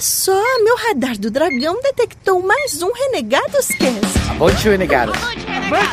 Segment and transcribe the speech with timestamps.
[0.00, 4.30] Olha só, meu radar do dragão detectou mais um Renegados Cast.
[4.30, 5.12] Avante, Renegado!
[5.12, 5.44] Avante,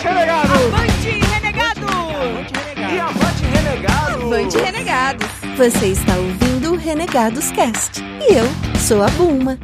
[0.03, 0.53] renegado!
[0.53, 1.85] Avante, renegado!
[2.77, 4.23] E avante, renegado!
[4.23, 5.27] Avante, renegados!
[5.57, 8.01] Você está ouvindo o Renegados Cast.
[8.01, 8.45] E eu
[8.79, 9.59] sou a Bulma.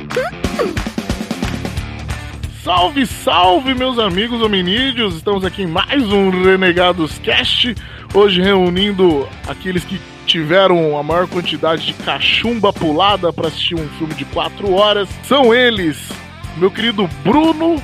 [2.65, 5.15] Salve, salve, meus amigos hominídeos!
[5.15, 7.73] Estamos aqui em mais um Renegados Cast.
[8.13, 10.01] Hoje reunindo aqueles que
[10.33, 15.07] tiveram a maior quantidade de cachumba pulada para assistir um filme de 4 horas.
[15.27, 16.09] São eles,
[16.57, 17.79] meu querido Bruno,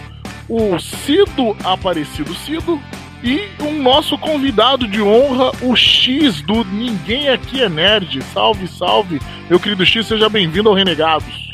[0.49, 2.81] o Cido Aparecido Cido
[3.23, 8.19] e um nosso convidado de honra, o X do Ninguém Aqui é Nerd.
[8.33, 11.51] Salve, salve, meu querido X, seja bem-vindo ao Renegados.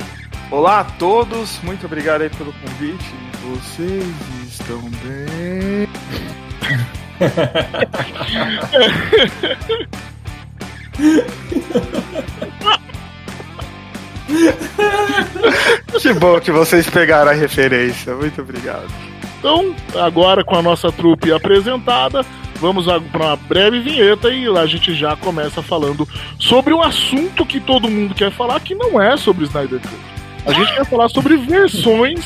[0.49, 3.13] Olá a todos, muito obrigado aí pelo convite.
[3.43, 4.05] Vocês
[4.47, 5.89] estão bem?
[16.01, 18.87] que bom que vocês pegaram a referência, muito obrigado.
[19.39, 22.25] Então, agora com a nossa trupe apresentada,
[22.59, 26.07] vamos para uma breve vinheta e lá a gente já começa falando
[26.39, 29.93] sobre um assunto que todo mundo quer falar, que não é sobre Snyder Cut.
[30.45, 32.23] A gente quer falar sobre versões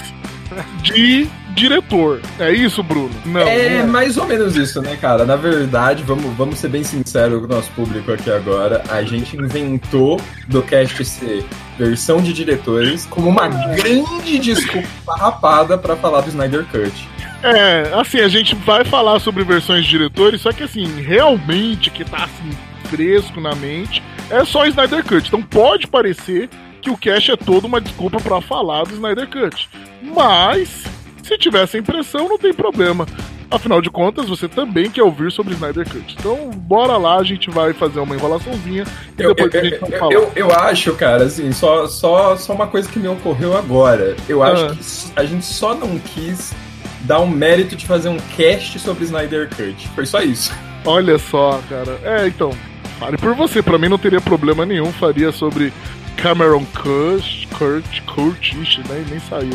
[0.81, 2.22] de diretor.
[2.39, 3.11] É isso, Bruno?
[3.25, 3.42] Não.
[3.42, 5.25] É não mais ou menos isso, né, cara?
[5.25, 8.83] Na verdade, vamos, vamos ser bem sinceros com o nosso público aqui agora.
[8.89, 11.45] A gente inventou do cast ser
[11.77, 17.08] versão de diretores como uma grande desculpa rapada pra falar do Snyder Cut.
[17.42, 22.03] É, assim, a gente vai falar sobre versões de diretores, só que assim, realmente que
[22.03, 22.50] tá assim,
[22.89, 25.27] fresco na mente, é só Snyder Cut.
[25.27, 26.50] Então pode parecer
[26.81, 29.70] que o cast é toda uma desculpa pra falar do Snyder Cut.
[30.02, 30.83] Mas,
[31.30, 33.06] se tiver essa impressão, não tem problema.
[33.52, 36.16] Afinal de contas, você também quer ouvir sobre Snyder Cut.
[36.20, 38.84] Então, bora lá, a gente vai fazer uma enrolaçãozinha
[39.18, 40.14] e Eu, depois eu, a gente vai falar.
[40.14, 44.16] eu, eu acho, cara, assim, só, só, só uma coisa que me ocorreu agora.
[44.28, 44.76] Eu acho Ah.
[44.76, 46.54] que a gente só não quis
[47.02, 49.88] dar um mérito de fazer um cast sobre Snyder Cut.
[49.95, 50.52] Foi só isso.
[50.86, 51.98] Olha só, cara.
[52.04, 52.52] É, então,
[53.00, 53.64] fale por você.
[53.64, 54.92] Pra mim não teria problema nenhum.
[54.92, 55.73] Faria sobre
[56.22, 59.50] Cameron Kurt, Kurt, Kurt, ixi, nem, nem saiu.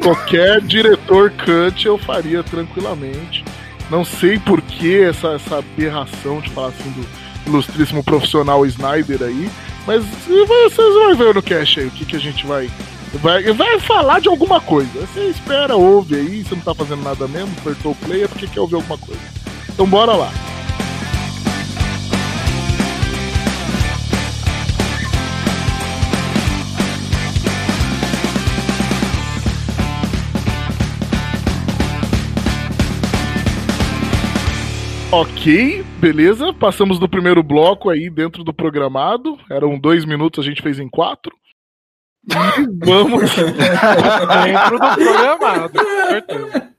[0.00, 3.44] Qualquer diretor Cut eu faria tranquilamente.
[3.90, 7.06] Não sei por que essa, essa aberração de falar assim do
[7.48, 9.50] ilustríssimo profissional Snyder aí.
[9.86, 12.70] Mas vocês vão ver no cast aí o que, que a gente vai.
[13.14, 14.90] Vai, vai falar de alguma coisa.
[15.00, 16.44] Você espera, ouve aí.
[16.44, 19.20] Você não tá fazendo nada mesmo, apertou o play, é porque quer ouvir alguma coisa.
[19.68, 20.32] Então bora lá.
[35.16, 36.52] Ok, beleza.
[36.52, 39.38] Passamos do primeiro bloco aí dentro do programado.
[39.48, 41.32] Eram dois minutos, a gente fez em quatro.
[42.28, 42.34] E
[42.84, 43.30] vamos.
[43.32, 46.74] Dentro do programado, com certeza.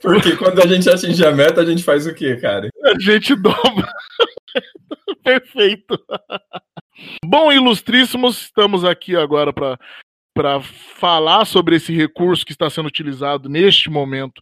[0.00, 2.68] Porque quando a gente atinge a meta, a gente faz o quê, cara?
[2.84, 3.92] A gente dobra.
[5.24, 5.98] Perfeito.
[7.24, 9.76] Bom, ilustríssimos, estamos aqui agora para
[10.32, 14.40] para falar sobre esse recurso que está sendo utilizado neste momento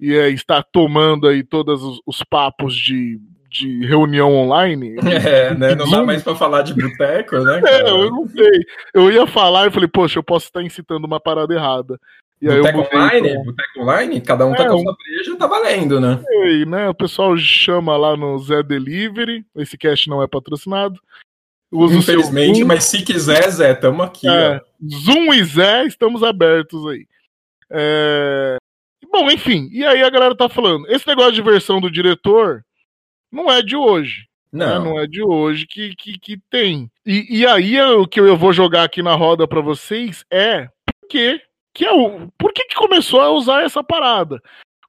[0.00, 3.18] e é, está tomando aí todos os, os papos de,
[3.50, 4.96] de reunião online.
[5.26, 5.74] É, né?
[5.74, 7.60] Não dá mais pra falar de boteco, né?
[7.66, 8.60] É, eu não sei.
[8.94, 11.98] Eu ia falar e falei, poxa, eu posso estar incitando uma parada errada.
[12.42, 13.32] E Boteco online?
[13.32, 14.20] pra- Boteco online?
[14.20, 16.22] Cada um tá É, com a um- sua breja, tá valendo, né?
[16.44, 16.88] Ei, né?
[16.90, 19.42] O pessoal chama lá no Zé Delivery.
[19.56, 21.00] Esse cast não é patrocinado.
[21.72, 24.60] Usa Infelizmente, mas se quiser, Zé, tamo aqui, É, ó.
[24.86, 27.06] Zoom e Zé, estamos abertos aí.
[27.70, 28.56] É,
[29.16, 32.62] Bom, enfim, e aí a galera tá falando, esse negócio de versão do diretor
[33.32, 34.26] não é de hoje.
[34.52, 34.66] né?
[34.66, 34.84] Não.
[34.84, 36.90] Não é de hoje que, que, que tem.
[37.04, 40.68] E, e aí é o que eu vou jogar aqui na roda pra vocês é
[40.84, 41.40] por que,
[41.72, 44.38] que é o, por que, que começou a usar essa parada?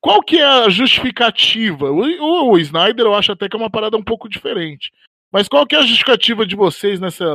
[0.01, 1.89] Qual que é a justificativa?
[1.89, 4.91] O, o, o Snyder eu acho até que é uma parada um pouco diferente.
[5.31, 7.25] Mas qual que é a justificativa de vocês nessa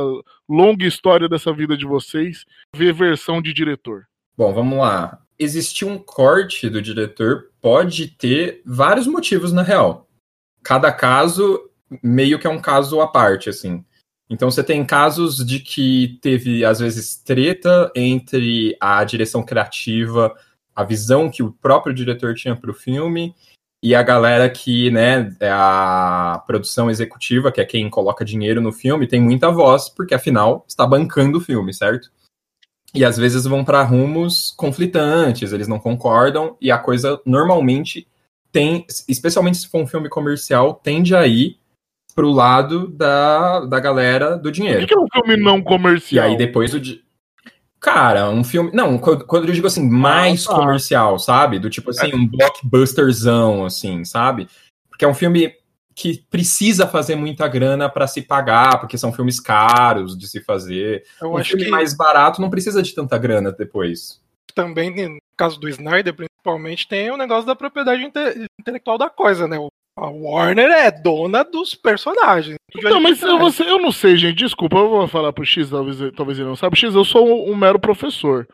[0.47, 2.45] longa história dessa vida de vocês
[2.75, 4.03] ver versão de diretor?
[4.37, 5.22] Bom, vamos lá.
[5.37, 10.07] Existir um corte do diretor pode ter vários motivos, na real.
[10.63, 11.59] Cada caso
[12.01, 13.83] meio que é um caso à parte, assim.
[14.29, 20.33] Então você tem casos de que teve, às vezes, treta entre a direção criativa,
[20.75, 23.35] a visão que o próprio diretor tinha para o filme,
[23.83, 28.71] e a galera que, né, é a produção executiva, que é quem coloca dinheiro no
[28.71, 32.09] filme, tem muita voz, porque afinal está bancando o filme, certo?
[32.93, 38.07] E às vezes vão para rumos conflitantes, eles não concordam, e a coisa normalmente
[38.51, 41.57] tem, especialmente se for um filme comercial, tende a ir
[42.15, 44.81] pro lado da, da galera do dinheiro.
[44.81, 46.25] que, que é um filme não E comercial?
[46.27, 46.79] aí depois o.
[47.79, 48.69] Cara, um filme.
[48.73, 50.55] Não, quando quando eu digo assim, mais Ah, tá.
[50.59, 51.57] comercial, sabe?
[51.59, 54.47] Do tipo assim, um blockbusterzão, assim, sabe?
[54.89, 55.53] Porque é um filme
[55.95, 61.03] que precisa fazer muita grana pra se pagar, porque são filmes caros de se fazer.
[61.21, 64.21] Eu um acho filme que mais barato não precisa de tanta grana depois.
[64.55, 69.47] também, no caso do Snyder, principalmente, tem o negócio da propriedade inte- intelectual da coisa,
[69.47, 69.57] né?
[69.57, 69.67] O-
[69.97, 72.55] A Warner é dona dos personagens.
[72.81, 74.37] Não, mas eu, você, eu não sei, gente.
[74.43, 76.75] Desculpa, eu vou falar pro X, talvez, talvez ele não saiba.
[76.75, 78.47] X, eu sou um, um mero professor.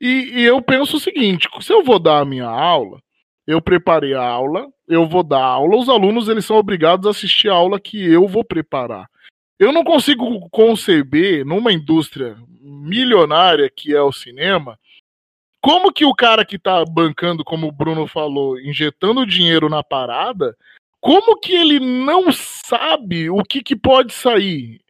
[0.00, 2.98] E, e eu penso o seguinte: se eu vou dar a minha aula,
[3.46, 7.48] eu preparei a aula, eu vou dar aula, os alunos eles são obrigados a assistir
[7.48, 9.08] a aula que eu vou preparar.
[9.58, 14.78] Eu não consigo conceber, numa indústria milionária que é o cinema,
[15.60, 20.54] como que o cara que tá bancando, como o Bruno falou, injetando dinheiro na parada,
[21.00, 24.80] como que ele não sabe o que, que pode sair?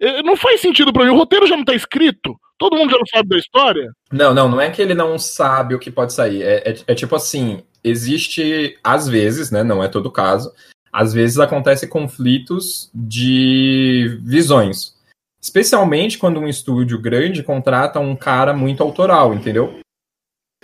[0.00, 1.10] Eh, Não faz sentido pra mim.
[1.10, 2.36] O roteiro já não tá escrito.
[2.62, 3.92] Todo mundo já não sabe da história.
[4.12, 6.42] Não, não, não é que ele não sabe o que pode sair.
[6.42, 9.64] É, é- é tipo assim, existe, às vezes, né?
[9.64, 10.52] Não é todo caso.
[10.92, 14.94] Às vezes acontecem conflitos de visões.
[15.42, 19.80] Especialmente quando um estúdio grande contrata um cara muito autoral, entendeu?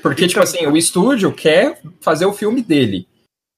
[0.00, 3.08] Porque, tipo assim, o estúdio quer fazer o filme dele.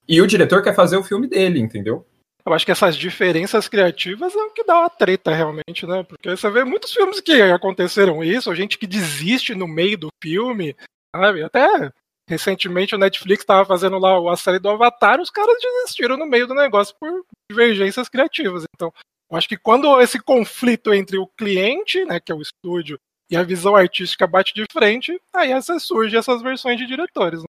[0.09, 2.07] E o diretor quer fazer o filme dele, entendeu?
[2.45, 6.03] Eu acho que essas diferenças criativas é o que dá uma treta realmente, né?
[6.03, 10.75] Porque você vê muitos filmes que aconteceram isso, gente que desiste no meio do filme,
[11.15, 11.43] sabe?
[11.43, 11.93] Até
[12.29, 16.47] recentemente o Netflix estava fazendo lá a série do Avatar, os caras desistiram no meio
[16.47, 18.65] do negócio por divergências criativas.
[18.75, 18.93] Então,
[19.31, 22.99] eu acho que quando esse conflito entre o cliente, né, que é o estúdio,
[23.31, 27.41] e a visão artística bate de frente, aí essa, surge essas versões de diretores.
[27.41, 27.47] né?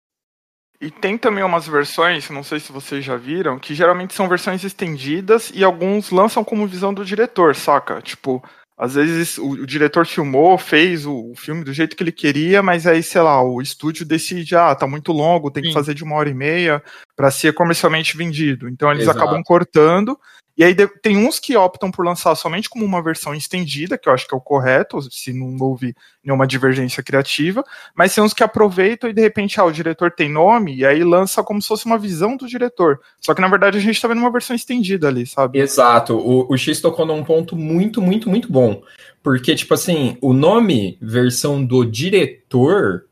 [0.81, 4.65] E tem também umas versões, não sei se vocês já viram, que geralmente são versões
[4.65, 8.01] estendidas e alguns lançam como visão do diretor, saca?
[8.01, 8.43] Tipo,
[8.79, 12.63] às vezes o, o diretor filmou, fez o, o filme do jeito que ele queria,
[12.63, 15.75] mas aí, sei lá, o estúdio decide, ah, tá muito longo, tem que Sim.
[15.75, 16.83] fazer de uma hora e meia
[17.15, 18.67] pra ser comercialmente vendido.
[18.67, 19.19] Então eles Exato.
[19.19, 20.19] acabam cortando.
[20.61, 24.13] E aí tem uns que optam por lançar somente como uma versão estendida, que eu
[24.13, 27.65] acho que é o correto, se não houve nenhuma divergência criativa,
[27.95, 31.03] mas tem uns que aproveitam e de repente, ah, o diretor tem nome, e aí
[31.03, 33.01] lança como se fosse uma visão do diretor.
[33.19, 35.59] Só que na verdade a gente tá vendo uma versão estendida ali, sabe?
[35.59, 36.15] Exato.
[36.19, 38.83] O, o X tocou num ponto muito, muito, muito bom.
[39.23, 43.07] Porque, tipo assim, o nome versão do diretor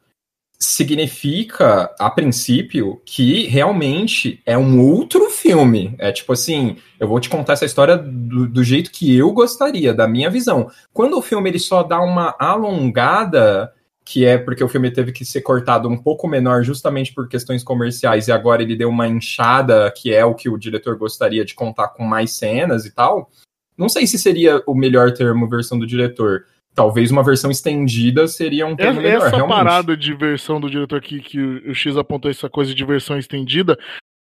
[0.59, 5.95] significa, a princípio, que realmente é um outro filme.
[5.99, 9.95] É tipo assim, eu vou te contar essa história do, do jeito que eu gostaria,
[9.95, 10.69] da minha visão.
[10.93, 13.73] Quando o filme ele só dá uma alongada,
[14.05, 17.63] que é porque o filme teve que ser cortado um pouco menor justamente por questões
[17.63, 21.55] comerciais, e agora ele deu uma inchada, que é o que o diretor gostaria de
[21.55, 23.31] contar com mais cenas e tal.
[23.77, 26.47] Não sei se seria o melhor termo versão do diretor.
[26.79, 29.57] Talvez uma versão estendida seria um termo melhor, Essa realmente.
[29.57, 33.77] parada de versão do diretor aqui, que o X apontou essa coisa de versão estendida,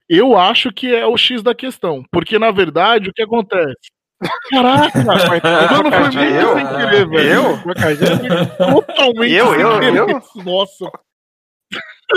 [0.10, 2.04] eu acho que é o X da questão.
[2.12, 3.76] Porque, na verdade, o que acontece?
[4.50, 4.90] Caraca!
[5.06, 5.20] Mano,
[5.92, 6.54] foi muito Eu?
[6.56, 7.30] sem querer, velho.
[7.30, 7.58] Eu?
[8.58, 9.96] Totalmente Eu, sem eu, querer.
[9.96, 10.08] eu?
[10.44, 10.92] Nossa,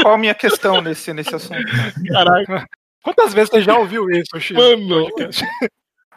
[0.00, 1.60] Qual a minha questão nesse, nesse assunto?
[2.08, 2.64] caraca,
[3.02, 4.58] Quantas vezes você já ouviu isso, Chico?
[4.58, 5.06] mano.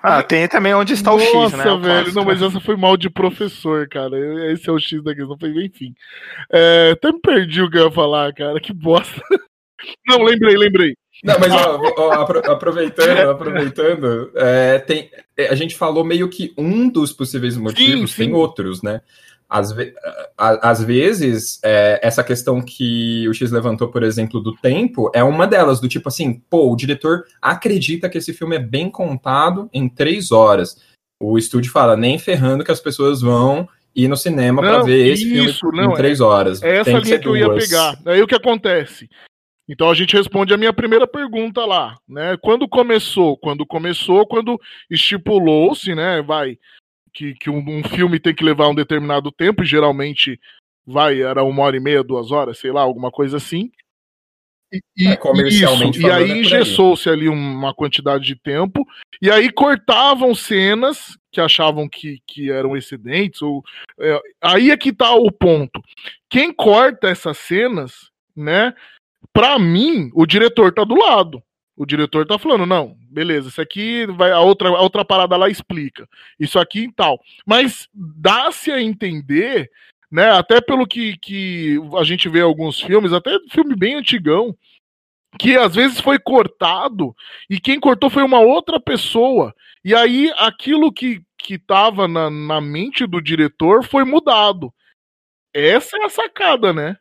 [0.05, 1.72] Ah, tem também onde está o X, Nossa, né?
[1.72, 2.13] o velho.
[2.13, 4.17] Não, mas essa foi mal de professor, cara.
[4.51, 5.38] Esse é o X da questão.
[5.39, 5.95] Foi, enfim.
[6.51, 8.60] É, até me perdi o que eu ia falar, cara.
[8.60, 9.22] Que bosta.
[10.05, 10.93] Não, lembrei, lembrei.
[11.24, 16.53] Não, mas ó, ó, apro- aproveitando, aproveitando, é, tem, é, a gente falou meio que
[16.57, 18.25] um dos possíveis motivos, sim.
[18.25, 19.01] tem outros, né?
[19.55, 19.93] Às, ve-
[20.36, 25.45] às vezes, é, essa questão que o X levantou, por exemplo, do tempo, é uma
[25.45, 29.88] delas, do tipo assim, pô, o diretor acredita que esse filme é bem contado em
[29.88, 30.81] três horas.
[31.22, 35.05] O estúdio fala, nem ferrando que as pessoas vão ir no cinema pra Não, ver
[35.05, 36.63] esse isso, filme não, em três horas.
[36.63, 37.95] É essa Tem que linha que eu ia pegar.
[38.07, 39.07] Aí o que acontece?
[39.69, 42.36] Então a gente responde a minha primeira pergunta lá, né?
[42.41, 43.38] Quando começou?
[43.38, 46.24] Quando começou, quando estipulou-se, né?
[46.24, 46.57] Vai
[47.13, 50.39] que, que um, um filme tem que levar um determinado tempo, e geralmente
[50.86, 53.72] vai era uma hora e meia, duas horas, sei lá, alguma coisa assim.
[54.72, 55.15] E, e- É,
[55.48, 58.86] isso, e aí é engessou-se ali uma quantidade de tempo,
[59.22, 63.63] e aí cortavam cenas que achavam que, que eram excedentes, ou
[64.00, 65.82] é, aí é que tá o ponto.
[66.29, 68.74] Quem corta essas cenas, né?
[69.32, 71.41] Pra mim, o diretor tá do lado.
[71.75, 75.50] O diretor tá falando, não, beleza, isso aqui vai a outra a outra parada lá
[75.50, 76.08] explica.
[76.39, 77.20] Isso aqui e tal.
[77.46, 79.72] Mas dá-se a entender,
[80.12, 84.56] né, até pelo que, que a gente vê alguns filmes, até filme bem antigão,
[85.39, 87.15] que às vezes foi cortado
[87.50, 89.53] e quem cortou foi uma outra pessoa.
[89.84, 94.72] E aí aquilo que, que tava na, na mente do diretor foi mudado.
[95.53, 96.98] Essa é a sacada, né?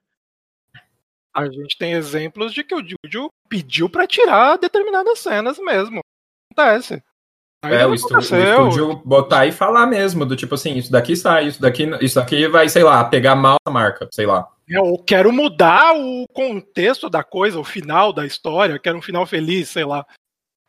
[1.35, 6.01] A gente tem exemplos de que o Jojo pediu pra tirar determinadas cenas mesmo.
[6.53, 7.03] Acontece.
[7.65, 11.15] Aí É, o estu- o estúdio botar e falar mesmo, do tipo assim, isso daqui
[11.15, 14.49] sai, isso daqui, isso daqui vai, sei lá, pegar mal a marca, sei lá.
[14.69, 19.69] Eu quero mudar o contexto da coisa, o final da história, quero um final feliz,
[19.69, 20.05] sei lá.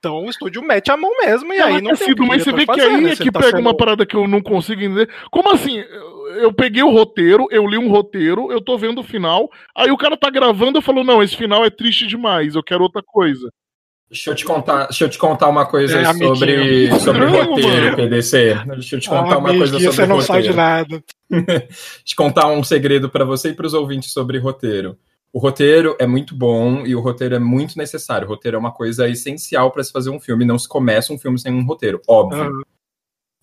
[0.03, 2.27] Então o estúdio mete a mão mesmo e aí não tem o sido, que o
[2.27, 3.11] mas você vê que aí né?
[3.11, 5.09] é Você que tá pega sendo- uma parada que eu não consigo entender.
[5.31, 5.81] Como assim?
[6.41, 9.97] Eu peguei o roteiro, eu li um roteiro, eu tô vendo o final, aí o
[9.97, 13.49] cara tá gravando e falou: não, esse final é triste demais, eu quero outra coisa.
[14.09, 16.35] Deixa eu te contar, deixa eu te contar uma coisa É, amiguinho.
[16.35, 17.95] sobre, sobre Não, roteiro, mano.
[17.95, 18.55] PDC.
[18.75, 20.21] Deixa eu te Ah, contar uma coisa sobre você não roteiro.
[20.21, 21.03] sabe de nada.
[22.03, 24.97] te contar um segredo para você e para os ouvintes sobre roteiro.
[25.33, 28.27] O roteiro é muito bom e o roteiro é muito necessário.
[28.27, 30.45] O roteiro é uma coisa essencial para se fazer um filme.
[30.45, 32.43] Não se começa um filme sem um roteiro, óbvio.
[32.43, 32.65] Ah,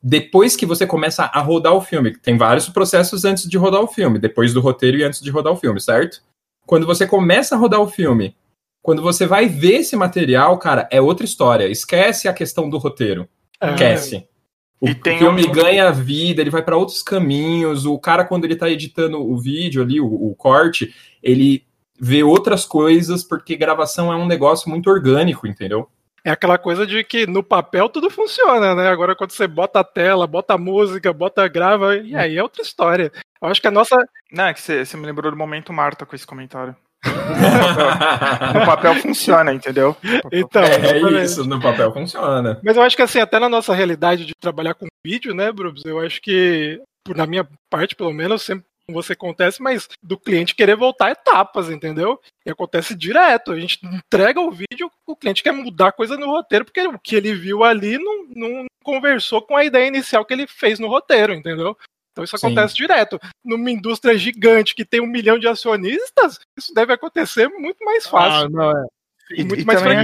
[0.03, 3.89] Depois que você começa a rodar o filme, tem vários processos antes de rodar o
[3.89, 6.23] filme, depois do roteiro e antes de rodar o filme, certo?
[6.65, 8.37] Quando você começa a rodar o filme,
[8.81, 11.67] quando você vai ver esse material, cara, é outra história.
[11.69, 13.29] Esquece a questão do roteiro.
[13.61, 13.71] é.
[13.73, 14.27] Esquece.
[14.81, 17.85] O E tem filme um- ganha vida, ele vai para outros caminhos.
[17.85, 21.63] O cara, quando ele tá editando o vídeo ali, o, o corte, ele
[22.01, 25.89] vê outras coisas, porque gravação é um negócio muito orgânico, entendeu?
[26.25, 28.89] É aquela coisa de que no papel tudo funciona, né?
[28.89, 32.63] Agora quando você bota a tela, bota a música, bota grava, e aí é outra
[32.63, 33.11] história.
[33.41, 33.97] Eu acho que a nossa.
[34.31, 36.77] Não, é que você, você me lembrou do momento Marta com esse comentário.
[38.55, 39.97] No papel funciona, entendeu?
[40.31, 41.23] Então, é exatamente.
[41.23, 42.61] isso, no papel funciona.
[42.63, 45.85] Mas eu acho que assim, até na nossa realidade de trabalhar com vídeo, né, Brubs?
[45.85, 50.19] Eu acho que, por na minha parte, pelo menos, sempre com você acontece, mas do
[50.19, 52.21] cliente querer voltar etapas, entendeu?
[52.45, 53.53] E acontece direto.
[53.53, 57.17] A gente entrega o vídeo, o cliente quer mudar coisa no roteiro, porque o que
[57.17, 61.33] ele viu ali não, não conversou com a ideia inicial que ele fez no roteiro,
[61.33, 61.77] entendeu?
[62.13, 62.47] Então isso Sim.
[62.47, 63.21] acontece direto.
[63.45, 68.47] Numa indústria gigante que tem um milhão de acionistas, isso deve acontecer muito mais fácil.
[68.47, 68.87] Ah, não, é.
[69.33, 69.99] E, muito e mais também,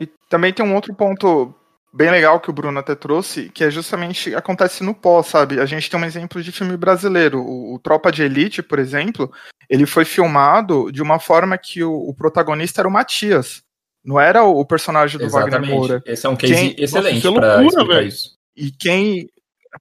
[0.00, 1.54] e também tem um outro ponto
[1.92, 5.60] bem legal que o Bruno até trouxe, que é justamente acontece no pós, sabe?
[5.60, 7.40] A gente tem um exemplo de filme brasileiro.
[7.40, 9.30] O, o Tropa de Elite, por exemplo,
[9.68, 13.62] ele foi filmado de uma forma que o, o protagonista era o Matias.
[14.04, 16.02] Não era o, o personagem do Wagner Moura.
[16.06, 16.10] Exatamente.
[16.12, 18.08] Esse é um case Quem- excelente Nossa, isso é pra loucura, velho.
[18.08, 18.34] isso.
[18.56, 19.28] E quem.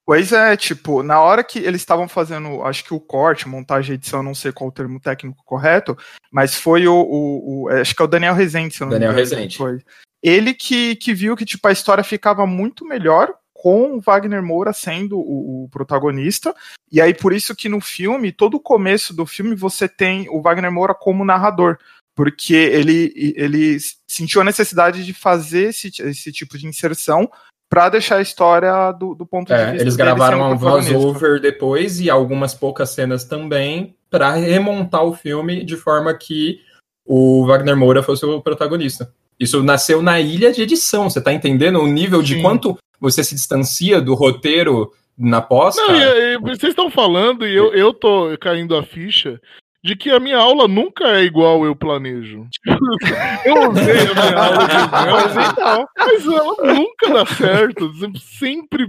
[0.05, 4.21] Pois é, tipo, na hora que eles estavam fazendo, acho que o corte, montagem, edição,
[4.21, 5.97] não sei qual o termo técnico correto,
[6.29, 6.93] mas foi o.
[6.93, 9.29] o- o- acho que é o Daniel Rezende, se eu não Daniel me engano.
[9.35, 9.57] Rezende.
[9.57, 9.79] Foi.
[10.27, 14.73] Ele que, que viu que tipo, a história ficava muito melhor com o Wagner Moura
[14.73, 16.53] sendo o, o protagonista.
[16.91, 20.41] E aí, por isso que no filme, todo o começo do filme, você tem o
[20.41, 21.77] Wagner Moura como narrador.
[22.13, 27.29] Porque ele, ele sentiu a necessidade de fazer esse, esse tipo de inserção
[27.69, 32.01] para deixar a história do, do ponto de É, vista eles gravaram um voice-over depois
[32.01, 36.59] e algumas poucas cenas também para remontar o filme de forma que
[37.05, 39.13] o Wagner Moura fosse o protagonista.
[39.39, 42.41] Isso nasceu na ilha de edição, você tá entendendo o nível de Sim.
[42.41, 45.75] quanto você se distancia do roteiro na pós?
[45.75, 49.39] Não, e- e vocês estão falando e eu, eu tô caindo a ficha
[49.83, 52.47] de que a minha aula nunca é igual eu planejo.
[53.45, 57.91] eu usei a minha aula de Mas então, mas ela nunca dá certo.
[58.19, 58.87] Sempre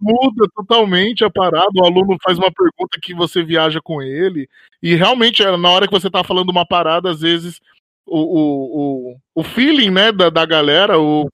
[0.00, 1.68] muda totalmente a parada.
[1.76, 4.48] O aluno faz uma pergunta que você viaja com ele.
[4.82, 7.60] E realmente, é, na hora que você tá falando uma parada, às vezes
[8.06, 11.28] o, o, o, o feeling né, da, da galera o,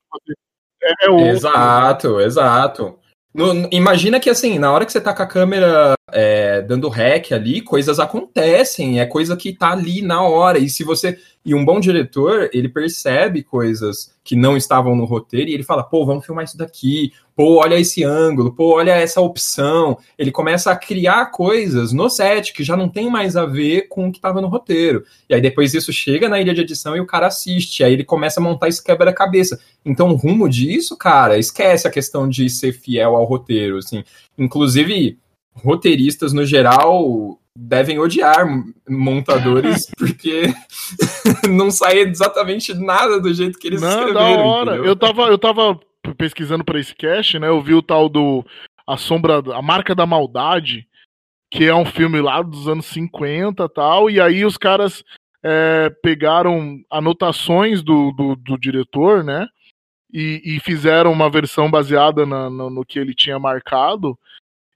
[0.83, 1.27] é, é outro.
[1.27, 2.99] Exato, exato.
[3.33, 7.33] No- imagina que assim, na hora que você tá com a câmera é, dando rec
[7.33, 10.59] ali, coisas acontecem, é coisa que tá ali na hora.
[10.59, 11.19] E se você.
[11.45, 15.83] E um bom diretor, ele percebe coisas que não estavam no roteiro e ele fala,
[15.83, 19.97] pô, vamos filmar isso daqui, pô, olha esse ângulo, pô, olha essa opção.
[20.19, 24.09] Ele começa a criar coisas no set que já não tem mais a ver com
[24.09, 25.03] o que estava no roteiro.
[25.31, 27.83] E aí depois isso chega na ilha de edição e o cara assiste.
[27.83, 29.59] Aí ele começa a montar esse quebra-cabeça.
[29.83, 34.05] Então, o rumo disso, cara, esquece a questão de ser fiel ao roteiro, assim.
[34.37, 35.19] Inclusive,
[35.55, 38.47] roteiristas no geral devem odiar
[38.89, 40.43] montadores porque
[41.49, 44.15] não sai exatamente nada do jeito que eles Não, escreveram.
[44.15, 44.71] da hora.
[44.73, 44.85] entendeu?
[44.87, 45.81] Eu tava, eu tava
[46.17, 47.49] pesquisando pra esse cast, né?
[47.49, 48.45] Eu vi o tal do
[48.87, 50.87] A Sombra, A Marca da Maldade,
[51.51, 55.03] que é um filme lá dos anos 50 e tal, e aí os caras
[55.45, 59.47] é, pegaram anotações do, do, do diretor, né?
[60.13, 64.19] E, e fizeram uma versão baseada na- no, no que ele tinha marcado.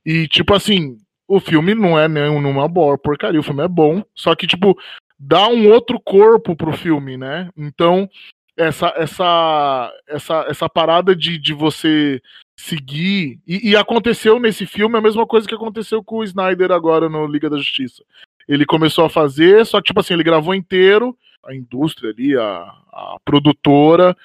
[0.07, 0.97] E, tipo assim,
[1.35, 4.79] o filme não é nenhuma boa porcaria, o filme é bom, só que, tipo,
[5.19, 7.50] dá um outro corpo pro filme, né?
[7.57, 8.09] Então,
[8.57, 12.23] essa essa essa essa parada de, de você
[12.57, 13.41] seguir.
[13.45, 17.26] E, e, aconteceu nesse filme a mesma coisa que aconteceu com o Snyder agora no
[17.26, 18.05] Liga da Justiça.
[18.47, 22.61] Ele começou a fazer, só que, tipo assim, ele gravou inteiro, a indústria ali, a,
[22.93, 24.17] a produtora,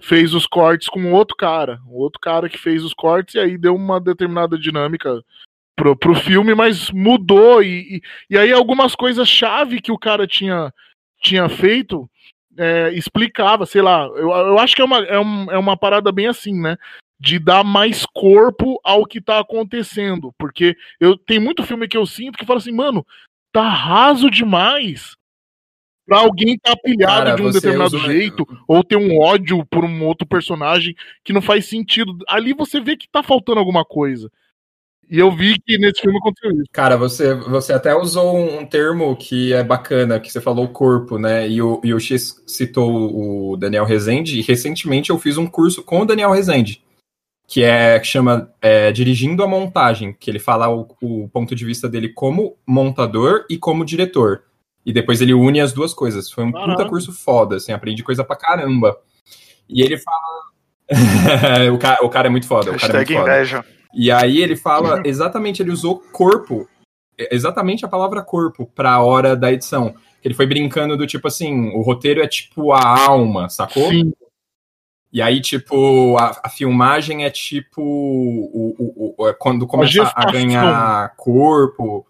[0.00, 1.80] fez os cortes com outro cara.
[1.86, 5.22] Um outro cara que fez os cortes e aí deu uma determinada dinâmica
[5.78, 7.62] pro, pro filme, mas mudou.
[7.62, 10.74] E, e, e aí algumas coisas-chave que o cara tinha,
[11.22, 12.10] tinha feito
[12.58, 14.06] é, explicava, sei lá.
[14.06, 16.76] Eu, eu acho que é uma, é, um, é uma parada bem assim, né?
[17.20, 20.32] de dar mais corpo ao que tá acontecendo.
[20.38, 23.04] Porque eu tem muito filme que eu sinto que fala assim, mano,
[23.52, 25.16] tá raso demais
[26.06, 28.06] pra alguém tá pilhado Cara, de um determinado usa...
[28.06, 32.16] jeito, ou ter um ódio por um outro personagem que não faz sentido.
[32.26, 34.30] Ali você vê que tá faltando alguma coisa.
[35.10, 36.70] E eu vi que nesse filme aconteceu isso.
[36.72, 41.48] Cara, você, você até usou um termo que é bacana, que você falou corpo, né?
[41.48, 45.82] E o, e o X citou o Daniel Rezende, e recentemente eu fiz um curso
[45.82, 46.82] com o Daniel Rezende
[47.48, 51.64] que é que chama é, Dirigindo a Montagem, que ele fala o, o, ponto de
[51.64, 54.42] vista dele como montador e como diretor.
[54.84, 56.30] E depois ele une as duas coisas.
[56.30, 56.76] Foi um Caramba.
[56.76, 58.98] puta curso foda, assim, aprendi coisa pra caramba.
[59.66, 60.48] E ele fala.
[61.72, 62.70] o, cara, o cara é muito foda.
[62.70, 63.32] O cara é muito foda.
[63.32, 63.64] inveja.
[63.94, 66.68] E aí ele fala exatamente, ele usou corpo,
[67.16, 69.94] exatamente a palavra corpo, pra hora da edição.
[70.24, 73.90] Ele foi brincando do tipo assim, o roteiro é tipo a alma, sacou?
[73.90, 74.12] Sim.
[75.10, 80.28] E aí, tipo, a, a filmagem é tipo o, o, o, é quando começa a,
[80.28, 82.06] a ganhar corpo.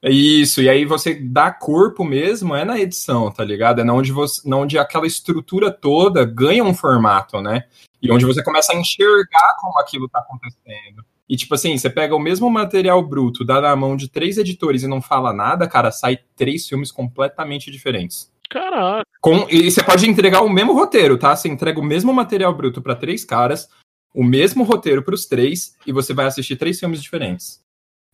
[0.00, 3.80] É isso, e aí você dá corpo mesmo, é na edição, tá ligado?
[3.80, 7.66] É onde, você, onde aquela estrutura toda ganha um formato, né?
[8.02, 11.04] E onde você começa a enxergar como aquilo tá acontecendo.
[11.28, 14.82] E tipo assim, você pega o mesmo material bruto, dá na mão de três editores
[14.82, 18.30] e não fala nada, cara, sai três filmes completamente diferentes.
[18.50, 19.06] Caraca.
[19.20, 21.34] Com, e você pode entregar o mesmo roteiro, tá?
[21.34, 23.70] Você entrega o mesmo material bruto para três caras,
[24.14, 27.64] o mesmo roteiro para os três, e você vai assistir três filmes diferentes.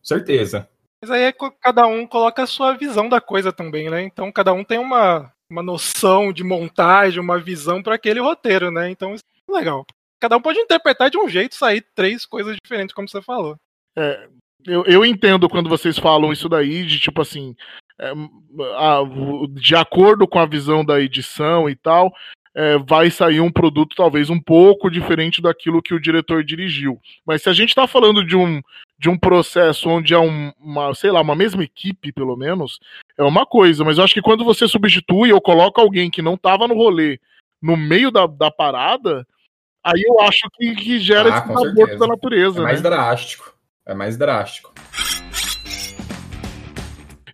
[0.01, 0.69] Certeza.
[1.03, 4.03] Mas aí é cada um coloca a sua visão da coisa também, né?
[4.03, 8.91] Então cada um tem uma, uma noção de montagem, uma visão para aquele roteiro, né?
[8.91, 9.17] Então
[9.53, 9.87] legal.
[10.21, 13.57] Cada um pode interpretar de um jeito sair três coisas diferentes, como você falou.
[13.97, 14.29] É,
[14.67, 17.55] eu, eu entendo quando vocês falam isso daí, de tipo assim,
[17.99, 18.13] é,
[18.77, 19.01] a,
[19.53, 22.13] de acordo com a visão da edição e tal,
[22.55, 27.01] é, vai sair um produto talvez um pouco diferente daquilo que o diretor dirigiu.
[27.25, 28.61] Mas se a gente está falando de um,
[28.99, 32.81] de um processo onde é um, uma, sei lá, uma mesma equipe, pelo menos,
[33.17, 33.85] é uma coisa.
[33.85, 37.21] Mas eu acho que quando você substitui ou coloca alguém que não estava no rolê
[37.63, 39.27] no meio da, da parada,
[39.89, 42.61] aí eu acho que, que gera ah, esse aborto da natureza.
[42.61, 42.91] É mais né?
[42.91, 43.55] drástico.
[43.87, 44.73] É mais drástico.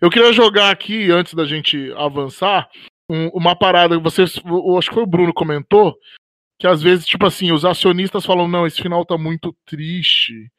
[0.00, 2.68] Eu queria jogar aqui, antes da gente avançar,
[3.10, 4.40] um, uma parada que vocês.
[4.78, 5.96] Acho que foi o Bruno comentou.
[6.58, 10.50] Que às vezes, tipo assim, os acionistas falam, não, esse final tá muito triste.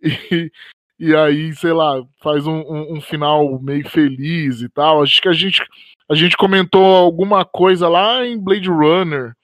[1.00, 5.02] E, e aí, sei lá, faz um, um, um, final meio feliz e tal.
[5.02, 5.62] Acho que a gente,
[6.08, 9.34] a gente comentou alguma coisa lá em Blade Runner.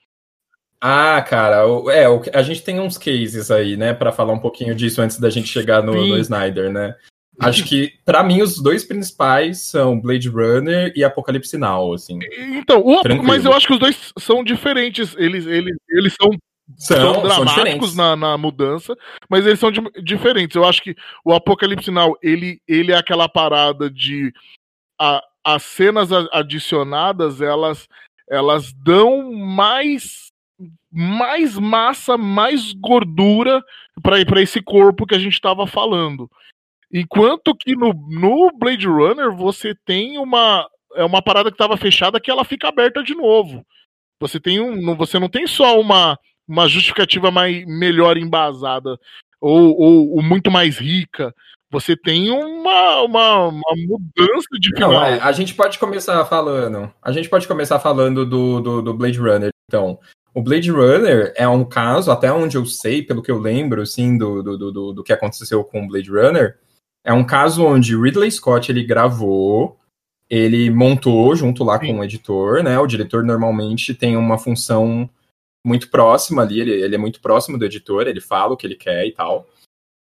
[0.80, 1.58] Ah, cara,
[1.92, 5.28] é, a gente tem uns cases aí, né, para falar um pouquinho disso antes da
[5.28, 6.96] gente chegar no, no Snyder, né?
[7.40, 12.18] Acho que, para mim, os dois principais são Blade Runner e Apocalipse Now, assim.
[12.38, 15.14] Então, o, mas eu acho que os dois são diferentes.
[15.16, 16.30] Eles, eles, eles são,
[16.76, 18.94] são, são dramáticos são na, na, mudança,
[19.28, 20.54] mas eles são diferentes.
[20.54, 24.32] Eu acho que o Apocalipse Now, ele, ele é aquela parada de.
[25.00, 27.88] A, as cenas adicionadas, elas,
[28.28, 30.29] elas dão mais
[30.90, 33.62] mais massa, mais gordura
[34.02, 36.28] para esse corpo que a gente estava falando.
[36.92, 42.20] Enquanto que no, no Blade Runner você tem uma é uma parada que estava fechada
[42.20, 43.64] que ela fica aberta de novo.
[44.20, 48.98] Você tem um, você não tem só uma, uma justificativa mais melhor embasada
[49.40, 51.34] ou, ou, ou muito mais rica.
[51.72, 54.90] Você tem uma, uma, uma mudança de final.
[54.90, 56.92] Não, é, a gente pode começar falando.
[57.00, 59.50] A gente pode começar falando do, do, do Blade Runner.
[59.68, 59.98] Então,
[60.34, 64.16] o Blade Runner é um caso, até onde eu sei, pelo que eu lembro, assim,
[64.16, 66.56] do, do, do, do que aconteceu com o Blade Runner,
[67.04, 69.78] é um caso onde Ridley Scott ele gravou,
[70.28, 71.86] ele montou junto lá Sim.
[71.88, 72.78] com o editor, né?
[72.78, 75.10] O diretor normalmente tem uma função
[75.64, 78.76] muito próxima ali, ele, ele é muito próximo do editor, ele fala o que ele
[78.76, 79.48] quer e tal.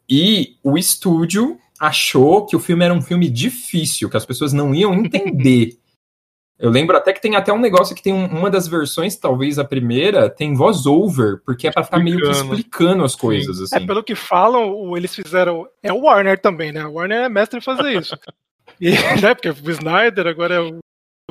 [0.08, 4.76] E o estúdio achou que o filme era um filme difícil, que as pessoas não
[4.76, 5.79] iam entender.
[6.60, 9.58] Eu lembro até que tem até um negócio que tem um, uma das versões, talvez
[9.58, 13.62] a primeira, tem voz over, porque é pra ficar meio que explicando as coisas.
[13.62, 13.78] Assim.
[13.78, 15.66] É, pelo que falam, eles fizeram.
[15.82, 16.86] É o Warner também, né?
[16.86, 18.14] O Warner é mestre em fazer isso.
[18.80, 18.92] e,
[19.24, 20.80] né, porque o Snyder, agora é o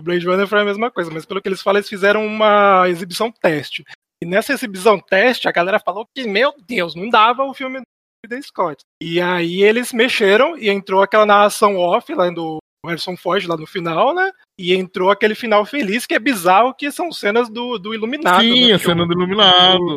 [0.03, 3.31] Blade Runner foi a mesma coisa, mas pelo que eles falam, eles fizeram uma exibição
[3.31, 3.85] teste.
[4.23, 7.85] E nessa exibição teste, a galera falou que, meu Deus, não dava o filme do
[8.25, 8.83] Ridley Scott.
[9.03, 13.67] E aí eles mexeram e entrou aquela narração off lá do Harrison Ford lá no
[13.67, 14.31] final, né?
[14.59, 18.41] E entrou aquele final feliz que é bizarro, que são cenas do, do Iluminado.
[18.43, 18.75] Sim, né?
[18.75, 19.97] a cena do Iluminado.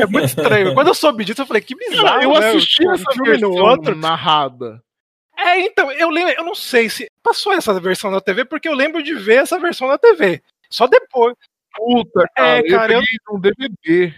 [0.00, 0.74] É muito estranho.
[0.74, 2.22] Quando eu soube disso, eu falei, que bizarro.
[2.22, 2.48] Eu né?
[2.50, 3.94] assisti Um essa filme versão no outro.
[3.96, 4.82] narrada.
[5.36, 8.74] É, então, eu lembro, eu não sei se passou essa versão na TV, porque eu
[8.74, 10.42] lembro de ver essa versão na TV.
[10.70, 11.34] Só depois.
[11.74, 14.14] Puta, cara, É, cara, eu eu- peguei um DVD.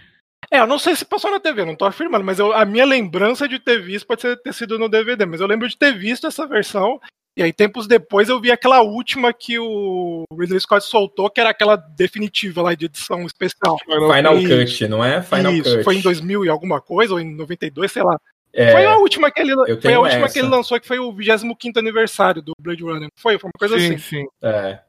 [0.51, 2.85] É, eu não sei se passou na TV, não tô afirmando, mas eu- a minha
[2.85, 5.97] lembrança de ter visto pode ser, ter sido no DVD, mas eu lembro de ter
[5.97, 6.99] visto essa versão.
[7.37, 11.49] E aí, tempos depois, eu vi aquela última que o Ridley Scott soltou, que era
[11.49, 13.77] aquela definitiva lá de edição especial.
[13.77, 14.77] Final Isso.
[14.77, 15.21] Cut, não é?
[15.21, 15.83] Final Isso, Cut.
[15.83, 18.17] foi em 2000 e alguma coisa, ou em 92, sei lá.
[18.53, 20.33] É, Foi a última que ele, foi a última essa.
[20.33, 23.09] que ele lançou, que foi o 25 aniversário do Blade Runner.
[23.19, 23.97] Foi, foi uma coisa sim, assim.
[23.97, 24.25] sim.
[24.41, 24.79] é.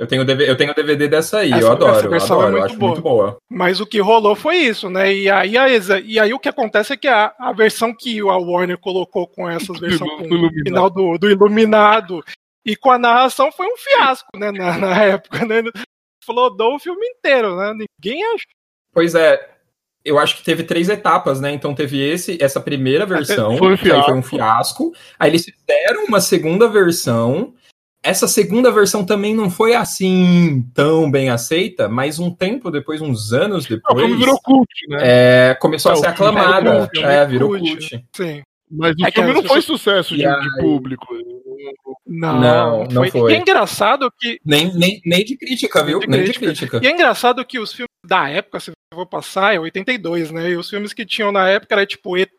[0.00, 2.46] Eu tenho, DV eu tenho DVD dessa aí, Essa- eu adoro, essa eu versão é
[2.46, 2.90] adoro, eu muito acho boa.
[2.92, 3.36] muito boa.
[3.50, 5.12] Mas o que rolou foi isso, né?
[5.14, 8.18] E aí, a exa- e aí o que acontece é que a, a versão que
[8.20, 10.54] a Warner colocou com essas versões Do Iluminado.
[10.60, 12.24] o final do, do Iluminado
[12.64, 14.50] e com a narração foi um fiasco, né?
[14.50, 15.62] Na, na época, né?
[16.24, 17.72] Flodou o filme inteiro, né?
[18.02, 18.38] Ninguém achou.
[18.94, 19.50] Pois é,
[20.04, 21.52] eu acho que teve três etapas, né?
[21.52, 24.90] Então teve esse, essa primeira versão, Foi um que aí foi um fiasco.
[24.92, 24.92] fiasco.
[25.18, 27.52] Aí eles fizeram uma segunda versão.
[28.02, 33.32] Essa segunda versão também não foi assim tão bem aceita, mas um tempo depois, uns
[33.32, 34.98] anos o depois, filme virou cult, né?
[35.02, 36.70] é, começou É, a ser o filme aclamada.
[36.70, 37.70] virou cult, É, virou cult.
[37.90, 38.04] cult.
[38.16, 38.42] Sim.
[38.70, 41.06] Mas o É filme não foi sucesso de, aí- de público.
[42.06, 43.32] Não, Não, não foi.
[43.32, 44.38] E é engraçado que.
[44.44, 45.98] Nem, nem, nem de crítica, viu?
[46.00, 46.46] de Nem de crítica.
[46.78, 46.80] crítica.
[46.82, 50.50] E é engraçado que os filmes da época, se eu vou passar, é 82, né?
[50.50, 52.30] E os filmes que tinham na época era tipo ET.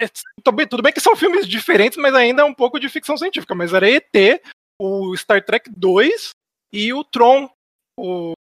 [0.00, 0.06] É,
[0.42, 3.16] tudo, bem, tudo bem que são filmes diferentes, mas ainda é um pouco de ficção
[3.16, 3.54] científica.
[3.54, 4.40] Mas era ET,
[4.80, 6.30] o Star Trek 2
[6.72, 7.48] e o Tron.
[7.98, 8.32] O,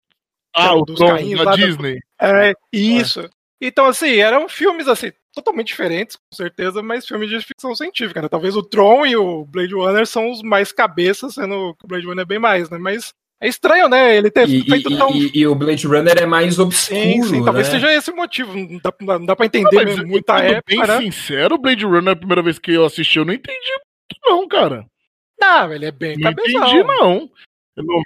[0.57, 2.01] Ah, o carrinhos da da- Disney.
[2.21, 3.29] é, isso.
[3.61, 8.21] Então, assim, eram filmes assim, totalmente diferentes, com certeza, mas filmes de ficção científica.
[8.23, 8.29] Né?
[8.29, 12.07] Talvez o Tron e o Blade Runner são os mais cabeças, sendo que o Blade
[12.07, 12.79] Runner é bem mais, né?
[12.79, 13.13] Mas
[13.43, 14.17] é estranho, né?
[14.17, 17.23] Ele ter E, feito e- tão e- e o Blade Runner é mais obscuro, Sim,
[17.25, 17.75] sim, talvez né?
[17.75, 18.55] seja esse o motivo.
[18.57, 20.99] Não dá, não dá pra Ah, entender mas mesmo eu- muita época, bem né?
[21.01, 24.49] sincero, o Blade Runner, a primeira vez que eu assisti, eu não entendi muito, não,
[24.49, 24.87] cara.
[25.41, 26.61] Não, ele é bem Não cabeção.
[26.63, 27.31] entendi, não.
[27.75, 28.03] Eu não-.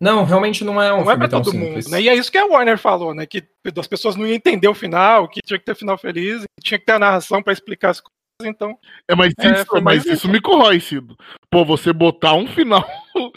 [0.00, 1.86] Não, realmente não é um Não é pra todo simples.
[1.86, 2.02] mundo, né?
[2.02, 3.24] E é isso que a Warner falou, né?
[3.26, 3.42] Que
[3.76, 6.84] as pessoas não iam entender o final, que tinha que ter final feliz, tinha que
[6.84, 8.78] ter a narração pra explicar as coisas, então.
[9.08, 11.16] É, mas, É, isso, foi mas isso me corrói, Cido.
[11.50, 12.84] Pô, você botar um final,
[13.16, 13.30] um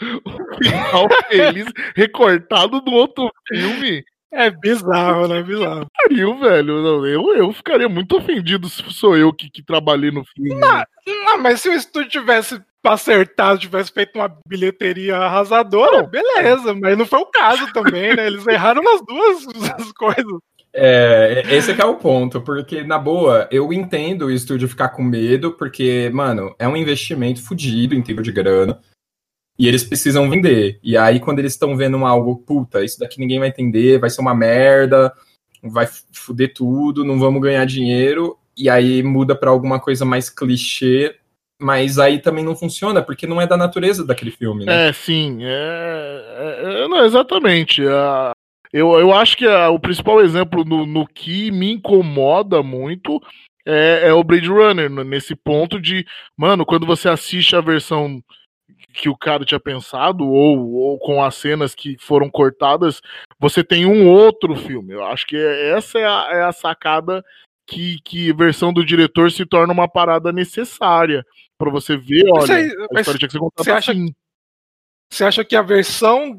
[0.62, 5.42] final feliz recortado do outro filme, É bizarro, né?
[5.42, 5.86] Bizarro.
[5.92, 6.82] pariu, velho.
[6.82, 10.54] Não, Eu, eu ficaria muito ofendido se sou eu que, que trabalhei no filme.
[10.54, 17.06] Não, mas se o estúdio tivesse acertado, tivesse feito uma bilheteria arrasadora, beleza, mas não
[17.06, 18.26] foi o caso também, né?
[18.26, 19.46] Eles erraram nas duas
[19.78, 20.38] as coisas.
[20.74, 24.88] É, esse é que é o ponto, porque, na boa, eu entendo o estúdio ficar
[24.88, 28.80] com medo, porque, mano, é um investimento fudido em tempo de grana,
[29.58, 30.78] e eles precisam vender.
[30.82, 34.22] E aí, quando eles estão vendo algo, puta, isso daqui ninguém vai entender, vai ser
[34.22, 35.12] uma merda,
[35.62, 41.14] vai fuder tudo, não vamos ganhar dinheiro, e aí muda pra alguma coisa mais clichê,
[41.60, 44.88] mas aí também não funciona, porque não é da natureza daquele filme, né?
[44.88, 45.38] É, sim.
[45.42, 47.86] É, é- é- não, exatamente.
[47.86, 48.32] Ah,
[48.72, 53.20] eu, eu acho que ah, o principal exemplo no, no que me incomoda muito
[53.66, 56.04] é, é o Blade Runner, nesse ponto de,
[56.36, 58.22] mano, quando você assiste a versão
[58.94, 63.00] que o cara tinha pensado, ou, ou com as cenas que foram cortadas,
[63.38, 64.92] você tem um outro filme.
[64.92, 67.24] Eu acho que é- essa é a, é a sacada
[67.66, 71.24] que, que a versão do diretor se torna uma parada necessária.
[71.56, 73.92] Pra você ver, Mas olha, aí- a mas história tinha que ser contada você acha
[73.92, 74.14] assim.
[75.10, 76.38] Você acha que a versão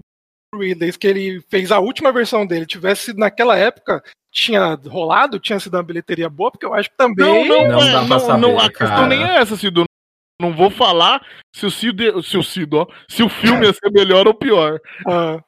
[0.57, 5.75] Ridley, que ele fez a última versão dele, tivesse naquela época, tinha rolado, tinha sido
[5.75, 6.51] uma bilheteria boa?
[6.51, 7.47] Porque eu acho que também.
[7.47, 8.71] Não, não, Não é, não, saber, não, a cara.
[8.71, 9.83] questão nem é essa, Cido.
[10.41, 13.91] Não vou falar se o Cido, se o Cido, ó, se o filme ia ser
[13.91, 14.79] melhor ou pior.
[15.07, 15.39] Ah.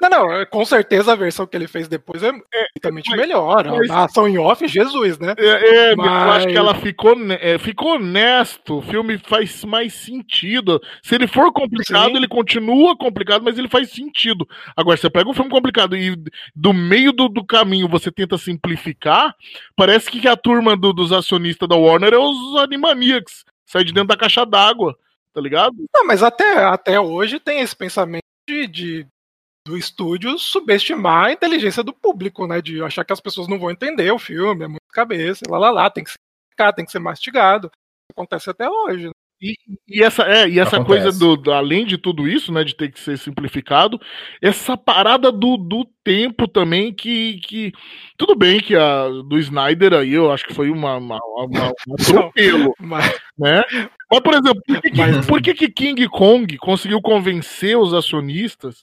[0.00, 3.64] Não, não, é, com certeza a versão que ele fez depois é infinitamente mas- melhor.
[3.66, 5.34] mas- A ação em off, Jesus, né?
[5.38, 8.78] É, é, Mas- eu acho que ela ficou, é, ficou honesto.
[8.78, 10.80] O filme faz mais sentido.
[11.02, 12.16] Se ele for complicado, Sim.
[12.16, 14.46] ele continua complicado, mas ele faz sentido.
[14.76, 16.14] Agora, você pega um filme complicado e
[16.54, 19.34] do meio do, do caminho você tenta simplificar,
[19.74, 23.44] parece que a turma do- dos acionistas da Warner é os Animaniacs.
[23.64, 24.96] Sai de dentro da caixa d'água,
[25.32, 25.74] tá ligado?
[25.92, 29.06] Não, mas até, até hoje tem esse pensamento de, de-
[29.66, 32.62] do estúdio subestimar a inteligência do público, né?
[32.62, 35.70] De achar que as pessoas não vão entender o filme, é muito cabeça, lá lá
[35.70, 36.16] lá, tem que ser
[36.74, 37.70] tem que ser mastigado.
[38.12, 39.06] Acontece até hoje.
[39.06, 39.10] né?
[39.42, 39.54] E,
[39.86, 41.02] e essa, é, e essa Acontece.
[41.04, 44.00] coisa do, do- além de tudo isso, né, de ter que ser simplificado,
[44.40, 47.70] essa parada do, do tempo também que, que
[48.16, 51.94] tudo bem que a do Snyder aí eu acho que foi uma, uma, uma, um
[52.00, 53.62] atropelo, Mas, né?
[54.10, 57.92] Mas, por exemplo, por que, que- Mas- por que, que King Kong conseguiu convencer os
[57.92, 58.82] acionistas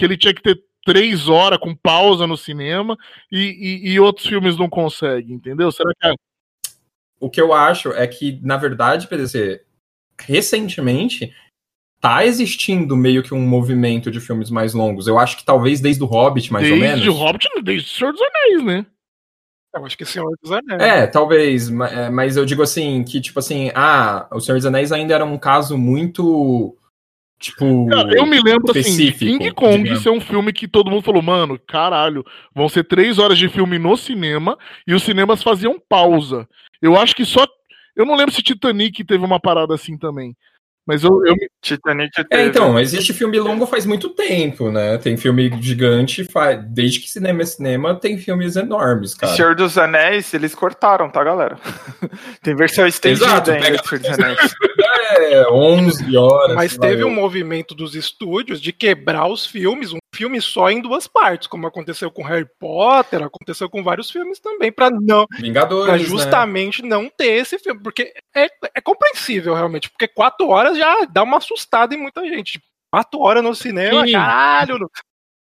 [0.00, 2.96] que ele tinha que ter três horas com pausa no cinema
[3.30, 5.70] e, e, e outros filmes não conseguem, entendeu?
[5.70, 6.14] Será que é
[7.20, 9.62] O que eu acho é que, na verdade, PDC,
[10.18, 11.34] recentemente
[12.00, 15.06] tá existindo meio que um movimento de filmes mais longos.
[15.06, 17.06] Eu acho que talvez desde o Hobbit, mais desde ou menos.
[17.06, 18.86] o Hobbit, desde o Senhor dos Anéis, né?
[19.74, 20.80] eu acho que Senhor dos Anéis.
[20.80, 24.92] É, talvez, é, mas eu digo assim, que tipo assim, ah, O Senhor dos Anéis
[24.92, 26.74] ainda era um caso muito,
[27.40, 27.86] tipo...
[27.88, 30.02] Cara, eu me lembro assim, King Kong digamos.
[30.02, 32.24] ser um filme que todo mundo falou, mano, caralho,
[32.54, 36.46] vão ser três horas de filme no cinema e os cinemas faziam pausa.
[36.80, 37.46] Eu acho que só.
[37.96, 40.36] Eu não lembro se Titanic teve uma parada assim também.
[40.86, 44.98] Mas eu, eu me- Titanic É, então, existe filme longo faz muito tempo, né?
[44.98, 49.34] Tem filme gigante, fa- desde que cinema é cinema, tem filmes enormes, cara.
[49.36, 51.58] Senhor dos Anéis, eles cortaram, tá, galera?
[52.42, 54.54] Tem versão estendida Exato, ainda pega- Senhor dos Anéis.
[55.12, 56.54] É, 11 horas.
[56.56, 61.06] Mas teve um movimento dos estúdios de quebrar os filmes, um filme só em duas
[61.06, 65.96] partes, como aconteceu com Harry Potter, aconteceu com vários filmes também, pra não, Vingadores, pra
[65.98, 66.04] né?
[66.04, 71.22] justamente não ter esse filme, porque é, é compreensível realmente, porque quatro horas já dá
[71.22, 72.52] uma assustada em muita gente.
[72.52, 74.12] Tipo, Quatro horas no cinema, Sim.
[74.12, 74.90] caralho,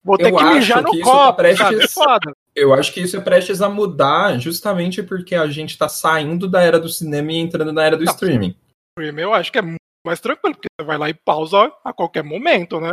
[0.04, 2.31] vou ter Eu que mijar no que isso tá copo, prestes- sabe?
[2.31, 2.62] É.
[2.62, 6.61] Eu acho que isso é prestes a mudar justamente porque a gente tá saindo da
[6.61, 8.12] era do cinema e entrando na era do Não.
[8.12, 8.54] streaming.
[8.98, 12.22] Eu acho que é muito mais tranquilo, porque você vai lá e pausa a qualquer
[12.22, 12.90] momento, né?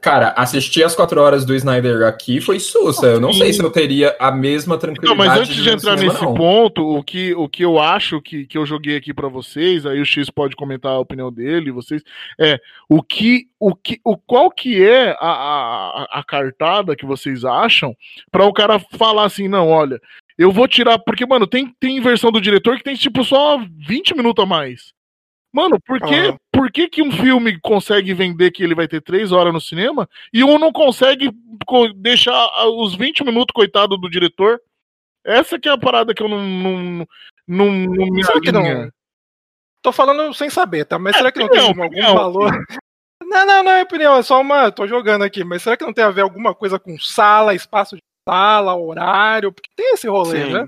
[0.00, 3.06] Cara, assistir as quatro horas do Snyder aqui foi sussa.
[3.06, 5.18] Eu não sei se eu teria a mesma Não, tranquilidade.
[5.18, 6.34] mas antes de entrar cinema, nesse não.
[6.34, 10.00] ponto, o que, o que eu acho que, que eu joguei aqui pra vocês, aí
[10.00, 12.02] o X pode comentar a opinião dele, vocês,
[12.38, 17.44] é o que, o que, o qual que é a, a, a cartada que vocês
[17.44, 17.92] acham
[18.30, 20.00] pra o cara falar assim, não, olha,
[20.38, 23.58] eu vou tirar, porque, mano, tem, tem versão do diretor que tem, tipo, só
[23.88, 24.92] 20 minutos a mais.
[25.52, 26.36] Mano, por que, Aham.
[26.52, 30.08] por que, que um filme consegue vender que ele vai ter três horas no cinema
[30.32, 31.30] e um não consegue
[31.66, 34.60] co- deixar ah, os 20 minutos, coitado do diretor?
[35.24, 37.06] Essa que é a parada que eu não, não,
[37.46, 38.90] não, não me Será que não?
[39.82, 40.98] Tô falando sem saber, tá?
[40.98, 42.14] Mas É, será que não opinião, tem algum opinião.
[42.14, 42.50] valor?
[43.20, 44.70] Não, não, não é opinião, é só uma.
[44.72, 47.94] Tô jogando aqui, mas será que não tem a ver alguma coisa com sala, espaço
[47.96, 49.52] de sala, horário?
[49.52, 50.52] Porque tem esse rolê, Sim.
[50.54, 50.66] né?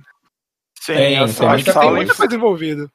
[0.78, 2.90] Sim, Tem, tem sa- a muita- Tem sala, muita coisa envolvida.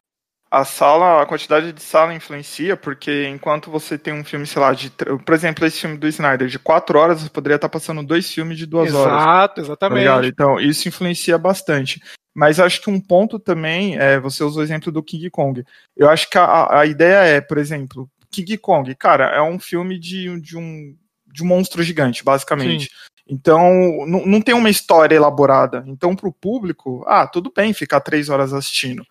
[0.49, 4.73] A sala, a quantidade de sala influencia, porque enquanto você tem um filme, sei lá,
[4.73, 8.31] de, por exemplo, esse filme do Snyder, de quatro horas, você poderia estar passando dois
[8.31, 9.13] filmes de duas horas.
[9.13, 9.99] Exato, Tá exatamente.
[9.99, 10.25] ligado?
[10.27, 12.01] Então, isso influencia bastante.
[12.33, 15.63] Mas acho que um ponto também, é, você usou o exemplo do King Kong.
[15.95, 19.97] Eu acho que a, a ideia é, por exemplo, King Kong, cara, é um filme
[19.97, 20.95] de, de, um,
[21.27, 22.89] de um monstro gigante, basicamente.
[23.27, 25.83] Então, não, não tem uma história elaborada.
[25.87, 29.03] Então, pro público, ah, tudo bem ficar três horas assistindo.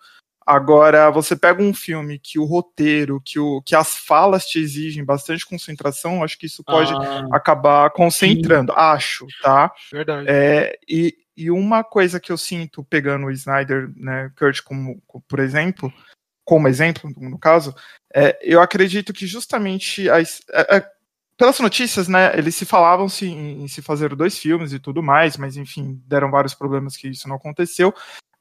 [0.45, 5.03] Agora, você pega um filme que o roteiro, que, o, que as falas te exigem
[5.03, 8.71] bastante concentração, acho que isso pode Ah, acabar concentrando.
[8.73, 9.71] Acho, tá?
[9.91, 10.27] Verdade.
[10.29, 15.39] É, e, e uma coisa que eu sinto pegando o Snyder, né, Kurt, como, por
[15.39, 15.91] exemplo,
[16.43, 17.73] como exemplo, no caso,
[18.13, 20.85] é, eu acredito que justamente as, é,
[21.37, 25.03] pelas notícias, né, eles se falavam -se em, em se fazer dois filmes e tudo
[25.03, 27.93] mais, mas enfim, deram vários problemas que isso não aconteceu.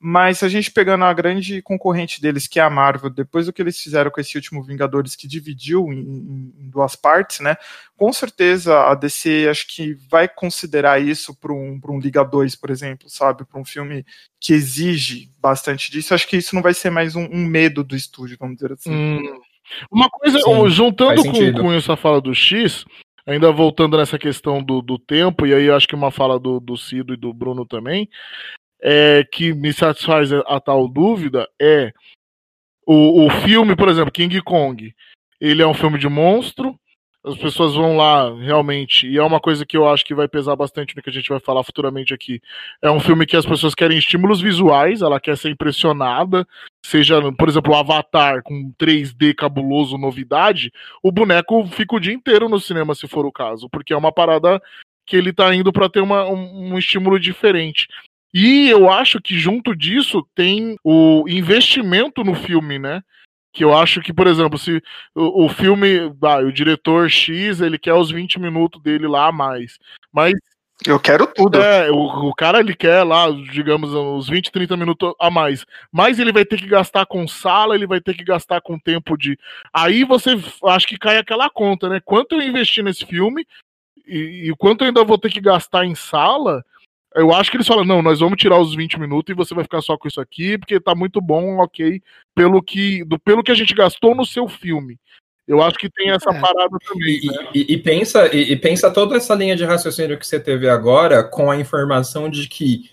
[0.06, 3.62] Mas a gente pegando a grande concorrente deles, que é a Marvel, depois do que
[3.62, 7.56] eles fizeram com esse último Vingadores, que dividiu em, em, duas partes, né?
[7.96, 12.70] Com certeza a DC acho que vai considerar isso para um, um Liga 2, por
[12.70, 13.46] exemplo, sabe?
[13.46, 14.04] Para um filme
[14.38, 16.12] que exige bastante disso.
[16.12, 18.92] Acho que isso não vai ser mais um, um medo do estúdio, vamos dizer assim.
[18.92, 19.40] hum.
[19.90, 22.84] Uma coisa, Sim, juntando com, com essa fala do X,
[23.26, 26.60] ainda voltando nessa questão do, do tempo, e aí eu acho que uma fala do,
[26.60, 28.08] do Cido e do Bruno também,
[28.82, 31.92] é, que me satisfaz a, a tal dúvida é
[32.86, 34.94] o, o filme, por exemplo, King Kong.
[35.40, 36.78] Ele é um filme de monstro.
[37.24, 40.54] As pessoas vão lá realmente, e é uma coisa que eu acho que vai pesar
[40.56, 42.38] bastante no que a gente vai falar futuramente aqui.
[42.82, 46.46] É um filme que as pessoas querem estímulos visuais, ela quer ser impressionada,
[46.84, 50.70] seja, por exemplo, o Avatar com 3D cabuloso, novidade,
[51.02, 54.12] o boneco fica o dia inteiro no cinema, se for o caso, porque é uma
[54.12, 54.60] parada
[55.06, 57.88] que ele tá indo para ter uma, um, um estímulo diferente.
[58.34, 63.02] E eu acho que junto disso tem o investimento no filme, né?
[63.54, 64.82] Que eu acho que, por exemplo, se
[65.14, 69.32] o, o filme, ah, o diretor X, ele quer os 20 minutos dele lá a
[69.32, 69.78] mais.
[70.12, 70.34] Mas
[70.84, 71.62] Eu quero tudo.
[71.62, 75.64] É, o, o cara ele quer lá, digamos, uns 20, 30 minutos a mais.
[75.92, 79.16] Mas ele vai ter que gastar com sala, ele vai ter que gastar com tempo
[79.16, 79.38] de.
[79.72, 80.30] Aí você
[80.64, 82.00] acho que cai aquela conta, né?
[82.04, 83.46] Quanto eu investi nesse filme
[84.04, 86.64] e, e quanto eu ainda vou ter que gastar em sala.
[87.14, 89.62] Eu acho que eles falam, não, nós vamos tirar os 20 minutos e você vai
[89.62, 92.00] ficar só com isso aqui, porque tá muito bom, ok,
[92.34, 94.98] pelo que, do, pelo que a gente gastou no seu filme.
[95.46, 96.40] Eu acho que tem essa É.
[96.40, 97.20] parada também.
[97.22, 97.48] E, né?
[97.54, 101.22] e- e pensa, e, e pensa toda essa linha de raciocínio que você teve agora
[101.22, 102.90] com a informação de que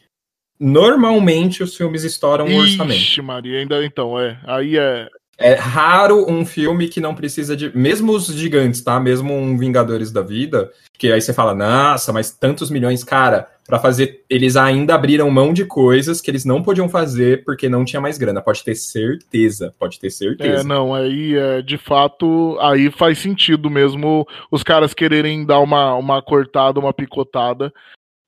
[0.59, 2.99] normalmente os filmes estouram um orçamento.
[2.99, 4.39] Ixi, Maria, ainda então, é.
[4.45, 5.07] Aí é.
[5.41, 7.75] É raro um filme que não precisa de.
[7.77, 8.99] Mesmo os gigantes, tá?
[8.99, 13.79] Mesmo um Vingadores da Vida, que aí você fala, nossa, mas tantos milhões, cara, pra
[13.79, 14.23] fazer.
[14.29, 18.17] Eles ainda abriram mão de coisas que eles não podiam fazer porque não tinha mais
[18.17, 18.41] grana.
[18.41, 19.73] Pode ter certeza.
[19.79, 20.63] Pode ter É, certeza.
[20.63, 26.21] não, aí é, de fato, aí faz sentido mesmo os caras quererem dar uma, uma
[26.21, 27.71] cortada, uma picotada,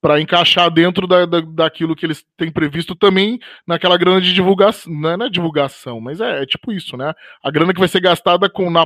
[0.03, 4.91] pra encaixar dentro da, da, daquilo que eles têm previsto também naquela grana de divulgação,
[4.93, 7.13] não é, não é divulgação, mas é, é tipo isso, né?
[7.41, 8.85] A grana que vai ser gastada com na,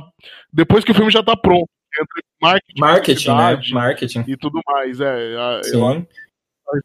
[0.52, 1.68] depois que o filme já tá pronto,
[2.00, 3.60] entre marketing, Marketing, né?
[3.72, 4.24] Marketing.
[4.28, 5.36] e tudo mais, é.
[5.36, 6.06] a- eu Sim.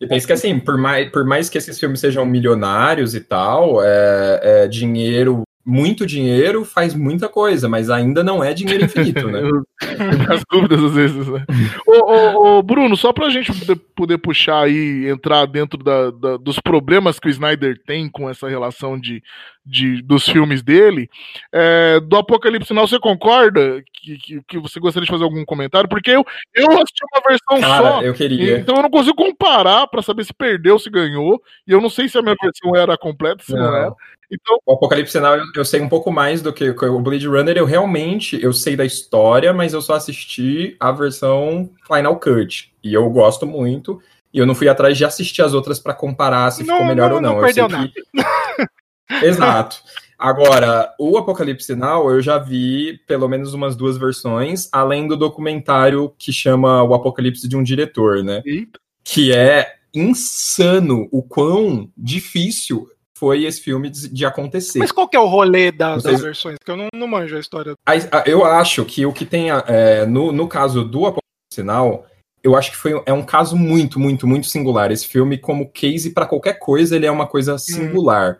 [0.01, 3.83] E pensa que assim, por mais, por mais que esses filmes sejam milionários e tal,
[3.83, 9.39] é, é dinheiro, muito dinheiro faz muita coisa, mas ainda não é dinheiro infinito, né?
[10.33, 11.45] As dúvidas às vezes, né?
[11.87, 13.51] ô, ô, ô, Bruno, só pra gente
[13.95, 18.49] poder, puxar aí, entrar dentro da- da- dos problemas que o Snyder tem com essa
[18.49, 19.21] relação de,
[19.65, 21.09] de- dos filmes dele,
[21.51, 25.87] é, do Apocalipse Now, você concorda que, que, que você gostaria de fazer algum comentário?
[25.89, 28.57] Porque eu, eu assisti uma versão Cara, só, eu queria.
[28.59, 32.09] então eu não consigo comparar pra saber se perdeu, se ganhou, e eu não sei
[32.09, 33.75] se a minha versão era completa, se não, Não.
[33.75, 33.93] era.
[34.33, 37.55] Então, O Apocalipse Now eu, sei um pouco mais do que o Blade Runner.
[37.57, 42.73] Eu realmente eu sei da história, mas eu só assisti a versão Final Cut.
[42.83, 44.01] E eu gosto muito.
[44.33, 47.09] E eu não fui atrás de assistir as outras pra comparar se Não, ficou melhor
[47.09, 47.33] não, ou não.
[47.35, 49.77] não perdeu que- Exato.
[50.17, 56.13] Agora, o Apocalipse Now eu já vi pelo menos umas duas versões, além do documentário
[56.17, 58.41] que chama O Apocalipse de um Diretor, né?
[58.45, 62.87] eita, que é insano o quão difícil
[63.23, 64.79] foi esse filme de, de acontecer.
[64.79, 66.57] Mas qual que é o rolê das, Vocês- das versões?
[66.59, 67.73] Porque eu não, não manjo a história.
[67.85, 72.05] A- a- eu acho que o que tem é, no, no caso do Apocalipse Now,
[72.43, 74.91] eu acho que foi, é um caso muito, muito, muito singular.
[74.91, 78.39] Esse filme, como case para qualquer coisa, ele é uma coisa singular.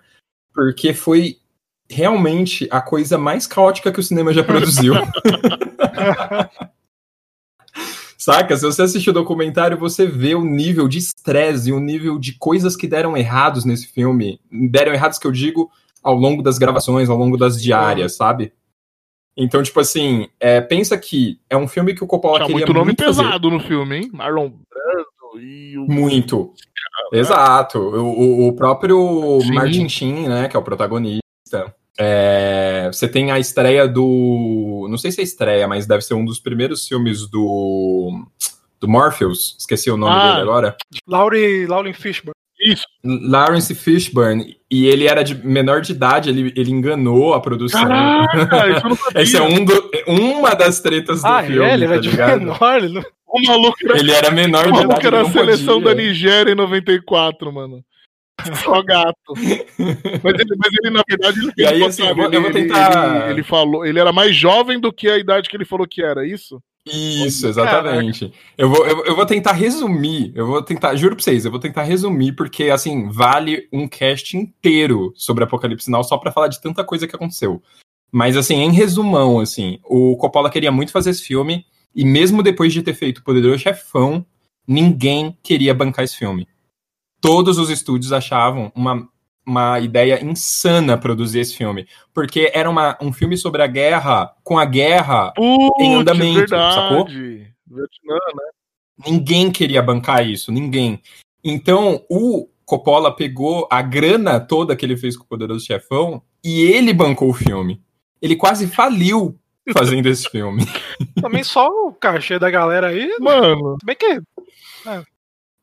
[0.54, 1.38] Porque foi
[1.90, 4.96] realmente a coisa mais caótica que o cinema já produziu.
[8.24, 8.56] Saca?
[8.56, 12.38] Se você assistir o documentário, você vê o nível de estresse e o nível de
[12.38, 14.40] coisas que deram errados nesse filme.
[14.50, 15.70] Deram errados que eu digo
[16.02, 18.54] ao longo das gravações, ao longo das diárias, sabe?
[19.36, 22.74] Então, tipo assim, é, pensa que é um filme que o Coppola tinha queria muito
[22.74, 23.24] nome muito fazer.
[23.24, 24.10] pesado no filme, hein?
[24.14, 26.54] Marlon Brando e o Muito.
[27.12, 27.80] Exato.
[27.80, 29.54] O, o- o próprio Sim.
[29.54, 31.76] Martin Sheen, né, que é o protagonista.
[32.00, 34.88] É, você tem a estreia do.
[34.90, 38.26] Não sei se é estreia, mas deve ser um dos primeiros filmes do.
[38.80, 39.56] Do Morpheus.
[39.58, 40.30] Esqueci o nome Ah.
[40.32, 40.76] dele agora.
[41.08, 42.34] Laurie, Lauren Fishburne.
[42.60, 42.84] Isso.
[43.04, 44.58] Lawrence Fishburne.
[44.70, 47.82] E ele era de menor de idade, ele, ele enganou a produção.
[47.82, 49.22] Caraca, isso eu não sabia.
[49.22, 51.64] Essa é um do- uma das tretas do Ah, filme.
[51.64, 51.74] é?
[51.74, 52.40] Ele tá era de ligado?
[52.40, 52.78] menor.
[52.84, 53.04] Ele não...
[53.28, 55.08] O maluco era, Ele era menor o de maluco idade.
[55.08, 55.96] era ele a não seleção podia.
[55.96, 57.84] da Nigéria em 94, mano.
[58.64, 59.16] Só gato.
[59.36, 62.50] Mas ele, mas ele, na verdade, ele, E aí, ele- assim, eu vou- eu vou
[62.50, 65.66] ele- tentar- ele- ele falou, ele era mais jovem do que a idade que ele
[65.66, 66.62] falou que era, isso?
[66.86, 68.34] Isso, exatamente.
[68.58, 71.60] Eu vou, eu, eu vou tentar resumir, eu vou tentar, juro pra vocês, eu vou
[71.60, 76.62] tentar resumir, porque, assim, vale um cast inteiro sobre Apocalipse Now só pra falar de
[76.62, 77.62] tanta coisa que aconteceu.
[78.12, 81.66] Mas, assim, em resumão, assim, o Coppola queria muito fazer esse filme,
[81.96, 84.26] e mesmo depois de ter feito o Poderoso Chefão,
[84.68, 86.48] ninguém queria bancar esse filme.
[87.24, 89.08] Todos os estúdios achavam uma,
[89.46, 94.60] uma ideia insana produzir esse filme, porque era uma, um filme sobre a guerra, com
[94.60, 96.76] a guerra Putz, Em andamento, verdade.
[96.76, 97.06] sacou?
[97.06, 99.08] Vietnã, né?
[99.08, 101.02] Ninguém queria bancar isso, ninguém.
[101.42, 106.62] Então, o Coppola pegou a grana toda que ele fez com o Poderoso Chefão e
[106.62, 107.82] ele bancou o filme.
[108.22, 109.40] Ele quase faliu
[109.72, 110.66] fazendo esse filme.
[111.22, 113.16] Também só o cachê da galera aí.
[113.20, 114.22] Mano, Se bem que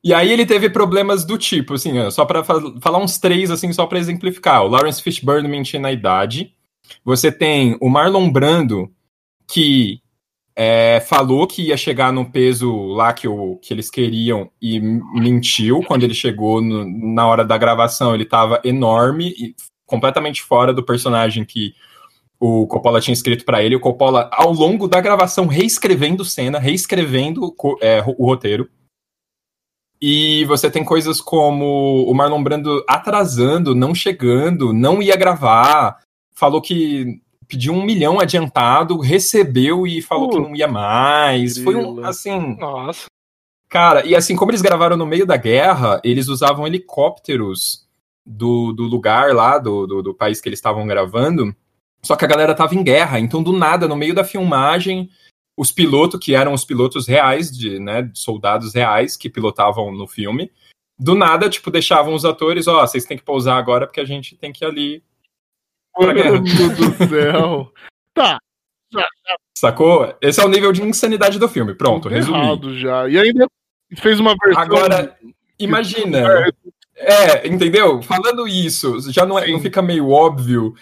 [0.03, 3.85] E aí ele teve problemas do tipo, assim, só para falar uns três, assim, só
[3.85, 4.63] para exemplificar.
[4.63, 6.55] O Lawrence Fishburne mentindo na idade.
[7.05, 8.91] Você tem o Marlon Brando,
[9.47, 10.01] que
[10.55, 15.81] é, falou que ia chegar no peso lá que, o, que eles queriam e mentiu.
[15.83, 20.83] Quando ele chegou no- na hora da gravação, ele estava enorme e completamente fora do
[20.83, 21.73] personagem que
[22.39, 23.75] o Coppola tinha escrito para ele.
[23.75, 28.67] O Coppola, ao longo da gravação, reescrevendo cena, reescrevendo é, o roteiro.
[30.01, 35.99] E você tem coisas como o Marlon Brando atrasando, não chegando, não ia gravar,
[36.33, 41.57] falou que pediu um milhão adiantado, recebeu e falou que não ia mais.
[41.57, 43.05] Foi um, assim, Nossa.
[43.69, 47.87] Cara, e assim, como eles gravaram no meio da guerra, eles usavam helicópteros
[48.25, 51.55] do, do lugar lá, do, do, do país que eles estavam gravando.
[52.01, 55.09] Só que a galera tava em guerra, então do nada, no meio da filmagem,
[55.61, 60.51] os pilotos, que eram os pilotos reais, de, né, soldados reais que pilotavam no filme,
[60.97, 64.35] do nada, tipo, deixavam os atores, ó, vocês têm que pousar agora porque a gente
[64.35, 65.03] tem que ir ali.
[65.93, 66.13] pra.
[66.15, 67.71] Mano do céu.
[68.13, 68.37] Tá,
[69.57, 70.13] Sacou?
[70.21, 71.73] Esse é o nível de insanidade do filme.
[71.75, 72.37] Pronto, tudo resumi.
[72.39, 73.07] errado já.
[73.07, 73.47] E ainda
[73.95, 74.61] fez uma versão.
[74.61, 75.17] Agora,
[75.57, 76.51] imagina.
[76.95, 78.01] É, entendeu?
[78.01, 80.73] Falando isso, já não, é- não fica meio óbvio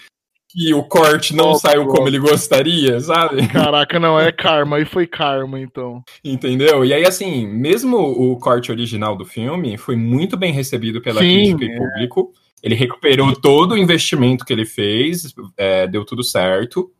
[0.49, 3.47] que o corte não saiu como ele gostaria, sabe?
[3.47, 4.77] Caraca, não, é karma.
[4.77, 6.03] Aí foi karma, então.
[6.23, 6.83] Entendeu?
[6.83, 11.55] E aí, assim, mesmo o corte original do filme foi muito bem recebido pela Sim,
[11.55, 11.67] crítica é.
[11.67, 12.33] e público.
[12.63, 16.91] Ele recuperou todo o investimento que ele fez, é, deu tudo certo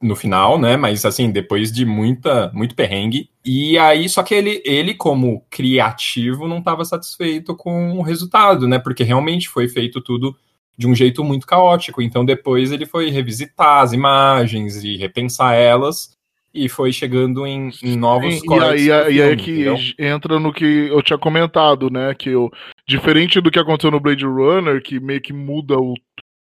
[0.00, 0.76] no final, né?
[0.76, 3.28] Mas assim, depois de muita, muito perrengue.
[3.44, 8.78] E aí, só que ele, ele como criativo, não estava satisfeito com o resultado, né?
[8.78, 10.36] Porque realmente foi feito tudo
[10.76, 12.02] de um jeito muito caótico.
[12.02, 16.16] Então depois ele foi revisitar as imagens e repensar elas
[16.56, 18.68] e foi chegando em, em novos e cortes.
[18.68, 19.78] aí, do e aí é filme, que entendeu?
[19.98, 22.14] entra no que eu tinha comentado, né?
[22.14, 22.50] Que eu,
[22.88, 25.94] diferente do que aconteceu no Blade Runner, que meio que muda o,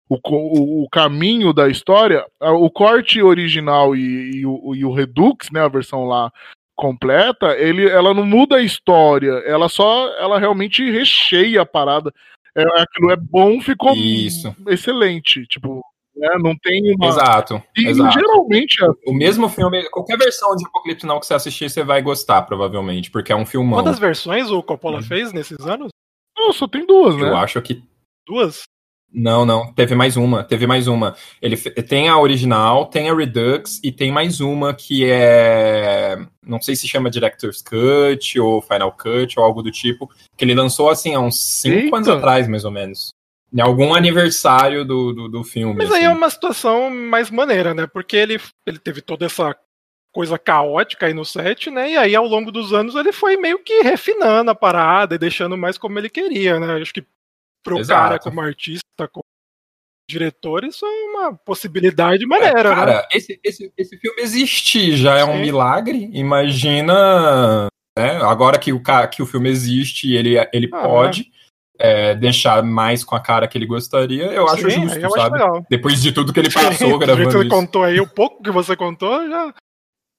[0.07, 5.61] o, o, caminho da história, o corte original e, e o, e o Redux, né?
[5.61, 6.31] A versão lá
[6.75, 12.13] completa, ele, ela não muda a história, ela só, ela realmente recheia a parada.
[12.56, 14.56] É, aquilo é bom, ficou Isso.
[14.68, 15.82] excelente, tipo,
[16.16, 17.08] né, não tem uma...
[17.08, 18.12] Exato, E, exato.
[18.14, 22.01] geralmente é O mesmo filme, qualquer versão de Apocalipse Now que você assistir, você vai
[22.01, 23.80] gostar, provavelmente, porque é um filmão.
[23.80, 25.04] Quantas versões o Coppola Uhum.
[25.04, 25.89] fez nesses anos?
[26.38, 27.30] Não, só tem duas, né?
[27.30, 27.84] Eu acho que
[28.28, 28.64] Duas?
[29.14, 29.72] Não, não.
[29.74, 30.43] Teve mais uma.
[30.43, 31.16] Teve mais uma.
[31.39, 36.18] Ele tem a original, tem a Redux e tem mais uma que é.
[36.45, 40.09] Não sei se chama Director's Cut ou Final Cut ou algo do tipo.
[40.36, 41.95] Que ele lançou assim há uns cinco Eita.
[41.97, 43.14] anos atrás, mais ou menos.
[43.53, 45.76] Em algum aniversário do, do, do filme.
[45.76, 46.18] Mas aí é assim.
[46.18, 47.86] uma situação mais maneira, né?
[47.86, 49.55] Porque ele, ele teve toda essa
[50.11, 51.91] coisa caótica aí no set, né?
[51.91, 55.57] E aí ao longo dos anos ele foi meio que refinando a parada e deixando
[55.57, 56.82] mais como ele queria, né?
[56.82, 57.03] Acho que
[57.64, 58.01] pro Exato.
[58.01, 59.24] cara como artista, como
[60.09, 62.76] diretor, isso é uma possibilidade É, maneira, né?
[62.76, 65.41] cara, esse, esse, esse filme existe já é um Sim.
[65.41, 66.09] milagre.
[66.14, 67.68] Imagina.
[67.97, 71.32] né, agora que o, que o filme existe e ele, ele Ah, pode
[71.80, 75.07] é, deixar mais com a cara que ele gostaria, eu acho Sim, justo, aí eu
[75.07, 75.34] acho sabe?
[75.34, 75.66] legal.
[75.70, 77.49] Depois de tudo que ele Sim, passou que gravando você isso.
[77.49, 79.53] contou aí, o pouco que você contou já,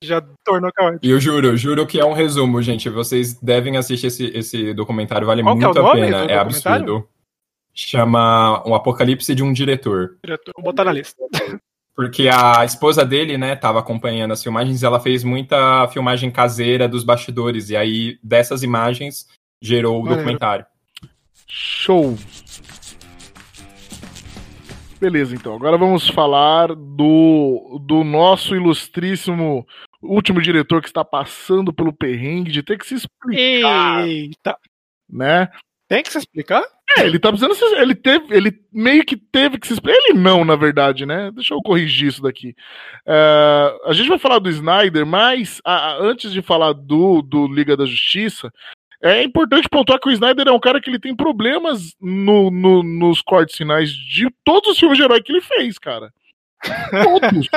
[0.03, 1.05] já tornou caótico.
[1.05, 2.89] E eu juro, eu juro que é um resumo, gente.
[2.89, 6.25] Vocês devem assistir esse, esse documentário, vale Qual que é muito o a pena.
[6.25, 7.09] É absurdo.
[7.75, 10.17] Chama Um Apocalipse de um Diretor.
[10.25, 11.21] Diretor, Vou botar na lista.
[11.95, 16.89] Porque a esposa dele, né, tava acompanhando as filmagens e ela fez muita filmagem caseira
[16.89, 17.71] dos bastidores.
[17.71, 19.29] E aí, dessas imagens,
[19.61, 20.67] gerou o documentário.
[21.47, 22.17] Show.
[25.01, 25.55] Beleza, então.
[25.55, 29.67] Agora vamos falar do, do nosso ilustríssimo
[30.03, 34.57] último diretor que está passando pelo perrengue de ter que se explicar, Eita!
[35.09, 35.49] né?
[35.89, 36.65] Tem que se explicar?
[36.99, 39.99] É, ele tá precisando se, ele teve, ele meio que teve que se explicar.
[40.05, 41.31] Ele não, na verdade, né?
[41.35, 42.55] Deixa eu corrigir isso daqui.
[43.07, 47.47] É, a gente vai falar do Snyder, mas a- a- antes de falar do, do
[47.49, 48.53] Liga da Justiça,
[49.03, 52.83] é importante pontuar que o Snyder é um cara que ele tem problemas no, no-
[52.83, 56.11] nos cortes finais de todos os filmes de herói que ele fez, cara.
[57.03, 57.49] Todos.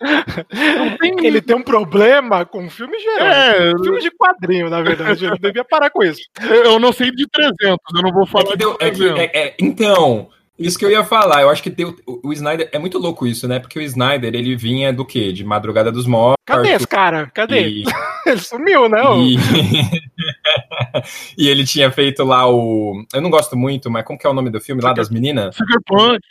[0.00, 3.26] Não tem- Ele tem um problema com filme geral.
[3.28, 5.24] É, Filme de quadrinho, na verdade.
[5.26, 6.20] Ele devia parar com isso.
[6.40, 7.58] eu não sei de 300,
[7.94, 9.20] eu não vou É falar de deu- é que- 300.
[9.20, 10.28] é- é- então,
[10.58, 11.42] isso que eu ia falar.
[11.42, 12.68] Eu acho que deu, o, o Snyder.
[12.72, 13.58] É muito louco isso, né?
[13.58, 15.32] Porque o Snyder, ele vinha do quê?
[15.32, 16.36] De Madrugada dos Mortos.
[16.46, 17.30] Cadê esse cara?
[17.34, 17.68] Cadê?
[17.68, 17.84] E,
[18.26, 19.00] Ele sumiu, né?
[19.18, 19.36] e,
[21.38, 23.04] e ele tinha feito lá o.
[23.14, 25.10] Eu não gosto muito, mas como que é o nome do filme lá Sucker- das
[25.12, 25.56] meninas?
[25.56, 26.26] Sucker Punch.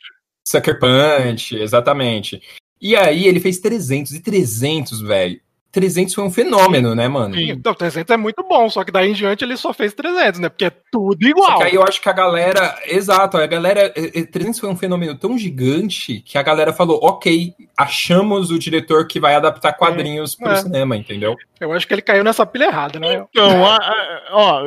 [0.47, 2.41] Sucker Punch, exatamente.
[2.81, 5.39] E aí ele fez 300 e 300, velho.
[5.71, 7.35] 300 foi um fenômeno, né, mano?
[7.35, 7.49] Sim.
[7.51, 10.47] Então, 300 é muito bom, só que daí em diante ele só fez 300, né?
[10.47, 11.57] Porque é tudo Só igual.
[11.57, 12.79] que aí eu acho que a galera.
[12.87, 13.91] Exato, a galera.
[13.93, 18.57] eh, eh, 300 foi um fenômeno tão gigante que a galera falou: ok, achamos o
[18.57, 20.55] diretor que vai adaptar quadrinhos pro É.
[20.55, 21.35] cinema, entendeu?
[21.59, 23.25] Eu acho que ele caiu nessa pilha errada, né?
[23.29, 24.61] Então, a- a- ó,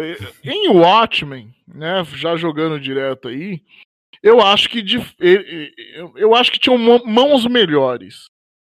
[0.44, 3.62] em Watchmen, né, já jogando direto aí,
[4.22, 4.84] eu acho que
[6.16, 8.28] eu- acho que tinham mão- mãos melhores.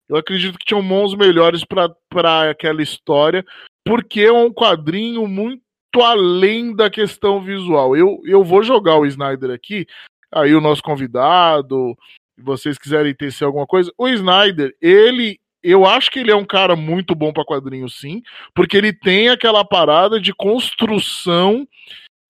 [0.08, 3.44] Eu acredito que tinham mãos melhores pra aquela história,
[3.84, 5.62] porque é um quadrinho muito
[6.00, 7.96] além da questão visual.
[7.96, 9.86] Eu, eu vou jogar o Snyder aqui,
[10.32, 11.96] aí o nosso convidado,
[12.38, 13.92] se vocês quiserem tecer alguma coisa.
[13.98, 18.22] O Snyder, ele eu acho que ele é um cara muito bom para quadrinhos, sim,
[18.54, 21.66] porque ele tem aquela parada de construção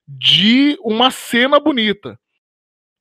[0.07, 2.19] de uma cena bonita.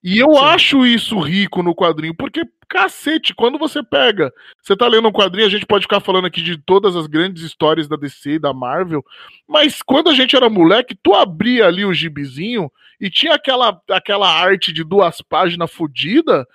[0.03, 0.45] E eu sim.
[0.45, 4.33] acho isso rico no quadrinho, porque, cacete, quando você pega.
[4.63, 7.43] Você tá lendo um quadrinho, a gente pode ficar falando aqui de todas as grandes
[7.43, 9.05] histórias da DC e da Marvel,
[9.47, 12.71] mas quando a gente era moleque, tu abria ali o gibizinho
[13.01, 16.47] e tinha aquela, aquela arte de duas páginas fodida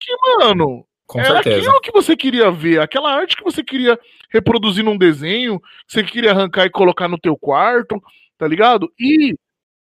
[0.00, 1.58] que, mano, Com era certeza.
[1.58, 3.98] aquilo que você queria ver, aquela arte que você queria
[4.30, 8.00] reproduzir num desenho, que você queria arrancar e colocar no teu quarto,
[8.38, 8.92] tá ligado?
[8.98, 9.34] E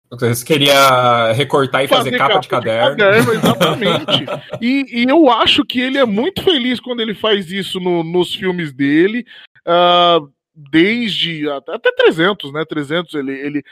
[0.10, 3.34] Você queria recortar e fazer, capa, de caderno.
[3.34, 4.26] exatamente.
[4.62, 8.34] e, e eu acho que ele é muito feliz quando ele faz isso no- nos
[8.34, 9.26] filmes dele.
[9.66, 10.20] ah,
[10.60, 12.66] desde até, até 300, né?
[12.66, 13.64] 300, ele, ele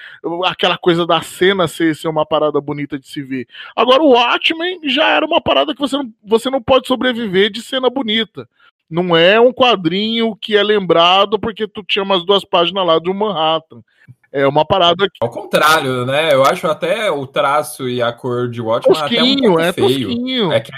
[0.45, 3.47] aquela coisa da cena ser, ser uma parada bonita de se ver.
[3.75, 7.63] Agora o Watchmen já era uma parada que você não, você não pode sobreviver de
[7.63, 8.47] cena bonita.
[8.89, 13.13] Não é um quadrinho que é lembrado porque tu tinha umas duas páginas lá do
[13.13, 13.81] Manhattan.
[14.31, 16.33] É uma parada que Ao contrário, né?
[16.33, 19.87] Eu acho até o traço e a cor de Watchmen até um tosquinho, é feio.
[20.09, 20.51] tosquinho.
[20.51, 20.77] É que a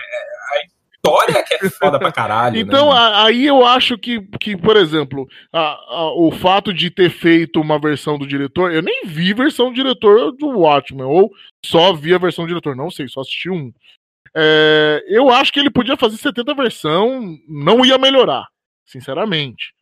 [1.09, 2.57] história que é foda pra caralho.
[2.59, 3.11] Então, né?
[3.15, 7.79] aí eu acho que, que por exemplo, a- a- o fato de ter feito uma
[7.79, 11.31] versão do diretor, eu nem vi versão do diretor do Watchmen, ou
[11.65, 13.71] só vi a versão do diretor, não sei, só assisti um.
[14.35, 18.47] É, eu acho que ele podia fazer 70 versão, não ia melhorar,
[18.85, 19.73] sinceramente.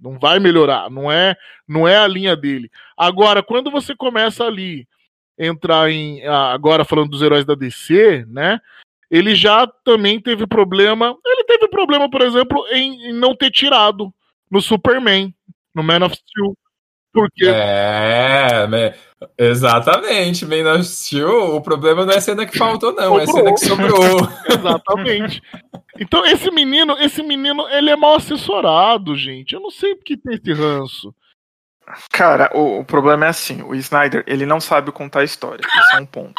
[0.00, 1.36] Não vai melhorar, não é,
[1.66, 2.70] não é a linha dele.
[2.96, 4.86] Agora, quando você começa ali
[5.38, 8.60] entrar em agora falando dos heróis da DC, né?
[9.10, 11.16] Ele já também teve problema.
[11.24, 14.12] Ele teve problema, por exemplo, em, em não ter tirado
[14.50, 15.34] no Superman,
[15.74, 16.56] no Man of Steel.
[17.12, 18.94] Porque É, né?
[19.38, 20.44] Exatamente.
[20.46, 23.18] Man of Steel, o problema não é a cena que faltou, não.
[23.18, 24.18] É a cena que sobrou.
[24.48, 25.42] Exatamente.
[25.98, 29.54] Então, esse menino, esse menino, ele é mal assessorado, gente.
[29.54, 31.14] Eu não sei porque tem esse ranço.
[32.10, 35.60] Cara, o, o problema é assim, o Snyder, ele não sabe contar a história.
[35.62, 36.32] Isso é um ponto.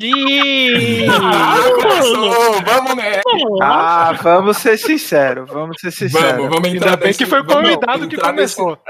[0.00, 1.06] Ih!
[1.08, 3.20] Ah, começou, vamos nessa.
[3.62, 6.32] Ah, vamos ser sinceros, vamos ser sinceros.
[6.38, 8.82] Vamos, vamos entrar Ainda bem nesse- que foi o vamos convidado que entrar nesse- começou.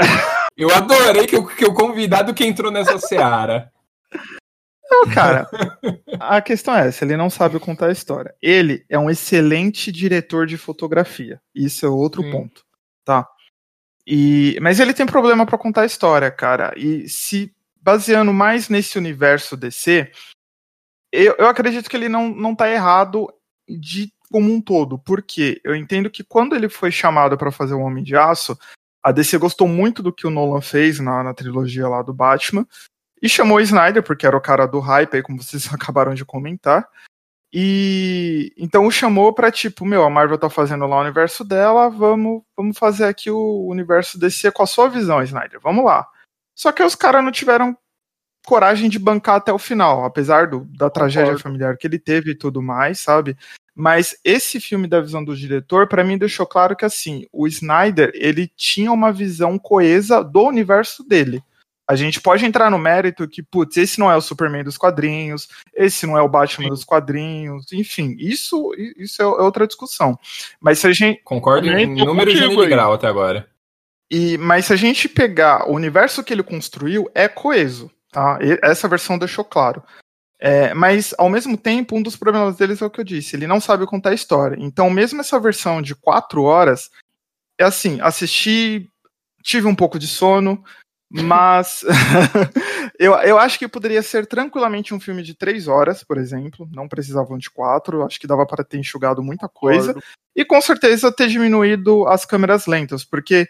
[0.56, 3.72] Eu adorei que o, que o convidado que entrou nessa seara.
[4.90, 5.48] Não, cara,
[6.20, 8.34] a questão é essa, ele não sabe contar a história.
[8.42, 11.40] Ele é um excelente diretor de fotografia.
[11.54, 12.30] Isso é outro Sim.
[12.30, 12.62] ponto,
[13.02, 13.26] tá?
[14.06, 16.74] E, mas ele tem problema pra contar a história, cara.
[16.76, 20.12] E se baseando mais nesse universo DC,
[21.10, 23.32] eu, eu acredito que ele não, não tá errado
[23.68, 24.98] de como um todo.
[24.98, 28.58] Porque eu entendo que quando ele foi chamado pra fazer o Homem de Aço,
[29.02, 32.66] a DC gostou muito do que o Nolan fez na, na trilogia lá do Batman.
[33.20, 36.24] E chamou o Snyder, porque era o cara do hype aí, como vocês acabaram de
[36.24, 36.88] comentar.
[37.52, 41.90] E então o chamou pra tipo, meu, a Marvel tá fazendo lá o universo dela,
[41.90, 45.60] vamos, vamos fazer aqui o universo DC com a sua visão, Snyder.
[45.60, 46.08] Vamos lá.
[46.54, 47.76] Só que os caras não tiveram
[48.46, 52.34] coragem de bancar até o final, apesar do, da tragédia familiar que ele teve e
[52.34, 53.36] tudo mais, sabe?
[53.74, 58.10] Mas esse filme da visão do diretor, pra mim deixou claro que assim, o Snyder,
[58.14, 61.42] ele tinha uma visão coesa do universo dele.
[61.88, 65.48] A gente pode entrar no mérito que, putz, esse não é o Superman dos quadrinhos,
[65.74, 70.18] esse não é o Batman dos quadrinhos, enfim, isso, isso é outra discussão.
[70.60, 73.48] Mas se a gente, Concordo em número de grau até agora.
[74.10, 78.38] e, mas se a gente pegar o universo que ele construiu, é coeso, tá?
[78.40, 79.82] E- Essa versão deixou claro.
[80.38, 83.46] É, mas, ao mesmo tempo, um dos problemas deles é o que eu disse, ele
[83.46, 84.56] não sabe contar a história.
[84.58, 86.90] Então, mesmo essa versão de quatro horas,
[87.58, 88.88] é assim, assisti,
[89.42, 90.62] tive um pouco de sono,
[91.08, 91.84] mas
[92.98, 96.88] eu, eu acho que poderia ser tranquilamente um filme de três horas, por exemplo, não
[96.88, 99.94] precisavam de quatro, acho que dava para ter enxugado muita coisa.
[100.34, 103.46] E com certeza ter diminuído as câmeras lentas, porque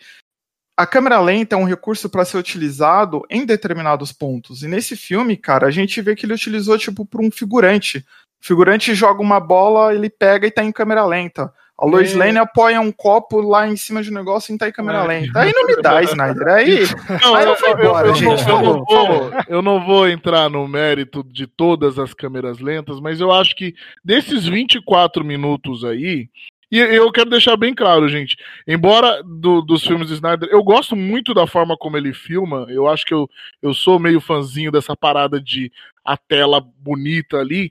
[0.76, 4.62] a câmera lenta é um recurso para ser utilizado em determinados pontos.
[4.62, 7.98] E nesse filme, cara, a gente vê que ele utilizou tipo para um figurante.
[8.42, 11.52] O figurante joga uma bola, ele pega e tá em câmera lenta.
[11.78, 12.16] A Lois É.
[12.16, 15.06] Lane apoia um copo lá em cima de um negócio e tá em câmera É.
[15.06, 15.40] lenta.
[15.40, 16.48] Aí não me dá, Snyder.
[16.48, 16.80] Aí,
[17.20, 18.24] Não, Aí eu, não foi eu- embora, eu gente.
[18.24, 19.30] não, eu não Falou, falou.
[19.30, 23.56] vou, eu não vou entrar no mérito de todas as câmeras lentas, mas eu acho
[23.56, 26.28] que desses 24 minutos aí,
[26.76, 30.96] e eu quero deixar bem claro, gente, embora do- dos filmes de Snyder, eu gosto
[30.96, 33.28] muito da forma como ele filma, eu acho que eu,
[33.60, 35.70] eu sou meio fãzinho dessa parada de
[36.04, 37.70] a tela bonita ali,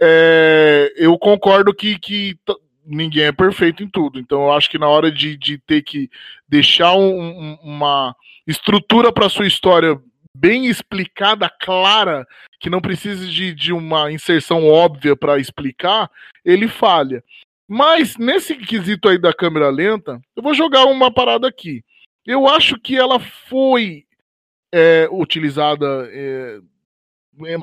[0.00, 2.36] é, eu concordo que, que
[2.86, 6.08] ninguém é perfeito em tudo, então eu acho que na hora de, de ter que
[6.48, 8.16] deixar um- uma
[8.46, 10.00] estrutura para sua história
[10.34, 12.26] bem explicada, clara,
[12.58, 16.10] que não precise de, de uma inserção óbvia para explicar,
[16.44, 17.22] ele falha.
[17.72, 21.84] Mas nesse quesito aí da câmera lenta, eu vou jogar uma parada aqui.
[22.26, 24.04] Eu acho que ela foi
[24.74, 26.58] é, utilizada é,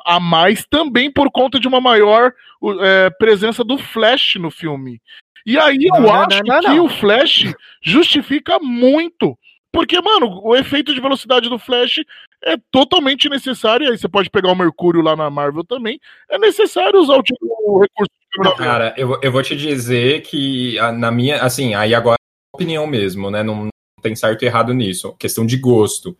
[0.05, 2.33] a mais também por conta de uma maior
[2.81, 5.01] é, presença do Flash no filme.
[5.45, 9.37] E aí eu Não, acho não, não, que o Flash justifica muito.
[9.77, 11.99] Porque, mano, o efeito de velocidade do Flash
[12.43, 13.85] é totalmente necessário.
[13.85, 15.99] E aí você pode pegar o Mercúrio lá na Marvel também.
[16.27, 18.11] É necessário usar o, tipo, o recurso.
[18.57, 22.87] Cara, eu, vou- eu vou te dizer que na minha, assim, aí agora é opinião
[22.87, 23.43] mesmo, né?
[23.43, 23.67] Não
[24.01, 25.15] tem certo e errado nisso.
[25.19, 26.17] Questão de gosto.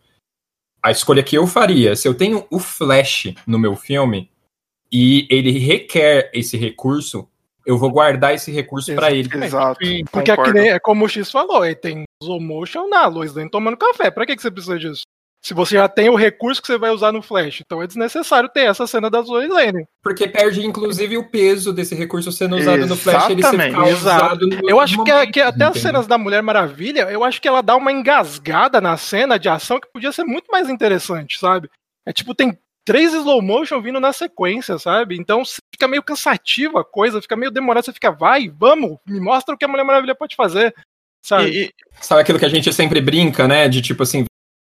[0.80, 4.30] A escolha que eu faria, se eu tenho o Flash no meu filme
[4.92, 7.28] e ele requer esse recurso,
[7.68, 9.28] eu vou guardar esse recurso pra ele.
[9.44, 9.84] Exato.
[9.84, 10.58] Sim, Porque é, que concordo.
[10.58, 14.10] é como o X falou, aí tem slow motion na Lois Lane tomando café.
[14.10, 15.02] Pra que, que você precisa disso?
[15.44, 18.48] Se você já tem o recurso que você vai usar no Flash, então é desnecessário
[18.48, 19.86] ter essa cena das Lois Lane.
[20.02, 23.90] Porque perde, inclusive, o peso desse recurso sendo usado no Flash, ele ser Exatamente.
[23.90, 24.24] Exato.
[24.24, 25.82] usado no Eu acho que, momento, que até as entendeu?
[25.82, 29.78] cenas da Mulher Maravilha, eu acho que ela dá uma engasgada na cena de ação
[29.78, 31.68] que podia ser muito mais interessante, sabe?
[32.06, 32.58] É tipo, tem
[32.88, 35.16] três slow motion vindo na sequência, sabe?
[35.18, 39.54] Então fica meio cansativo a coisa, fica meio demorado, você fica, vai, vamos, me mostra
[39.54, 40.74] o que a Mulher Maravilha pode fazer,
[41.22, 41.50] sabe?
[41.50, 43.68] E- e- Sabe aquilo que a gente sempre brinca, né?
[43.68, 44.24] De tipo assim,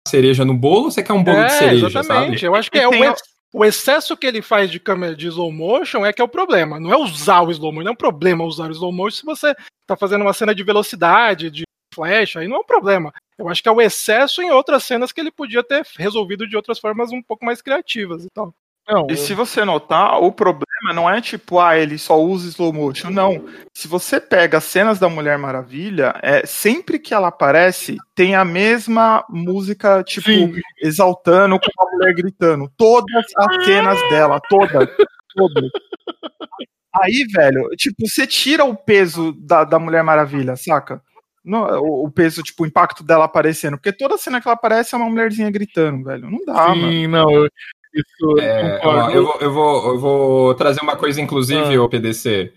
[0.07, 2.39] cereja no bolo ou você quer um bolo de cereja, exatamente.
[2.41, 2.45] sabe?
[2.47, 3.21] Eu acho que E é o, ex-
[3.53, 6.79] o excesso que ele faz de câmera de slow motion é que é o problema.
[6.79, 9.25] Não é usar o slow motion, não é um problema usar o slow motion se
[9.25, 9.55] você
[9.87, 11.63] tá fazendo uma cena de velocidade, de
[11.95, 13.13] flash, aí não é um problema.
[13.39, 16.57] Eu acho que é o excesso em outras cenas que ele podia ter resolvido de
[16.57, 18.53] outras formas um pouco mais criativas e tal.
[18.87, 22.73] Não, E se você notar, o problema não é tipo, ah, ele só usa slow
[22.73, 23.11] motion.
[23.11, 23.45] Não.
[23.71, 28.43] Se você pega as cenas da Mulher Maravilha, é, sempre que ela aparece, tem a
[28.43, 30.55] mesma música, tipo, Sim.
[30.81, 32.69] exaltando com a mulher gritando.
[32.75, 34.89] Todas as cenas dela, todas.
[35.35, 35.69] Todas.
[36.91, 40.99] Aí, velho, tipo, você tira o peso da, da Mulher Maravilha, saca?
[41.43, 43.77] No- o, peso, tipo, o impacto dela aparecendo.
[43.77, 46.29] Porque toda cena que ela aparece é uma mulherzinha gritando, velho.
[46.29, 46.89] Não dá, mano.
[46.91, 47.47] Sim, não, eu,
[47.93, 48.79] isso É,
[49.13, 51.81] eu, vou, eu, vou, eu vou trazer uma coisa, inclusive, Ah.
[51.81, 52.51] o PDC.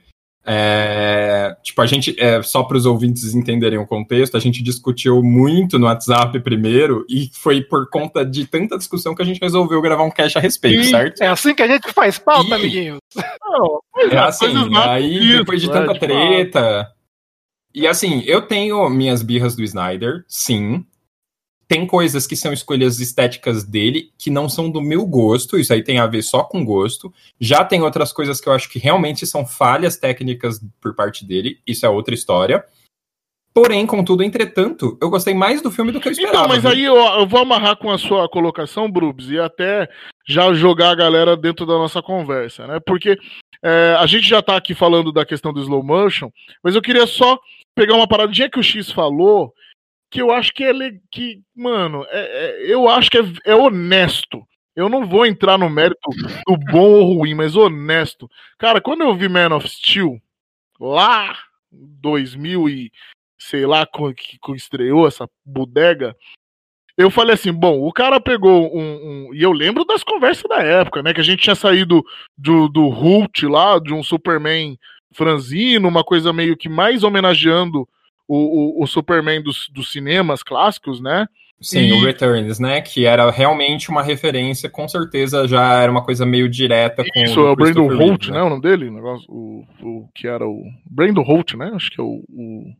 [0.44, 5.22] É, tipo, a gente, é, só para os ouvintes entenderem o contexto, a gente discutiu
[5.22, 9.80] muito no WhatsApp primeiro e foi por conta de tanta discussão que a gente resolveu
[9.80, 10.90] gravar um cast a respeito, Sim.
[10.90, 11.22] certo?
[11.22, 12.54] É assim que a gente faz pauta, Ih.
[12.54, 12.98] amiguinhos.
[13.40, 13.80] Não,
[14.10, 16.08] É as assim, aí depois de tanta de fato.
[16.08, 16.88] treta.
[17.74, 20.84] E assim, eu tenho minhas birras do Snyder, sim.
[21.66, 25.82] Tem coisas que são escolhas estéticas dele que não são do meu gosto, isso aí
[25.82, 27.12] tem a ver só com gosto.
[27.40, 31.60] Já tem outras coisas que eu acho que realmente são falhas técnicas por parte dele,
[31.66, 32.62] isso é outra história.
[33.54, 36.38] Porém, contudo, entretanto, eu gostei mais do filme do que eu esperava.
[36.38, 36.70] Então, mas viu?
[36.70, 39.88] aí eu, eu vou amarrar com a sua colocação, Brubs, e até
[40.26, 42.80] já jogar a galera dentro da nossa conversa, né?
[42.86, 43.18] Porque
[43.62, 46.30] é, a gente já tá aqui falando da questão do slow motion,
[46.64, 47.38] mas eu queria só
[47.74, 49.52] pegar uma paradinha que o X falou,
[50.10, 50.72] que eu acho que é.
[51.10, 54.46] que, mano, é- é- eu acho que é, é honesto.
[54.74, 56.08] Eu não vou entrar no mérito
[56.46, 58.28] do bom ou ruim, mas honesto.
[58.58, 60.18] Cara, quando eu vi Man of Steel,
[60.80, 61.36] lá
[61.72, 62.90] em 2000 e
[63.38, 66.16] sei lá que que estreou essa bodega,
[66.96, 70.62] eu falei assim, bom, o cara pegou um, um- E eu lembro das conversas da
[70.62, 71.12] época, né?
[71.14, 72.02] Que a gente tinha saído
[72.36, 74.78] do, do Hulk lá, de um Superman
[75.12, 77.88] franzino, uma coisa meio que mais homenageando
[78.28, 81.26] o, o, o Superman dos, dos cinemas clássicos, né?
[81.60, 82.80] Sim, E- o Returns, né?
[82.80, 87.38] Que era realmente uma referência, com certeza já era uma coisa meio direta com Isso,
[87.40, 88.42] é o Brandon Holt, Reeve, né?
[88.42, 88.88] O nome dele?
[88.88, 90.62] O, negócio, o, o que era o.
[90.84, 91.70] Brandon Holt, né?
[91.74, 92.24] Acho que é o.
[92.28, 92.72] O,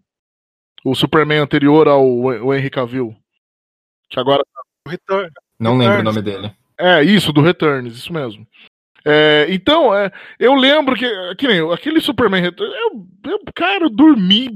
[0.85, 3.14] o Superman anterior ao o Henry Cavill.
[4.11, 4.43] Que agora
[4.87, 5.30] O Return.
[5.61, 6.16] Não lembro o Returns.
[6.16, 6.53] nome dele.
[6.76, 8.45] É, isso, do Returns, isso mesmo.
[9.05, 13.90] É, então, é, eu lembro que, que nem aquele Superman Returns, eu, eu, cara, eu
[13.90, 14.50] dormi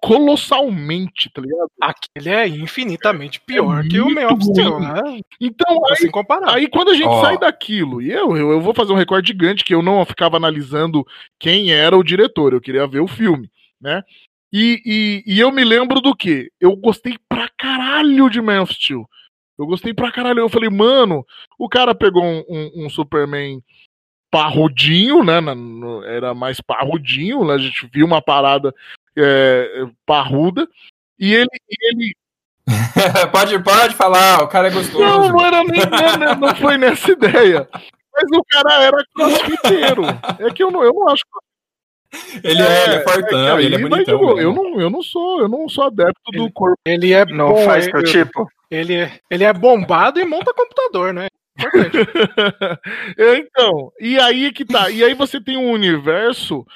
[0.00, 1.70] colossalmente, tá ligado?
[1.80, 5.20] Aquele é infinitamente pior É que o Man of Steel, né?
[5.40, 6.54] Então, aí, Assim comparar.
[6.54, 7.20] aí quando a gente Ó.
[7.20, 10.36] sai daquilo, e eu, eu, eu vou fazer um recorde gigante, que eu não ficava
[10.36, 11.06] analisando
[11.38, 13.48] quem era o diretor, eu queria ver o filme,
[13.80, 14.02] né?
[14.52, 16.50] E, e, e eu me lembro do que?
[16.60, 19.06] Eu gostei pra caralho de Man of Steel.
[19.62, 20.40] Eu gostei pra caralho.
[20.40, 21.24] Eu falei, mano,
[21.58, 23.62] o cara pegou um, um- um Superman
[24.30, 25.40] parrudinho, né?
[25.40, 27.54] na- no- era mais parrudinho, né?
[27.54, 28.74] A gente viu uma parada
[29.16, 30.66] é, parruda.
[31.18, 31.48] E ele,
[31.80, 32.14] ele
[33.32, 34.98] pode, pode falar, o cara é gostoso.
[35.04, 35.80] não, não era nem
[36.18, 37.68] não, não foi nessa ideia.
[38.14, 40.02] Mas o cara era crossfiteiro.
[40.38, 41.22] É que eu não, eu não acho.
[42.44, 44.18] Ele é, ele é fortão, aí ele é bonitão.
[44.18, 44.34] boa.
[44.36, 44.44] né?
[44.44, 46.76] eu, não, eu não sou, eu não sou adepto do corpo.
[46.86, 48.48] Ele é Não bom, faz ele- teu tipo?
[48.70, 51.26] Ele, é- ele é bombado e monta computador, né?
[51.58, 51.96] Importante.
[53.18, 54.90] É, então, e aí que tá.
[54.90, 56.66] E aí você tem um universo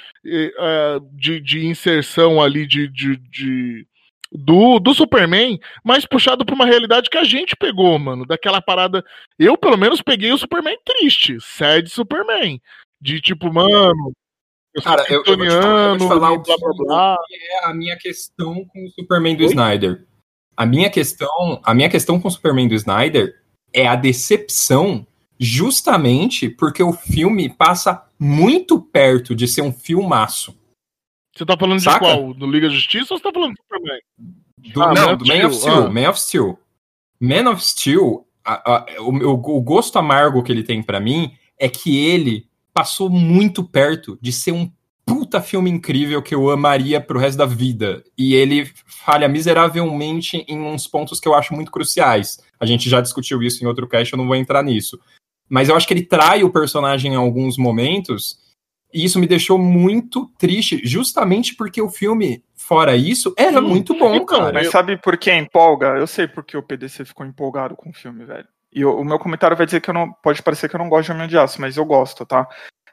[1.13, 3.87] de, de inserção ali de, de, de-
[4.33, 8.27] do, do Superman, mas puxado pra uma realidade que a gente pegou, mano.
[8.27, 9.03] Daquela parada.
[9.39, 11.39] Eu, pelo menos, peguei o Superman triste.
[11.41, 12.61] Sad Superman.
[13.01, 14.13] De tipo, mano.
[14.77, 16.85] Eu Cara, eu, eu vou te falar, eu vou te falar o que, blá blá
[16.85, 17.17] blá.
[17.27, 19.49] que é a minha questão com o Superman do Oi?
[19.49, 20.07] Snyder.
[20.57, 25.07] A minha questão, a minha questão com o Superman do Snyder é a decepção
[25.39, 30.55] justamente porque o filme passa muito perto de ser um filmaço.
[31.35, 31.99] Você tá falando Saca?
[32.07, 32.35] de qual?
[32.35, 34.01] Do Liga da Justiça ou você tá falando do Superman?
[34.59, 35.91] Do, Ah, não, Man do of Man of Steel, ah.
[35.91, 36.59] Man of Steel.
[37.21, 41.33] Man of Steel, a- a- o, o- o gosto amargo que ele tem pra mim
[41.59, 42.47] é que ele
[42.77, 44.71] passou muito perto de ser um
[45.07, 48.05] puta filme incrível que eu amaria pro resto da vida.
[48.19, 52.39] E ele falha miseravelmente em uns pontos que eu acho muito cruciais.
[52.61, 55.01] A gente já discutiu isso em outro cast, eu não vou entrar nisso.
[55.49, 58.39] Mas eu acho que ele trai o personagem em alguns momentos.
[58.93, 64.17] E isso me deixou muito triste, justamente porque o filme, fora isso, era muito bom,
[64.17, 64.53] Então, cara.
[64.53, 65.97] Mas sabe por que empolga?
[65.97, 68.47] Eu sei porque o PDC ficou empolgado com o filme, velho.
[68.73, 70.13] E o, o meu comentário vai dizer que eu não.
[70.23, 72.47] Pode parecer que eu não gosto de Homem de Aço, mas eu gosto, tá?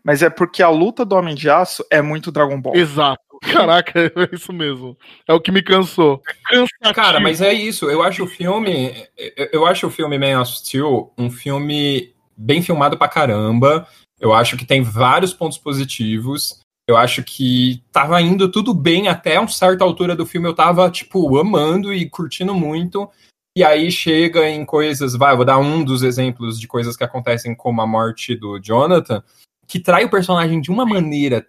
[0.03, 2.76] Mas é porque a luta do Homem de Aço é muito Dragon Ball.
[2.76, 3.21] Exato.
[3.51, 4.97] Caraca, é isso mesmo.
[5.28, 6.21] É o que me cansou.
[6.45, 6.93] Cansativo.
[6.93, 7.89] Cara, mas é isso.
[7.89, 9.07] Eu acho o filme.
[9.17, 13.88] eu- Eu acho o filme Man of Steel um filme bem filmado pra caramba.
[14.19, 16.59] Eu acho que tem vários pontos positivos.
[16.88, 20.47] Eu acho que tava indo tudo bem até uma certa altura do filme.
[20.47, 23.09] Eu tava, tipo, amando e curtindo muito.
[23.55, 25.15] E aí chega em coisas.
[25.15, 29.23] Vai, vou dar um dos exemplos de coisas que acontecem, como a morte do Jonathan,
[29.67, 31.45] que trai o personagem de uma maneira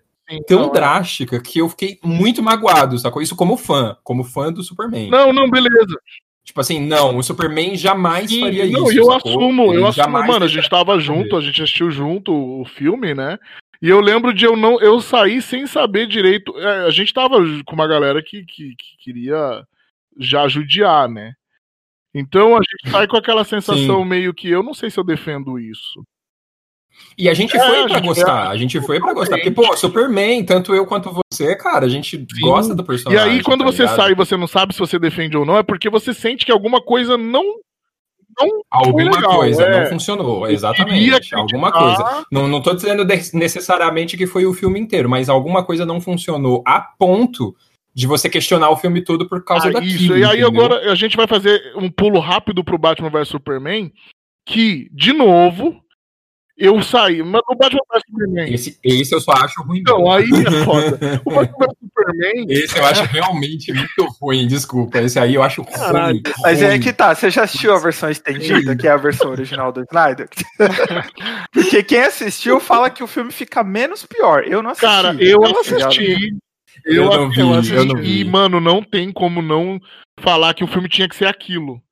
[0.46, 0.72] tão Não, é.
[0.72, 3.22] drástica que eu fiquei muito magoado, sacou?
[3.22, 5.10] Isso como fã, como fã do Superman.
[5.10, 5.98] Não, não, beleza.
[6.44, 8.92] Tipo assim, não, o Superman jamais Sim, faria não, isso.
[8.92, 9.30] e eu sacou?
[9.30, 13.14] assumo, Ele eu assumo, mano, a gente tava junto, a gente assistiu junto o filme,
[13.14, 13.38] né?
[13.80, 16.56] E eu lembro de eu não, eu sair sem saber direito.
[16.58, 19.62] é, a gente tava com uma galera que, que, que queria
[20.18, 21.32] já judiar, né?
[22.14, 24.08] Então a gente sai com aquela sensação Sim.
[24.08, 26.02] meio que eu não sei se eu defendo isso.
[27.18, 29.36] E a gente É, foi a pra gente- gostar, a gente foi pra gostar.
[29.36, 33.32] Porque, pô, Superman, tanto eu quanto você, cara, a gente gosta do E personagem.
[33.32, 33.96] aí, quando tá você ligado?
[33.96, 36.52] sai e você não sabe se você defende ou não, é porque você sente que
[36.52, 37.42] alguma coisa não.
[38.70, 39.80] Alguma legal, coisa é.
[39.82, 41.34] não funcionou, exatamente.
[41.34, 42.24] Alguma coisa.
[42.32, 46.62] Não, não tô dizendo necessariamente que foi o filme inteiro, mas alguma coisa não funcionou
[46.66, 47.54] a ponto
[47.94, 49.92] de você questionar o filme todo por causa Ah, daquilo.
[49.94, 50.16] isso.
[50.16, 50.48] E aí entendeu?
[50.48, 53.92] agora a gente vai fazer um pulo rápido pro Batman vs Superman,
[54.46, 55.80] que, de novo,
[56.58, 57.22] eu saí.
[57.22, 58.52] Mas o Batman vs Superman.
[58.54, 59.78] Esse, esse eu só acho ruim.
[59.78, 61.22] Então, aí é foda.
[61.24, 62.46] O Batman vs Superman.
[62.48, 64.98] Esse eu acho realmente muito ruim, desculpa.
[64.98, 66.14] Esse aí eu acho Caralho.
[66.14, 66.22] ruim.
[66.42, 69.70] Mas é que tá, você já assistiu a versão estendida, que é a versão original
[69.72, 70.28] do Snyder?
[71.52, 74.44] Porque quem assistiu fala que o filme fica menos pior.
[74.46, 74.86] Eu não assisti.
[74.86, 75.60] Cara, eu tá ligado?
[75.60, 76.36] assisti.
[76.84, 77.84] Eu Eu, não vi, eu eu assisti.
[77.86, 78.20] não vi.
[78.20, 79.80] E, mano, não tem como não
[80.20, 81.82] falar que o filme tinha que ser aquilo.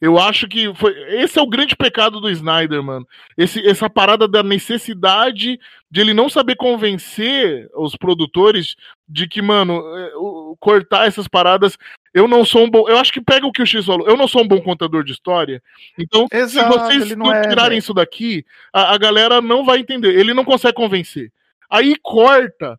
[0.00, 0.92] Eu acho que foi.
[1.22, 3.06] Esse é o grande pecado do Snyder, mano.
[3.38, 8.74] Esse, essa parada da necessidade de ele não saber convencer os produtores
[9.08, 10.10] de que, mano, é,
[10.58, 11.78] cortar essas paradas.
[12.12, 12.88] Eu não sou um bom.
[12.88, 14.06] Eu acho que pega o que o X falou.
[14.08, 15.62] Eu não sou um bom contador de história.
[15.96, 17.78] Então, Exato, se vocês não é, tirarem velho.
[17.78, 20.18] isso daqui, a, a galera não vai entender.
[20.18, 21.32] Ele não consegue convencer.
[21.70, 22.76] Aí corta.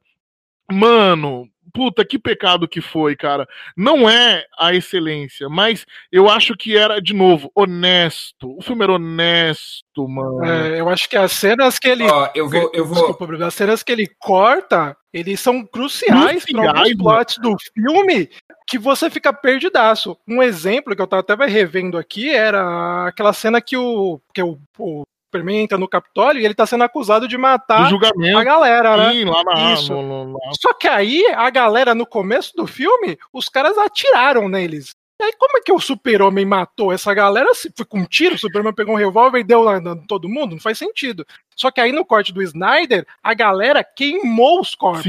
[0.70, 3.48] Mano, puta, que pecado que foi, cara.
[3.76, 8.56] Não é a excelência, mas eu acho que era, de novo, honesto.
[8.58, 10.46] O filme era honesto, mano.
[10.46, 12.04] É, eu acho que as cenas que ele.
[12.04, 12.96] Ó, eu vou, eu vou.
[12.96, 18.30] Desculpa, Bruno, as cenas que ele corta, eles são cruciais para Cruciais, plots do filme
[18.68, 20.18] que você fica perdidaço.
[20.28, 24.58] Um exemplo que eu tava até revendo aqui era aquela cena que o, que o,
[24.78, 25.04] o
[25.34, 27.90] Superman entra no Capitólio e ele tá sendo acusado de matar
[28.38, 29.12] a galera, né?
[29.14, 29.74] Sim, lá na.
[29.74, 29.94] Isso.
[29.94, 30.40] no- lá.
[30.62, 34.92] Só que aí, a galera, no começo do filme, os caras atiraram neles.
[35.20, 37.54] E aí, como é que o super-homem matou essa galera?
[37.54, 40.52] Se foi com um tiro, o Superman pegou um revólver e deu na- todo mundo?
[40.54, 41.26] Não faz sentido.
[41.56, 45.04] Só que aí, no corte do Snyder, a galera queimou os corpos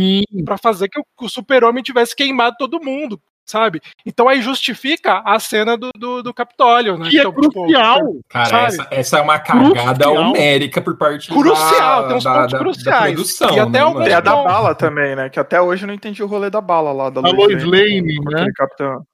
[0.45, 3.81] pra fazer que o, que o super-homem tivesse queimado todo mundo, sabe?
[4.05, 7.09] Então aí justifica a cena do, do, do Capitólio, né?
[7.09, 8.01] que é Então, tipo, crucial.
[8.29, 8.67] Cara, sabe?
[8.67, 10.31] essa, essa é uma cagada Crucial.
[10.31, 13.01] homérica por parte Crucial, da, tem uns da, pontos da, cruciais.
[13.01, 13.51] da produção.
[13.51, 15.29] E até né, alguns a da bala também, né?
[15.29, 17.11] Que até hoje eu não entendi o rolê da bala lá.
[17.11, 18.41] Da A Lois Lane, né?
[18.41, 19.07] aquele capitão.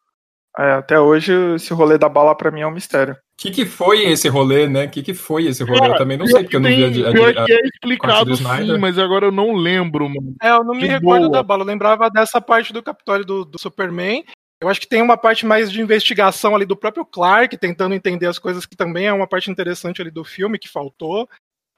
[0.58, 3.14] É, até hoje esse rolê da bala pra mim é um mistério.
[3.14, 4.84] O que, que foi esse rolê, né?
[4.84, 5.78] O que, que foi esse rolê?
[5.80, 8.36] Cara, eu também não sei, porque eu não vi a, a- a- é explicado do
[8.36, 10.34] sim, mas agora eu não lembro, mano.
[10.42, 11.32] É, eu não me De recordo boa.
[11.32, 11.62] da bala.
[11.62, 14.24] Eu lembrava dessa parte do Capitólio do, do Superman.
[14.60, 18.26] Eu acho que tem uma parte mais de investigação ali do próprio Clark, tentando entender
[18.26, 21.26] as coisas que também é uma parte interessante ali do filme que faltou.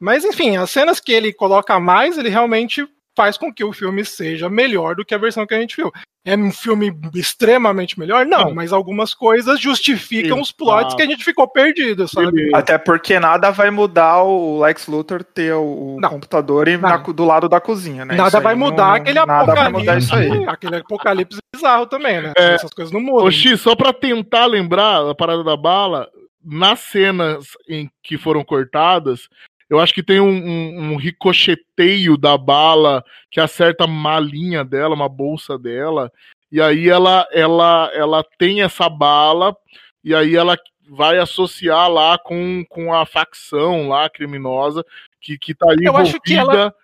[0.00, 2.84] Mas enfim, as cenas que ele coloca mais, ele realmente
[3.16, 5.90] faz com que o filme seja melhor do que a versão que a gente viu.
[6.24, 8.24] É um filme extremamente melhor?
[8.24, 8.54] Não, Não.
[8.54, 12.48] mas algumas coisas justificam os plots que a gente ficou perdido, sabe?
[12.54, 16.10] Até porque nada vai mudar o Lex Luthor ter o, Não.
[16.10, 16.88] computador e Não.
[16.88, 18.14] na- do lado da cozinha, né?
[18.14, 19.80] Nada vai não- mudar aquele Nada vai apocalipse.
[19.80, 20.44] mudar isso aí.
[20.48, 22.32] Aquele apocalipse bizarro também, né?
[22.36, 22.54] É.
[22.54, 23.26] Essas coisas não mudam.
[23.26, 26.08] Ô, X, só pra tentar lembrar a parada da bala,
[26.44, 29.28] nas cenas em que foram cortadas,
[29.72, 34.94] eu acho que tem um, um- um ricocheteio da bala que acerta uma malinha dela,
[34.94, 36.12] uma bolsa dela,
[36.50, 39.56] e aí ela, ela, ela tem essa bala,
[40.04, 40.58] e aí ela
[40.90, 44.84] vai associar lá com, com a facção lá criminosa
[45.20, 46.74] que, que tá ali Eu envolvida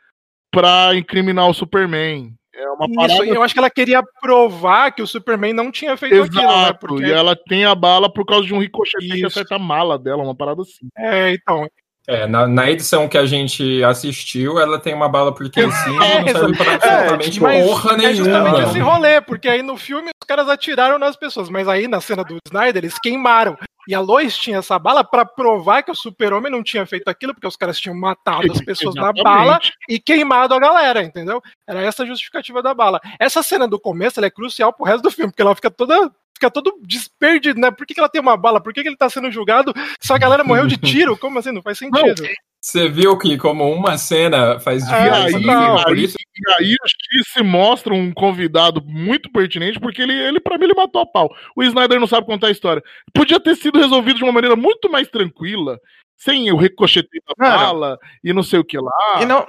[0.51, 2.32] pra incriminar o Superman.
[2.55, 5.97] É uma parada Isso, eu acho que ela queria provar que o Superman não tinha
[5.97, 6.49] feito aquilo, né?
[6.49, 9.59] Exato, Porque, e ela tem a bala por causa de um ricochete que acerta a
[9.59, 10.89] mala dela, uma parada assim.
[10.97, 11.68] é, então.
[12.09, 16.20] É, na, na edição que a gente assistiu, ela tem uma bala por Q5 É,
[16.20, 18.70] e não serve pra absolutamente tipo, mas porra É justamente nenhuma.
[18.70, 22.24] esse rolê, porque aí no filme os caras atiraram nas pessoas, mas aí na cena
[22.24, 23.59] do Snyder eles queimaram.
[23.86, 27.34] E a Lois tinha essa bala pra provar que o super-homem não tinha feito aquilo,
[27.34, 31.42] porque os caras tinham matado as pessoas na bala e queimado a galera, entendeu?
[31.66, 33.00] Era essa a justificativa da bala.
[33.18, 36.11] Essa cena do começo ela é crucial pro resto do filme, porque ela fica toda.
[36.39, 37.68] Fica todo desperdido, né?
[37.72, 38.61] Por que, que ela tem uma bala?
[38.62, 41.18] Por que, que ele tá sendo julgado se a galera morreu de tiro?
[41.18, 41.51] Como assim?
[41.51, 42.22] Não faz sentido.
[42.61, 46.16] Você viu que como uma cena faz É, diferença aí, não, filme, por aí- isso
[46.18, 50.64] E aí o X se mostra um convidado muito pertinente, porque ele, ele para mim,
[50.64, 51.28] ele matou a pau.
[51.57, 52.82] O Snyder não sabe contar a história.
[53.12, 55.78] Podia ter sido resolvido de uma maneira muito mais tranquila,
[56.16, 58.93] sem o ricocheteio da bala e não sei o que lá.
[59.20, 59.45] E não,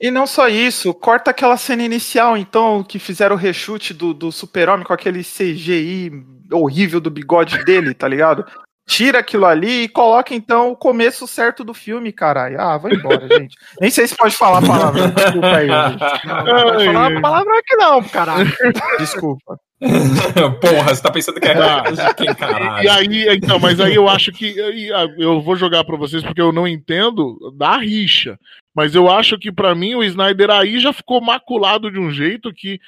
[0.00, 4.30] e não só isso, corta aquela cena inicial, então, que fizeram o reshoot do, do
[4.30, 6.12] Super-Homem com aquele CGI
[6.52, 8.44] horrível do bigode dele, tá ligado?
[8.86, 12.60] Tira aquilo ali e coloca, então, o começo certo do filme, caralho.
[12.60, 13.56] Ah, vai embora, gente.
[13.80, 15.08] Nem sei se pode falar a palavra.
[15.16, 16.26] Desculpa aí, gente.
[16.26, 18.52] Não, não pode falar uma palavra aqui não, caralho.
[18.98, 19.58] Desculpa.
[20.60, 22.84] Porra, você tá pensando que é de quem caralho?
[22.84, 24.54] E aí, então, mas aí eu acho que
[24.92, 28.38] ah, eu vou jogar pra vocês porque eu não entendo da rixa.
[28.74, 32.52] Mas eu acho que pra mim o Snyder aí já ficou maculado de um jeito
[32.52, 32.80] que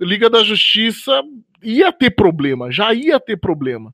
[0.00, 1.22] Liga da Justiça
[1.62, 3.92] ia ter problema, já ia ter problema.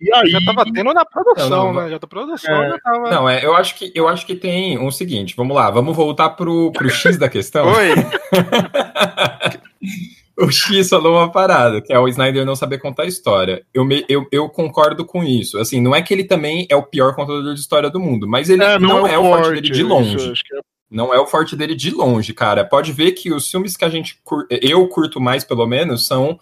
[0.00, 1.90] E aí, Já tava tendo na produção, Não, não, né?
[1.90, 2.70] Já tá produção, É.
[2.70, 3.10] já tava.
[3.10, 6.30] Não, é, eu acho que eu acho que tem um seguinte, vamos lá, vamos voltar
[6.30, 7.66] pro, pro X da questão.
[7.66, 7.90] Oi.
[10.38, 13.62] o X falou uma parada, que é o Snyder não saber contar história.
[13.74, 15.58] Eu, me- eu, eu concordo com isso.
[15.58, 18.48] Assim, não é que ele também é o pior contador de história do mundo, mas
[18.48, 20.32] ele é, não, é, o forte dele de isso, longe.
[20.32, 20.60] acho que é-
[20.90, 22.64] Não é o forte dele de longe, cara.
[22.64, 24.46] Pode ver que os filmes que a gente cur...
[24.50, 26.38] eu curto mais, pelo menos, são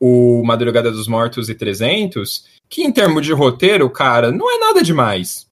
[0.00, 4.82] o Madrugada dos Mortos e 300, que em termos de roteiro, cara, não é nada
[4.82, 5.46] demais.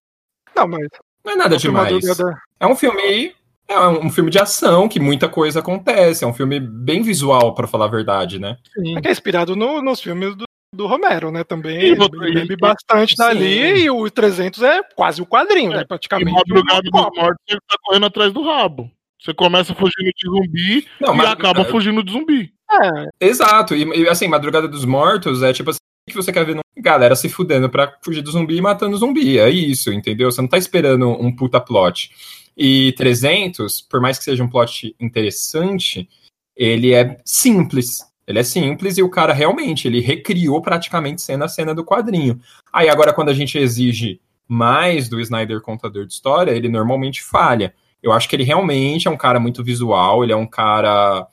[0.54, 0.86] Não, mas.
[1.24, 1.92] Não é nada demais.
[1.92, 3.34] Madrugada- É um filme.
[3.68, 6.22] É um filme de ação que muita coisa acontece.
[6.22, 8.56] É um filme bem visual, pra falar a verdade, né?
[8.72, 8.96] sim.
[8.96, 10.44] É que é inspirado no- nos filmes do,
[10.76, 11.42] do Romero, né?
[11.42, 11.76] Também.
[11.78, 13.16] E Ele bebe e- bastante sim.
[13.16, 15.80] dali e o 300 é quase o quadrinho, né?
[15.82, 16.32] E Praticamente.
[16.32, 18.90] Madrugada uma dos Mortos ele tá correndo atrás do rabo.
[19.20, 22.52] Você começa fugindo de zumbi Não, e mas- acaba fugindo de zumbi.
[22.70, 23.74] É, Exato.
[23.74, 25.78] E, e, assim, Madrugada dos Mortos é tipo assim.
[26.08, 26.54] O que você quer ver?
[26.54, 29.38] no- Galera se fudendo pra fugir do zumbi e matando zumbi.
[29.38, 30.30] É isso, entendeu?
[30.30, 32.10] Você não tá esperando um puta plot.
[32.56, 36.08] E 300, por mais que seja um plot interessante,
[36.56, 37.98] ele é simples.
[38.26, 42.40] Ele é simples e o cara realmente, ele recriou praticamente cena a cena do quadrinho.
[42.72, 47.74] Aí agora quando a gente exige mais do Snyder contador de história, ele normalmente falha.
[48.02, 51.26] Eu acho que ele realmente é um cara muito visual, ele é um cara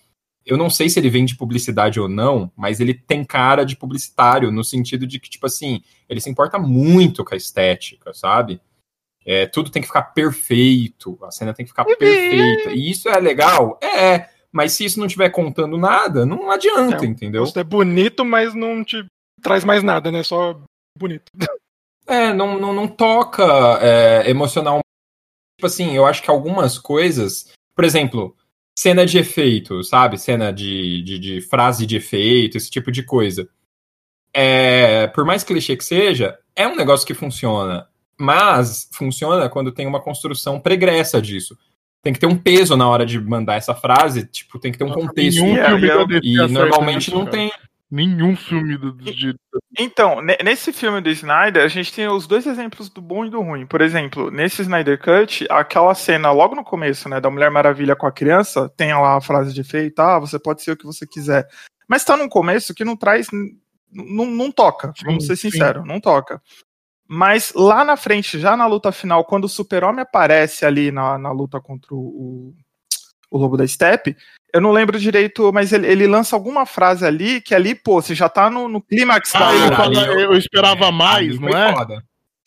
[0.46, 3.78] eu não sei se ele vem de publicidade ou não, mas ele tem cara de
[3.78, 8.60] publicitário, no sentido de que, tipo assim, ele se importa muito com a estética, sabe?
[9.26, 12.72] É, tudo tem que ficar perfeito, a cena tem que ficar E- perfeita.
[12.74, 13.80] E isso é legal?
[13.82, 17.44] É, mas se isso não estiver contando nada, não adianta, É, entendeu?
[17.44, 19.04] Isso é bonito, mas não te
[19.42, 20.22] traz mais nada, né?
[20.22, 20.62] Só
[20.98, 21.32] bonito.
[22.06, 23.44] É, não, não, não toca
[23.82, 24.80] é, emocional.
[25.58, 27.52] Tipo assim, eu acho que algumas coisas.
[27.76, 28.36] Por exemplo,
[28.78, 30.20] cena de efeito, sabe?
[30.20, 33.50] Cena de, de, de frase de efeito, esse tipo de coisa.
[34.32, 37.88] É, por mais clichê que seja, é um negócio que funciona.
[38.20, 41.58] Mas funciona quando tem uma construção pregressa disso.
[42.04, 44.84] Tem que ter um peso na hora de mandar essa frase, tipo, tem que ter
[44.84, 45.42] um contexto.
[45.42, 47.32] Nenhum E é- filme e é- E normalmente não cara.
[47.32, 47.52] tem.
[47.90, 49.36] Nenhum filme do, de,
[49.80, 53.30] Então, ne- nesse filme do Snyder, a gente tem os dois exemplos do bom e
[53.30, 53.68] do ruim.
[53.68, 58.08] Por exemplo, nesse Snyder Cut, aquela cena logo no começo, né, da Mulher Maravilha com
[58.08, 61.06] a criança, tem lá a frase de efeito, ah, você pode ser o que você
[61.06, 61.48] quiser.
[61.88, 63.28] Mas tá num começo que não traz,
[63.92, 65.52] não, não toca, vamos ser sim.
[65.52, 66.42] sinceros, não toca.
[67.08, 71.32] Mas lá na frente, já na luta final, quando o Super-Homem aparece ali na, na
[71.32, 72.54] luta contra o,
[73.30, 74.16] o, Lobo da Steppe,
[74.54, 78.14] eu não lembro direito, mas ele, ele lança alguma frase ali que ali, pô, você
[78.16, 81.74] já tá no, no clímax da Ah, ele fala, eu esperava mais, Ali não é?
[81.74, 82.04] foda.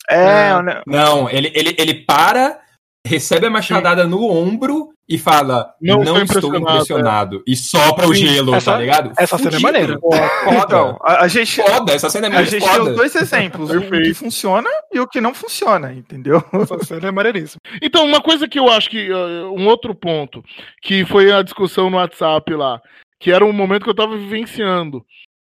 [0.09, 0.81] É, né?
[0.87, 2.61] Não, ele, ele, ele para,
[3.05, 7.43] recebe a machadada no ombro e fala: Não Não, estou impressionado, impressionado.
[7.47, 9.11] E sopra o gelo, essa- tá ligado?
[9.17, 9.61] essa cena é Fudido.
[9.63, 9.99] maneira.
[9.99, 10.63] Foda.
[10.65, 12.83] Então, a, a gente, Foda, essa cena é a muito gente foda.
[12.91, 16.43] os dois exemplos, o que funciona e o que não funciona, entendeu?
[16.53, 17.61] Essa cena é maneiríssima.
[17.81, 19.09] Então, uma coisa que eu acho que.
[19.11, 20.43] uh, Um outro ponto,
[20.81, 22.81] que foi a discussão no WhatsApp lá,
[23.19, 25.03] que era um momento que eu tava vivenciando.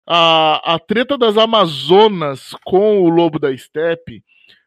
[0.09, 4.23] A, a treta das Amazonas com o Lobo da Steppe.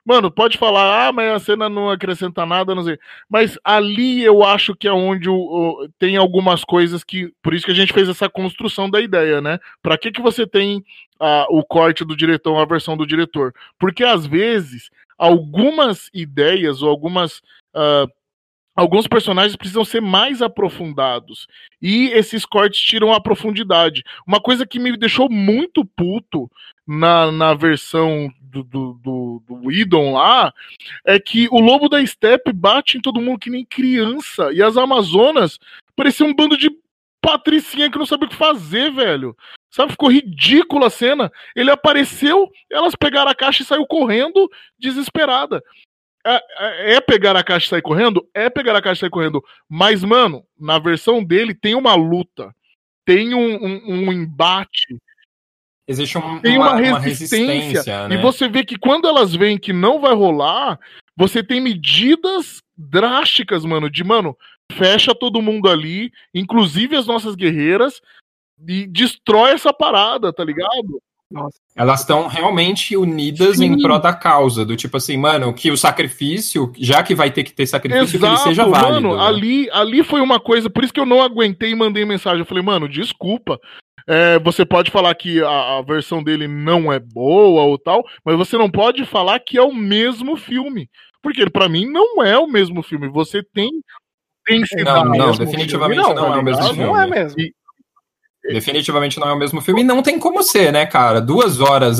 [0.06, 2.97] Mano, pode falar, ah, mas a cena não acrescenta nada, não sei.
[3.30, 7.32] Mas ali eu acho que é onde o, o- tem algumas coisas que.
[7.43, 9.60] Por isso que a gente fez essa construção da ideia, né?
[9.84, 10.84] Pra que, que você tem
[11.20, 13.54] ah, o corte do diretor, a versão do diretor?
[13.78, 17.41] Porque às vezes algumas ideias ou algumas.
[17.76, 18.06] ah,
[18.76, 21.47] alguns personagens precisam ser mais aprofundados.
[21.82, 24.04] E esses cortes tiram a profundidade.
[24.26, 26.50] Uma coisa que me deixou muito puto
[26.88, 30.54] na, na versão do, do, do, do Idon lá
[31.06, 34.52] é que o lobo da steppe bate em todo mundo que nem criança.
[34.52, 35.60] E as Amazonas
[35.95, 36.70] pareciam um bando de
[37.22, 39.36] patricinha que não sabe o que fazer, velho.
[39.70, 41.32] Sabe, ficou ridícula a cena.
[41.56, 45.64] Ele apareceu, elas pegaram a caixa e saiu correndo, desesperada.
[46.26, 48.28] É, é- é pegar a caixa e sair correndo?
[48.34, 49.43] É pegar a caixa e sair correndo.
[49.70, 52.54] Mas, mano, na versão dele tem uma luta.
[53.06, 54.97] Tem um, um- um embate.
[55.89, 57.53] Existe um- Tem uma, uma, uma resistência.
[57.53, 58.15] resistência, né?
[58.15, 60.79] E você vê que quando elas veem que não vai rolar,
[61.17, 64.37] você tem medidas drásticas, mano, de, mano,
[64.71, 68.01] fecha todo mundo ali, inclusive as nossas guerreiras,
[68.67, 71.01] e destrói essa parada, tá ligado?
[71.75, 73.65] Elas estão realmente unidas Sim.
[73.65, 77.43] em prol da causa, do tipo assim, mano, que o sacrifício, já que vai ter
[77.43, 79.09] que ter sacrifício, que ele seja válido.
[79.09, 79.23] mano, né?
[79.27, 82.39] ali, ali foi uma coisa, por isso que eu não aguentei e mandei mensagem.
[82.39, 83.59] Eu falei, mano, desculpa.
[84.10, 88.36] É, você pode falar que a, a versão dele não é boa ou tal, mas
[88.36, 90.89] você não pode falar que é o mesmo filme.
[91.22, 93.07] Porque pra mim, não é o mesmo filme.
[93.07, 93.70] Você tem
[94.47, 95.05] densidade.
[95.05, 96.84] Não, não, mesmo definitivamente filme, não, não, é o mesmo filme.
[96.84, 97.38] Não é mesmo.
[98.43, 101.22] Definitivamente não é o mesmo filme e não tem como ser, né, cara?
[101.22, 101.99] Duas horas.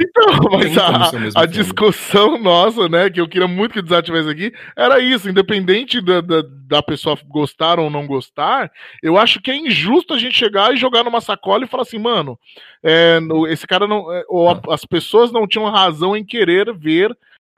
[0.00, 4.98] Então, mas a, a discussão nossa, né, que eu queria muito que desativesse aqui, era
[4.98, 8.70] isso, independente da, da, da pessoa gostar ou não gostar,
[9.02, 11.98] eu acho que é injusto a gente chegar e jogar numa sacola e falar assim,
[11.98, 12.38] mano,
[12.82, 14.10] é, esse cara não.
[14.10, 17.14] é, ou a- as pessoas não tinham razão em querer ver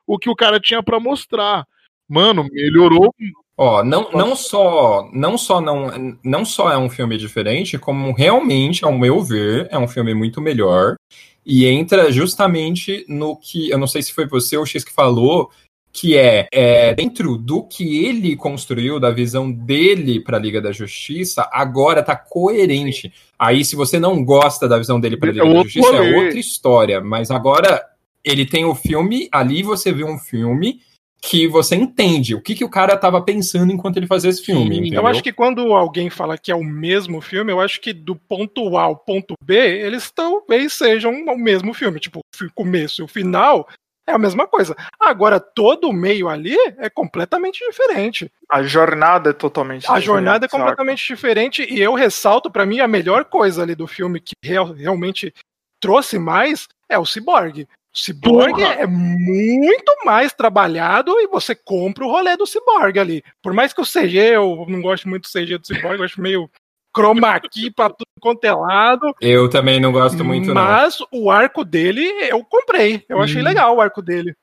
[0.06, 1.64] o que o cara tinha pra mostrar.
[2.08, 3.14] Mano, melhorou.
[3.56, 8.84] Ó, não, não só não só não, não só é um filme diferente, como realmente,
[8.84, 10.96] ao meu ver, é um filme muito melhor
[11.44, 14.92] e entra justamente no que eu não sei se foi você ou o X que
[14.92, 15.50] falou,
[15.92, 20.72] que é, é dentro do que ele construiu, da visão dele para a Liga da
[20.72, 23.12] Justiça, agora tá coerente.
[23.38, 26.16] Aí, se você não gosta da visão dele para a É Liga da Justiça, é
[26.16, 27.00] outra história.
[27.00, 27.84] Mas agora
[28.24, 30.80] ele tem o filme, ali você vê um filme
[31.24, 34.78] que você entende o que, que o cara tava pensando enquanto ele fazia esse filme.
[34.78, 35.02] entendeu?
[35.02, 38.16] Eu acho que quando alguém fala que é o mesmo filme, eu acho que do
[38.16, 42.00] ponto A ao ponto B, eles talvez sejam o mesmo filme.
[42.00, 43.68] Tipo, o começo e o final
[44.04, 44.74] é a mesma coisa.
[44.98, 48.28] Agora, todo o meio ali é completamente diferente.
[48.50, 52.80] A jornada é totalmente A jornada é diferente, completamente diferente e eu ressalto, pra mim,
[52.80, 55.32] a melhor coisa ali do filme que real- realmente
[55.80, 57.66] trouxe mais é o Cyborg.
[57.94, 63.22] O Cyborg é muito mais trabalhado e você compra o rolê do Cyborg ali.
[63.42, 66.20] Por mais que o CG, eu não gosto muito do CG do Cyborg, eu acho
[66.20, 66.50] meio
[66.94, 69.14] chroma key pra tudo quanto é lado.
[69.20, 70.54] Eu também não gosto muito, não.
[70.54, 73.04] mas o arco dele eu comprei.
[73.08, 73.44] Eu achei Hum.
[73.44, 74.34] legal o arco dele.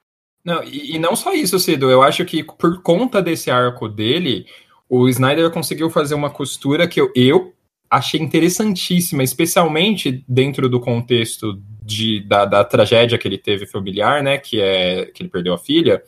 [0.43, 1.89] Não, e, e não só isso, Cido.
[1.89, 4.45] Eu acho que por conta desse arco dele,
[4.87, 7.53] o Snyder conseguiu fazer uma costura que eu, eu
[7.89, 11.59] achei interessantíssima, especialmente dentro do contexto
[11.89, 14.37] de, da, da tragédia que ele teve familiar, né?
[14.37, 16.03] Que é que ele perdeu a filha.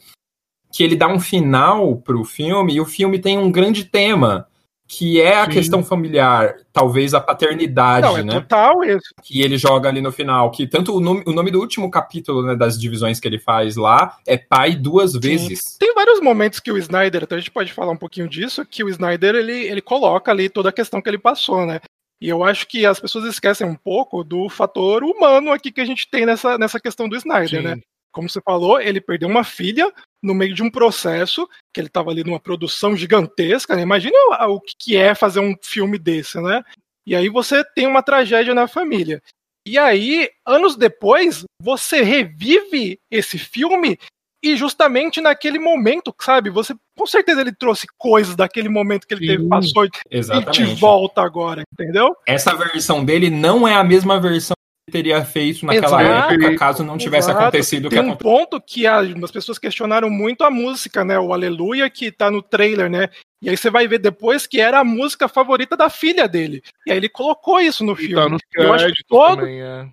[0.71, 4.47] Que ele dá um final pro filme, e o filme tem um grande tema,
[4.87, 5.51] que é a Sim.
[5.51, 8.33] questão familiar, talvez a paternidade, Não, é né?
[8.33, 9.13] total isso.
[9.23, 12.43] que ele joga ali no final, que tanto o nome, o nome do último capítulo
[12.43, 15.77] né, das divisões que ele faz lá é pai duas vezes.
[15.79, 18.83] Tem vários momentos que o Snyder, então a gente pode falar um pouquinho disso, que
[18.83, 21.79] o Snyder ele, ele coloca ali toda a questão que ele passou, né?
[22.21, 25.85] E eu acho que as pessoas esquecem um pouco do fator humano aqui que a
[25.85, 27.67] gente tem nessa, nessa questão do Snyder, Sim.
[27.67, 27.81] né?
[28.11, 29.91] Como você falou, ele perdeu uma filha
[30.21, 33.81] no meio de um processo, que ele estava ali numa produção gigantesca, né?
[33.81, 34.15] Imagina
[34.47, 36.61] o, o que que é fazer um filme desse, né?
[37.07, 39.21] E aí você tem uma tragédia na família.
[39.65, 43.97] E aí, anos depois, você revive esse filme
[44.43, 46.49] e justamente naquele momento, sabe?
[46.49, 49.49] Você com certeza ele trouxe coisas daquele momento que ele teve, Sim.
[49.49, 50.75] passou e te Exatamente.
[50.79, 52.15] volta agora, entendeu?
[52.27, 56.33] Essa versão dele não é a mesma versão que ele teria feito naquela Exato.
[56.33, 57.43] época, caso não tivesse Exato.
[57.45, 58.31] acontecido o que Tem um aconteceu.
[58.37, 61.19] ponto que as pessoas questionaram muito a música, né?
[61.19, 63.09] O Aleluia, que tá no trailer, né?
[63.43, 66.61] E aí você vai ver depois que era a música favorita da filha dele.
[66.85, 68.37] E aí ele colocou isso no E filme.
[68.37, 69.89] tá Eu acho que créditos todo- também, é.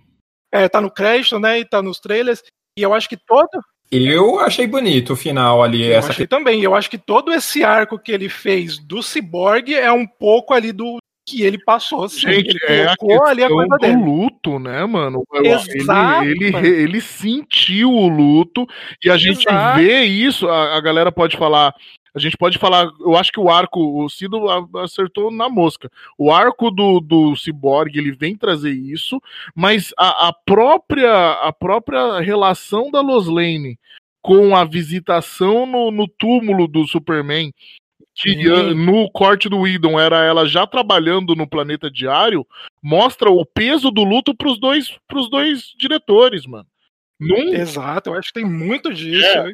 [0.52, 1.58] É, tá no crédito, né?
[1.60, 2.42] E tá nos trailers.
[2.78, 3.48] E eu acho que todo.
[3.90, 5.86] Eu achei bonito o final ali.
[5.86, 6.62] Eu essa achei também.
[6.62, 10.72] Eu acho que todo esse arco que ele fez do Cyborg é um pouco ali
[10.72, 10.98] do
[11.30, 12.04] que ele passou.
[12.04, 12.20] Assim.
[12.20, 13.96] Gente, ele é a colocou ali a coisa do dele.
[13.96, 15.22] luto, né, mano?
[15.34, 16.66] Exato, Ele, ele, mano.
[16.66, 18.66] ele sentiu o luto
[19.04, 19.78] e a gente Exato.
[19.78, 21.74] vê isso, a, a galera pode falar,
[22.14, 25.90] a gente pode falar, eu acho que o arco, o Cido a- acertou na mosca.
[26.16, 29.20] O arco do, do Cyborg, ele vem trazer isso,
[29.54, 33.78] mas a, a própria a própria relação da Los Lane
[34.20, 37.52] com a visitação no, no túmulo do Superman,
[38.18, 38.50] que Sim.
[38.50, 42.44] ah, no corte do Whedon era ela já trabalhando no planeta diário,
[42.82, 46.66] mostra o peso do luto pros dois, pros dois diretores, mano.
[47.20, 49.24] Num, Exato, eu acho que tem muito disso.
[49.24, 49.52] É.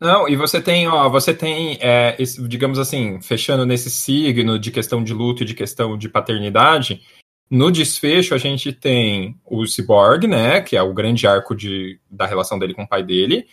[0.00, 4.70] Não, e você tem, ó, você tem, é, esse, digamos assim, fechando nesse signo de
[4.70, 7.02] questão de luto e de questão de paternidade,
[7.50, 12.26] no desfecho a gente tem o Cyborg, né, que é o grande arco de, da
[12.26, 13.48] relação dele com o pai dele.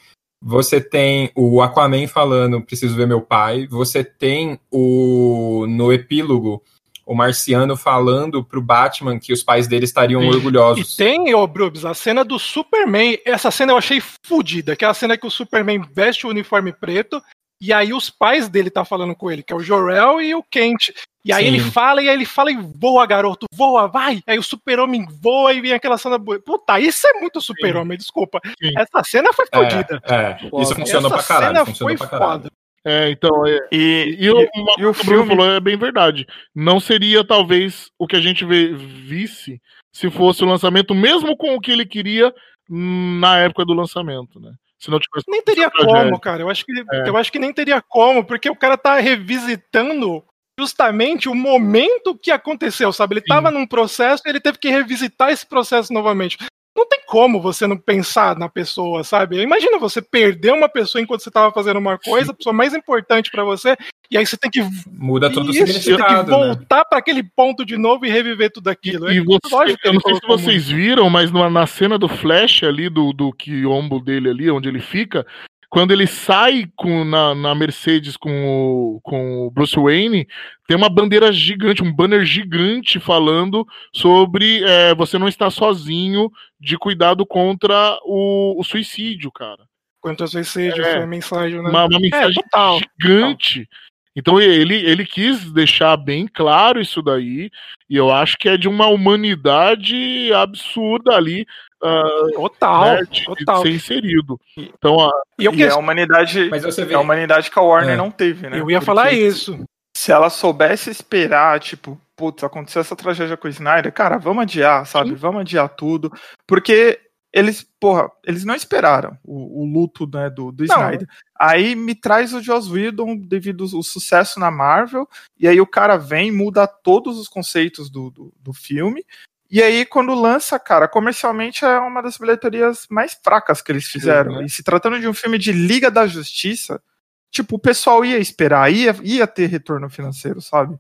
[0.45, 3.65] Você tem o Aquaman falando, preciso ver meu pai.
[3.67, 6.61] Você tem o, no epílogo,
[7.05, 10.21] o Marciano falando pro Batman que os pais dele estariam.
[10.21, 10.97] E orgulhosos.
[10.97, 13.17] tem, ô Brubs, a cena do Superman.
[13.25, 14.73] Essa cena eu achei fodida.
[14.73, 17.23] Aquela cena que o Superman veste o uniforme preto.
[17.65, 20.43] E aí os pais dele tá falando com ele, que é o Jorel e o
[20.43, 20.89] Kent.
[21.23, 21.53] E aí Sim.
[21.53, 24.19] ele fala, e aí ele fala e voa, garoto, voa, vai.
[24.27, 26.17] Aí o super-homem voa e vem aquela cena.
[26.17, 26.37] boa.
[26.41, 28.41] Puta, isso é muito super-homem, desculpa.
[28.61, 28.73] Sim.
[28.77, 30.01] Essa cena foi fodida.
[30.03, 30.75] É, é, isso Foda.
[30.75, 31.75] funcionou Essa pra caralho.
[31.75, 32.31] foi pra caralho.
[32.41, 32.51] foda.
[32.85, 35.59] é, então, é, E, e, o, e- uma e o o Bruno filme- falou é
[35.61, 36.27] bem verdade.
[36.53, 39.61] Não seria, talvez, o que a gente vê, visse
[39.93, 42.33] se fosse o lançamento, mesmo com o que ele queria
[42.69, 44.51] na época do lançamento, né?
[44.83, 46.41] Se não tivesse Nem teria como, cara.
[46.41, 47.07] Eu acho, que, É.
[47.07, 50.21] eu acho que nem teria como, porque o cara tá revisitando
[50.59, 53.13] justamente o momento que aconteceu, sabe?
[53.13, 53.27] Ele Sim.
[53.27, 56.37] tava num processo e ele teve que revisitar esse processo novamente.
[56.75, 59.39] Não tem como você não pensar na pessoa, sabe?
[59.39, 63.29] Imagina você perder uma pessoa enquanto você tava fazendo uma coisa, a pessoa mais importante
[63.29, 63.77] pra você,
[64.09, 64.61] e aí você tem que,
[64.91, 66.37] Muda todo o Isso, você tem que significado, né?
[66.37, 69.11] voltar pra aquele ponto de novo e reviver tudo aquilo.
[69.11, 71.97] E É você, lógico que eu não sei se vocês viram, mas na, na cena
[71.97, 75.25] do Flash ali, do, do quiombo dele ali, onde ele fica,
[75.73, 80.27] quando ele sai com, na, na Mercedes com o, com o Bruce Wayne,
[80.67, 86.77] tem uma bandeira gigante, um banner gigante falando sobre é, você não está sozinho de
[86.77, 89.63] cuidado contra o, o suicídio, cara.
[89.99, 90.91] Quanto a suicídio, É.
[90.91, 91.67] foi a mensagem, né?
[91.67, 93.67] Uma, uma mensagem total, gigante.
[94.15, 97.49] Então ele, ele quis deixar bem claro isso daí,
[97.89, 101.45] e eu acho que é de uma humanidade absurda ali
[101.81, 103.61] ah, total, né, de, de total.
[103.63, 104.39] ser inserido.
[104.57, 106.93] Então, ah, E eu, e que- é a humanidade, Mas você vê.
[106.93, 107.97] é a humanidade que a Warner É.
[107.97, 108.59] não teve, né?
[108.59, 109.59] eu ia Porque falar isso.
[109.95, 114.85] Se ela soubesse esperar, tipo, putz, aconteceu essa tragédia com o Snyder, cara, vamos adiar,
[114.87, 115.09] sabe?
[115.09, 115.15] Sim.
[115.15, 116.11] Vamos adiar tudo.
[116.47, 116.99] Porque
[117.33, 120.75] eles, porra, eles não esperaram o, o luto né, do, do Não.
[120.75, 121.07] Snyder.
[121.37, 125.97] Aí me traz o Joss Whedon devido ao sucesso na Marvel, e aí o cara
[125.97, 129.03] vem, muda todos os conceitos do, do, do filme.
[129.49, 134.37] E aí, quando lança, cara, comercialmente é uma das bilheterias mais fracas que eles fizeram.
[134.37, 134.45] né?
[134.45, 136.81] E se tratando de um filme de Liga da Justiça,
[137.29, 140.79] tipo, o pessoal ia esperar, ia, ia ter retorno financeiro, sabe?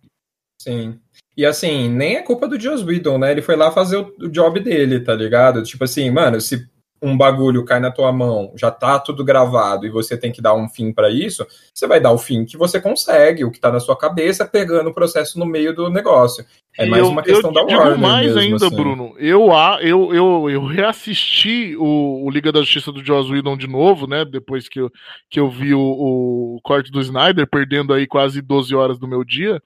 [0.59, 0.99] Sim.
[1.35, 3.31] E assim, nem é culpa do Joss Whedon, né?
[3.31, 5.63] Ele foi lá fazer o, o job dele, tá ligado?
[5.63, 6.67] Tipo assim, mano, se
[7.01, 10.53] um bagulho cai na tua mão, já tá tudo gravado e você tem que dar
[10.53, 13.69] um fim pra isso, você vai dar o fim que você consegue, o que tá
[13.69, 16.45] na sua cabeça, pegando o processo no meio do negócio.
[16.77, 18.75] É mais eu- uma questão eu da digo Warner mais mesmo, ainda, assim.
[18.75, 19.15] Bruno.
[19.17, 19.49] Eu,
[19.81, 24.23] eu, eu, eu reassisti o, o Liga da Justiça do Joss Whedon de novo, né?
[24.23, 24.89] Depois que eu,
[25.29, 29.23] que eu vi o, o corte do Snyder, perdendo aí quase 12 horas do meu
[29.25, 29.61] dia.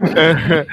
[0.16, 0.66] É,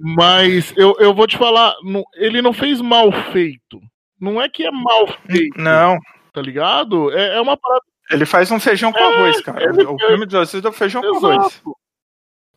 [0.00, 3.80] mas eu, eu vou te falar, não- ele não fez mal feito.
[4.20, 5.98] Não é que é mal feito, Não,
[6.32, 7.12] tá ligado?
[7.12, 9.62] É, é uma parada ele faz um feijão com É, arroz, cara.
[9.62, 11.36] ele- O filme de Whedon é feijão com arroz.
[11.46, 11.76] exato.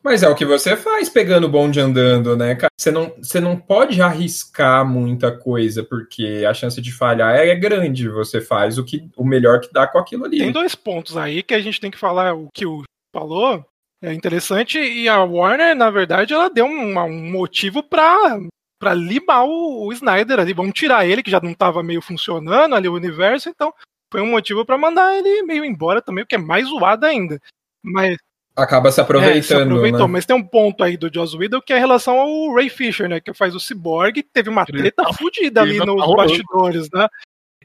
[0.02, 2.70] Mas é o que você faz pegando o bonde andando, né, cara?
[2.78, 8.08] Você não, você não pode arriscar muita coisa, porque a chance de falhar é grande.
[8.10, 10.38] Você faz o, que, o melhor que dá com aquilo ali.
[10.38, 12.82] Tem dois pontos aí que a gente tem que falar o que o
[13.14, 13.64] falou.
[14.04, 18.38] É interessante, e a Warner, na verdade, ela deu um, um motivo pra,
[18.78, 20.52] pra limar o, o Snyder ali.
[20.52, 23.72] Vamos tirar ele, que já não tava meio funcionando ali o universo, então
[24.12, 27.40] foi um motivo pra mandar ele meio embora também, o que é mais zoado ainda.
[27.82, 28.18] Mas
[28.54, 29.42] Acaba se é, aproveitando.
[29.42, 30.12] se aproveitou, né?
[30.12, 33.08] mas tem um ponto aí do Joss Whedon que é em relação ao Ray Fisher,
[33.08, 33.20] né?
[33.20, 37.08] Que faz o Cyborg, teve uma treta tá- fodida ali nos tá bastidores, né?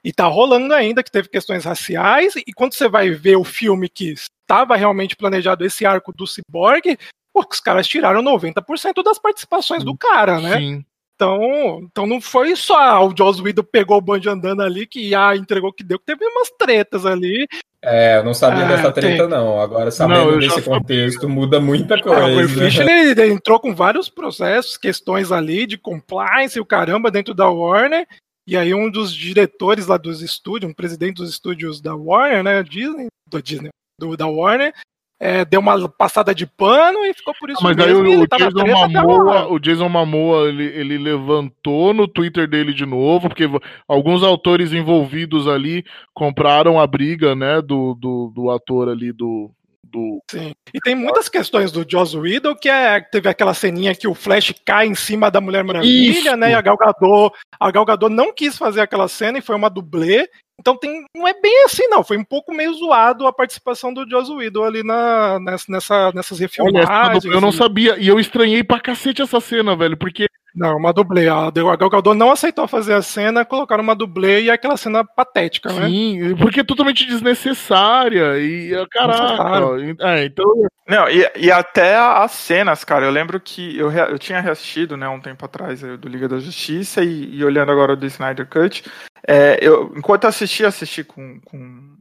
[0.04, 3.90] E tá rolando ainda, que teve questões raciais, e quando você vai ver o filme
[3.90, 4.16] que
[4.50, 6.98] estava realmente planejado esse arco do Cyborg,
[7.32, 10.58] pô, os caras tiraram 90% das participações do cara, né?
[10.58, 10.86] Sim.
[11.16, 15.36] Então, então não foi só o Joss Whedon pegou o bonde andando ali que ah,
[15.36, 17.46] entregou o que deu, que teve umas tretas ali.
[17.84, 19.28] É, eu não sabia Ah, dessa treta, tem.
[19.30, 19.60] não.
[19.62, 22.64] Agora, Não, sabendo já desse contexto, muda muita Ah, o coisa.
[22.64, 27.34] Fisher ele, ele entrou com vários processos, questões ali de compliance e o caramba dentro
[27.34, 28.08] da Warner.
[28.48, 32.64] E aí um dos diretores lá dos estúdios, um presidente dos estúdios da Warner, né,
[32.64, 33.70] Disney, do Disney,
[34.00, 34.74] do, da Warner,
[35.20, 38.04] é, deu uma passada de pano e ficou por isso Mas aí mesmo.
[38.04, 39.52] o, ele o tá na Jason agora.
[39.52, 43.44] o Jason Momoa, ele, ele levantou no Twitter dele de novo, porque
[43.86, 49.52] alguns autores envolvidos ali compraram a briga, né, do, do, do ator ali do,
[49.92, 50.54] do Sim.
[50.74, 54.54] E tem muitas questões do Joss Whedon, que é, teve aquela ceninha que o Flash
[54.66, 56.36] cai em cima da Mulher Maravilha, Isso.
[56.38, 56.52] né?
[56.52, 59.70] E a Gal Gadot, a Gal Gadot não quis fazer aquela cena e foi uma
[59.70, 60.30] dublê.
[60.60, 62.04] Então tem, não é bem assim, não.
[62.04, 66.38] Foi um pouco meio zoado a participação do Joss Whedon ali na, nessa, nessa- nessas
[66.40, 66.58] Olha, essa
[66.92, 67.26] refilmagens.
[67.26, 67.98] eu não e- sabia.
[67.98, 69.96] E eu estranhei pra cacete essa cena, velho.
[69.96, 70.26] Porque
[70.56, 71.28] Não, uma dublê.
[71.28, 75.04] A Gal Gadot não aceitou fazer a cena, colocaram uma dublê e é aquela cena
[75.04, 75.88] patética, né?
[75.88, 78.40] sim, porque é totalmente desnecessária.
[78.40, 79.76] E ah, caraca.
[80.00, 80.46] É, então.
[80.88, 84.98] Não, e, e até as cenas, cara, eu lembro que eu, rea- eu tinha reassistido,
[84.98, 88.48] né, um tempo atrás eh, do Liga da Justiça e, e olhando agora do Snyder
[88.48, 88.84] Cut,
[89.28, 91.96] é, eu, enquanto eu assisti, assisti com, com,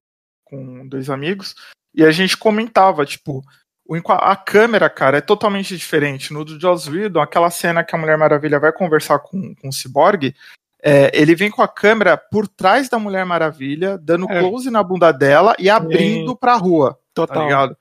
[0.45, 1.55] com dois amigos
[1.95, 3.43] e a gente comentava, tipo,
[4.09, 6.33] a câmera, cara, é totalmente diferente.
[6.33, 9.73] No do Joss Whedon, aquela cena que a Mulher Maravilha vai conversar com, com o
[9.73, 10.35] Cyborg,
[10.83, 14.41] é, ele vem com a câmera por trás da Mulher Maravilha, dando É.
[14.41, 17.45] close na bunda dela e abrindo pra rua tá Total.
[17.45, 17.77] ligado?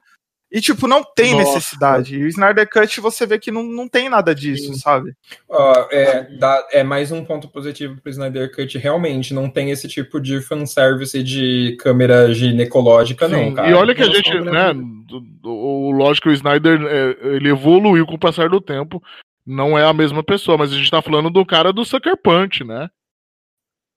[0.49, 1.56] E, tipo, não tem Nossa.
[1.56, 2.15] necessidade.
[2.18, 5.14] E o Snyder Cut você vê que não, não tem nada disso, sabe?
[5.49, 8.78] Ó, é, dá- é mais um ponto positivo pro Snyder Cut.
[8.78, 13.53] Realmente, não tem esse tipo de fanservice de câmera ginecológica, não, sim.
[13.56, 13.69] cara.
[13.69, 14.52] E olha que a Não, gente, só o né?
[14.52, 14.82] Brasil.
[15.07, 19.02] do- do- O lógico, o Snyder é, ele evoluiu com o passar do tempo.
[19.45, 22.64] Não é a mesma pessoa, mas a gente tá falando do cara do Sucker Punch,
[22.64, 22.90] né?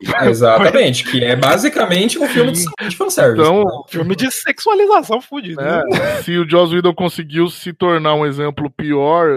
[0.22, 3.40] Exatamente, que é basicamente um filme de, de fanservice.
[3.40, 5.60] Então, Filme de sexualização fudido.
[5.60, 5.82] né?
[5.92, 9.28] É, se o Joss Whedon conseguiu se tornar um exemplo pior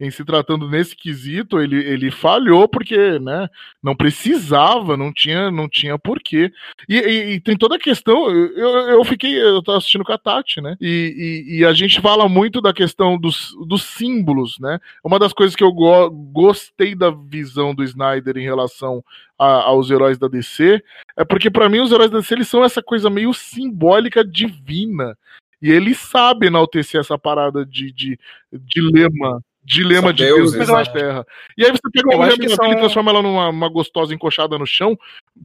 [0.00, 3.48] em, se tratando nesse quesito, ele, ele falhou porque, né,
[3.82, 6.50] não precisava, não tinha, não tinha porquê.
[6.88, 10.18] E, e- e tem toda a questão, eu, eu fiquei, eu tava assistindo com a
[10.18, 14.78] Tati, né, e, e- e a gente fala muito da questão dos, dos símbolos, né,
[15.04, 19.04] uma das coisas que eu go- gostei da visão do Snyder em relação
[19.38, 20.82] a- aos heróis da DC,
[21.16, 25.16] é porque pra mim os heróis da DC eles são essa coisa meio simbólica divina.
[25.62, 28.18] E ele sabe enaltecer essa parada de, de
[28.52, 29.42] dilema.
[29.62, 30.74] Dilema São de deuses, Deus né?
[30.74, 31.26] na Terra.
[31.56, 34.14] E aí você pega uma mulher que maravilha e são- transforma ela numa uma gostosa
[34.14, 34.98] encoxada no chão,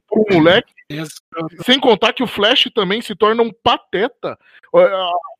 [0.08, 1.20] pro moleque, Esse-
[1.64, 4.38] sem contar que o Flash também se torna um pateta.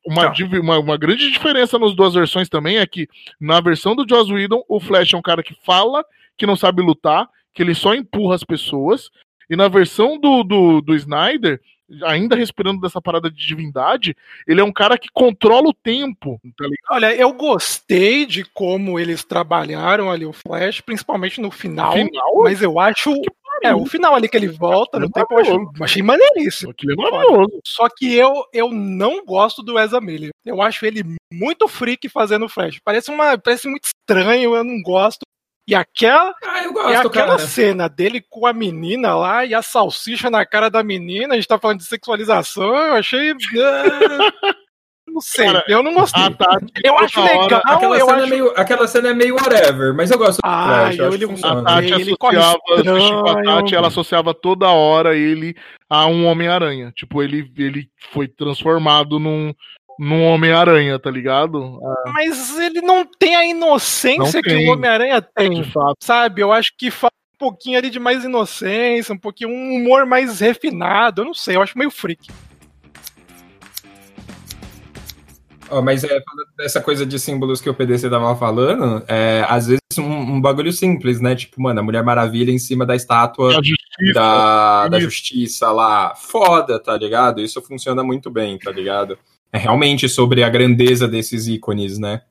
[0.05, 3.07] Uma, div- uma, uma grande diferença nas duas versões também é que
[3.39, 6.03] na versão do Joss Whedon, o Flash é um cara que fala
[6.37, 9.09] que não sabe lutar, que ele só empurra as pessoas.
[9.49, 11.59] E na versão do, do, do Snyder,
[12.03, 14.15] ainda respirando dessa parada de divindade,
[14.47, 16.39] ele é um cara que controla o tempo.
[16.57, 16.65] Tá?
[16.91, 22.61] Olha, eu gostei de como eles trabalharam ali o Flash, principalmente no final, Final, mas
[22.61, 23.13] eu acho.
[23.63, 26.69] É, o final ali que ele volta no tempo, eu acho, achei maneiríssimo.
[26.71, 27.59] aquilo é maravilhoso.
[27.65, 30.29] Só que eu, eu não gosto do Ezra Miller.
[30.45, 31.03] Eu acho ele
[31.33, 32.79] muito freak fazendo o Flash.
[32.83, 35.26] Parece, uma, parece muito estranho, eu não gosto.
[35.67, 37.39] E aquela, Ah, eu e gosto, aquela cara.
[37.39, 41.47] cena dele com a menina lá e a salsicha na cara da menina, a gente
[41.47, 43.31] tá falando de sexualização, eu achei.
[43.31, 44.31] ah,
[45.07, 46.29] não sei, Cara, eu não gostei.
[46.35, 49.35] Tati, Eu acho hora- legal, Aquela, eu cena acho é meio, aquela cena é meio
[49.35, 51.61] whatever, mas eu gosto do Ah, Flash, eu ele- que A.
[51.63, 52.27] Tati Ele associava, com
[52.73, 53.23] a estranho.
[53.43, 55.55] Tati, ela associava toda hora ele
[55.89, 56.91] a um Homem-Aranha.
[56.95, 59.53] Tipo, ele, ele foi transformado num,
[59.99, 61.79] num Homem-Aranha, tá ligado?
[62.13, 64.67] Mas ele não tem a inocência Não que tem.
[64.69, 65.97] o Homem-Aranha tem, De fato.
[66.01, 66.41] sabe?
[66.41, 70.39] Eu acho que falta um pouquinho ali de mais inocência, um pouquinho um humor mais
[70.39, 72.27] refinado, eu não sei, eu acho meio freak.
[75.69, 79.67] Ó, mas é, falando dessa coisa de símbolos que o PDC tava falando, é, às
[79.67, 80.03] vezes um,
[80.35, 81.35] um bagulho simples, né?
[81.35, 84.13] Tipo, mano, a Mulher Maravilha em cima da estátua justiça.
[84.13, 86.15] da, da justiça lá.
[86.15, 87.41] Foda, tá ligado?
[87.41, 89.19] Isso funciona muito bem, tá ligado?
[89.51, 92.21] É realmente sobre a grandeza desses ícones, né?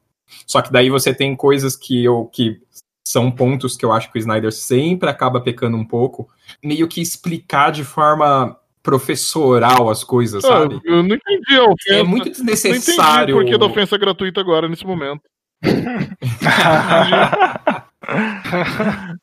[0.47, 2.61] Só que daí você tem coisas que eu que
[3.07, 6.29] são pontos que eu acho que o Snyder sempre acaba pecando um pouco,
[6.63, 10.81] meio que explicar de forma professoral as coisas, Ah, sabe?
[10.85, 12.01] eu não entendi a ofensa.
[12.01, 13.37] É muito não entendi desnecessário.
[13.37, 15.23] por que da ofensa gratuita agora, nesse momento.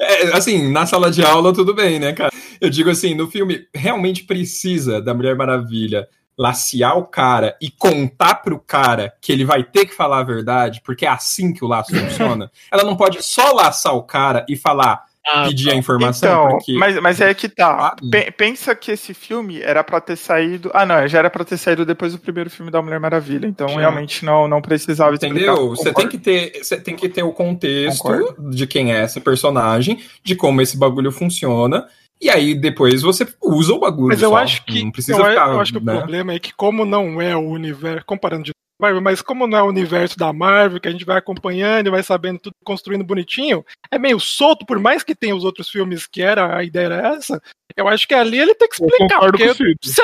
[0.00, 2.32] É, assim, na sala de aula tudo bem, né, cara?
[2.60, 8.36] Eu digo assim, no filme realmente precisa da Mulher Maravilha laciar o cara e contar
[8.36, 11.68] pro cara que ele vai ter que falar a verdade, porque é assim que o
[11.68, 12.50] laço funciona.
[12.72, 15.04] Ela não pode só laçar o cara e falar,
[15.46, 17.94] pedir a informação, Então, porque mas, mas é que tá.
[17.94, 20.70] Ah, Pe- pensa que esse filme era pra ter saído.
[20.74, 23.46] Ah, não, já era pra ter saído depois do primeiro filme da Mulher Maravilha.
[23.46, 23.76] Então, Sim.
[23.78, 25.34] realmente não, não precisava explicar.
[25.36, 25.70] Entendeu?
[25.70, 28.50] Você tem que ter, você tem que ter o contexto Concordo.
[28.50, 31.86] de quem é esse personagem, de como esse bagulho funciona,
[32.24, 34.08] e aí depois você usa o bagulho.
[34.08, 34.36] Mas eu só.
[34.38, 35.96] acho que, não precisa eu, ficar, eu acho que o né?
[35.98, 39.62] problema é que como não é o universo, comparando de Marvel, mas como não é
[39.62, 43.62] o universo da Marvel, que a gente vai acompanhando e vai sabendo tudo construindo bonitinho,
[43.90, 47.14] é meio solto, por mais que tenha os outros filmes que era, a ideia era
[47.14, 47.40] essa,
[47.76, 50.02] eu acho que ali ele tem que Eu explicar, porque o se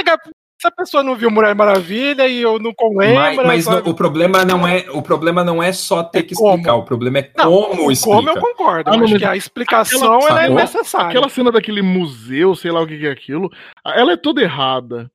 [0.60, 3.94] se a pessoa não viu Mulher Maravilha e eu não lembra, Mas, mas no- o
[3.94, 6.50] problema não é o problema não é só ter É que como.
[6.50, 8.16] explicar, o problema é Não, como explica.
[8.16, 11.08] como eu concordo, Ah, não, acho que a explicação aquela- ela é necessária.
[11.08, 13.50] Aquela cena daquele museu, sei lá o que que é aquilo,
[13.86, 15.10] ela é toda errada.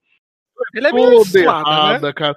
[0.74, 1.42] Ele é meio né?
[1.42, 2.36] errada, cara.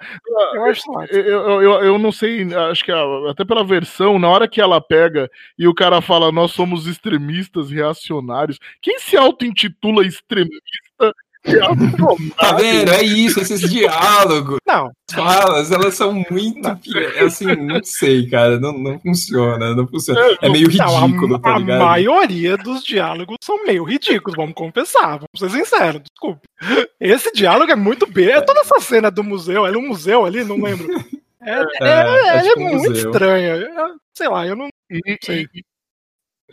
[0.54, 0.82] Eu acho.
[1.10, 4.80] Eu, eu, eu, não sei, acho que a- até pela versão, na hora que ela
[4.80, 8.58] pega e o cara fala, nós somos extremistas reacionários.
[8.82, 10.87] Quem se auto-intitula extremista?
[12.36, 12.90] Tá vendo?
[12.92, 14.58] É isso, esses diálogos.
[14.66, 16.76] Não, As falas, elas são muito.
[16.76, 18.58] pi- Assim, não sei, cara.
[18.58, 19.74] Não, não funciona.
[19.74, 20.20] Não funciona.
[20.42, 21.84] É meio Não, a- ridículo, a, tá ligado?
[21.84, 26.40] maioria dos diálogos são meio ridículos, vamos confessar, vamos ser sinceros, desculpa.
[27.00, 28.28] Esse diálogo é muito bem.
[28.28, 30.86] É toda essa cena do museu, é no museu ali, não lembro.
[31.40, 33.60] É, é, É, é é tipo um muito estranha.
[34.12, 35.46] Sei lá, eu não E- sei.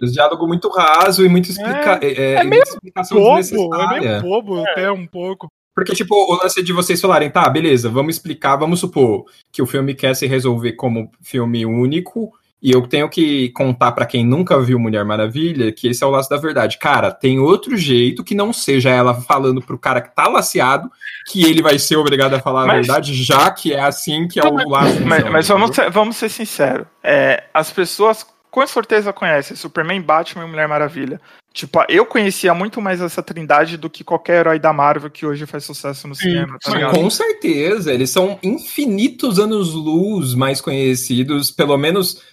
[0.02, 2.00] Os diálogos muito raso e muito explica...
[2.02, 4.02] é, é, é e meio explicação Bobo, é desnecessária.
[4.02, 5.48] meio bobo até um pouco.
[5.74, 9.66] Porque, tipo, o lance de vocês falarem, tá, beleza, vamos explicar, vamos supor que o
[9.66, 12.32] filme quer se resolver como filme único,
[12.62, 16.10] e eu tenho que contar pra quem nunca viu Mulher Maravilha que esse é o
[16.10, 16.80] laço da verdade.
[16.80, 20.90] Cara, tem outro jeito que não seja ela falando pro cara que tá laceado
[21.30, 24.40] que ele vai ser obrigado a falar a Mas- verdade, já que é assim que
[24.40, 25.06] é o laço.
[25.06, 26.88] Mas, mas vamos, ser, vamos ser sinceros.
[27.04, 28.26] É, as pessoas
[28.56, 31.20] com certeza conhecem Superman, Batman e Mulher Maravilha.
[31.52, 35.46] Tipo, eu conhecia muito mais essa trindade do que qualquer herói da Marvel que hoje
[35.46, 36.96] faz sucesso no Sim, cinema, tá Mas ligado?
[36.96, 42.24] com certeza, eles são infinitos anos-luz mais conhecidos, pelo menos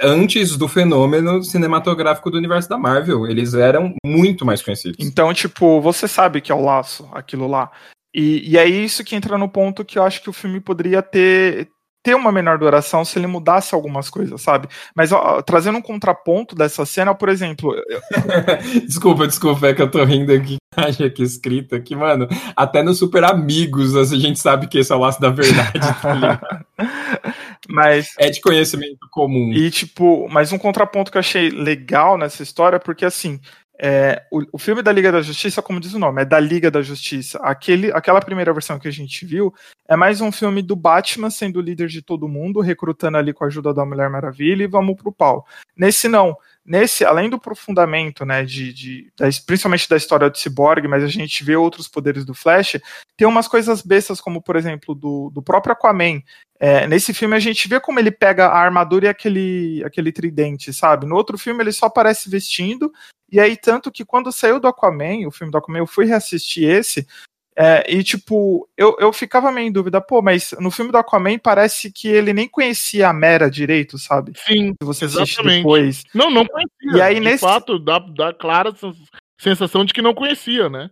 [0.00, 3.26] antes do fenômeno cinematográfico do universo da Marvel.
[3.26, 5.04] Eles eram muito mais conhecidos.
[5.04, 7.72] Então, tipo, você sabe que é o laço, aquilo lá.
[8.14, 11.02] E, e é isso que entra no ponto que eu acho que o filme poderia
[11.02, 11.68] ter
[12.02, 14.68] ter uma menor duração se ele mudasse algumas coisas, sabe?
[14.94, 18.00] Mas ó, trazendo um contraponto dessa cena, por exemplo, eu-
[18.86, 20.56] desculpa, desculpa, é que eu tô rindo aqui.
[20.74, 22.26] Acha que escrito aqui, mano.
[22.56, 25.78] Até no Super Amigos a gente sabe que esse é o laço da verdade.
[26.00, 26.46] tá ligado?
[27.68, 29.52] mas é de conhecimento comum.
[29.52, 33.38] E, tipo, mas um contraponto que eu achei legal nessa história, porque assim,
[33.84, 36.70] é, o, o filme da Liga da Justiça, como diz o nome, é da Liga
[36.70, 37.38] da Justiça.
[37.38, 39.52] Aquele, aquela primeira versão que a gente viu
[39.88, 43.42] é mais um filme do Batman sendo o líder de todo mundo, recrutando ali com
[43.42, 45.44] a ajuda da Mulher Maravilha e vamos pro pau.
[45.76, 46.36] Nesse não.
[46.64, 51.08] Nesse, além do aprofundamento, né, de, de da- principalmente da história do Cyborg, mas a
[51.08, 52.80] gente vê outros poderes do Flash,
[53.16, 56.22] tem umas coisas bestas, como por exemplo, do, do próprio Aquaman,
[56.60, 60.72] é, nesse filme a gente vê como ele pega a armadura e aquele, aquele tridente,
[60.72, 61.04] sabe?
[61.04, 62.92] No outro filme ele só aparece vestindo,
[63.32, 66.68] e aí tanto que quando saiu do Aquaman, o filme do Aquaman, eu fui reassistir
[66.68, 67.06] esse,
[67.56, 71.38] é, e tipo, eu, eu ficava meio em dúvida, pô, mas no filme do Aquaman
[71.38, 74.32] parece que ele nem conhecia a Mera direito, sabe?
[74.36, 75.56] Sim, Se você Exatamente.
[75.58, 76.02] depois.
[76.14, 76.98] não, não conhecia.
[76.98, 78.96] E aí, de nesse- fato, dá, dá clara sens-
[79.38, 80.90] sensação de que não conhecia, né?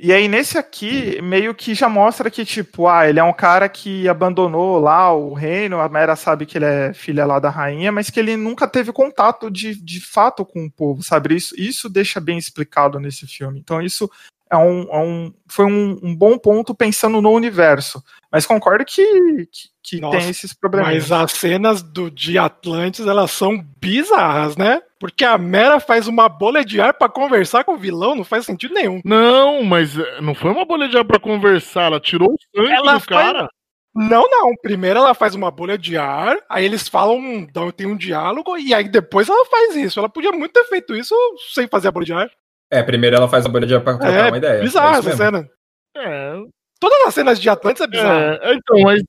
[0.00, 3.68] E aí, nesse aqui, meio que já mostra que, tipo, ah, ele é um cara
[3.68, 7.90] que abandonou lá o reino, a Mera sabe que ele é filha lá da rainha,
[7.90, 11.34] mas que ele nunca teve contato de, de fato com o povo, sabe?
[11.34, 13.58] Isso, isso deixa bem explicado nesse filme.
[13.58, 14.08] Então, isso
[14.48, 18.00] é um, é um- foi um, um bom ponto pensando no universo.
[18.30, 19.02] Mas concordo que,
[19.50, 20.92] que, que Nossa, tem esses problemas.
[20.92, 24.80] Mas as cenas do de Atlantis, elas são bizarras, né?
[25.00, 28.44] Porque a Mera faz uma bolha de ar pra conversar com o vilão, não faz
[28.44, 29.00] sentido nenhum.
[29.04, 32.72] Não, mas eh, não foi uma bolha de ar pra conversar, ela tirou o sangue
[32.72, 33.48] Ela do foi- cara.
[33.94, 34.52] Não, não.
[34.62, 37.46] Primeiro ela faz uma bolha de ar, aí eles falam,
[37.76, 39.98] tem um diálogo, e aí depois ela faz isso.
[39.98, 41.14] Ela podia muito ter feito isso
[41.54, 42.30] sem fazer a bolha de ar.
[42.70, 44.60] É, primeiro ela faz a bolha de ar pra trocar É, uma ideia.
[44.60, 45.16] bizarra É essa mesmo.
[45.24, 45.48] cena.
[45.96, 46.32] É,
[46.80, 48.38] Todas as cenas de Atlantis é bizarra.
[48.42, 49.02] é, então, mas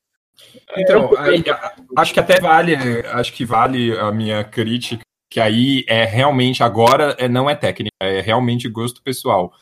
[0.76, 2.74] Então, aí, a- acho que até vale,
[3.12, 7.94] acho que vale a minha crítica, que aí é realmente agora é, não é técnica,
[8.00, 9.52] é realmente gosto pessoal.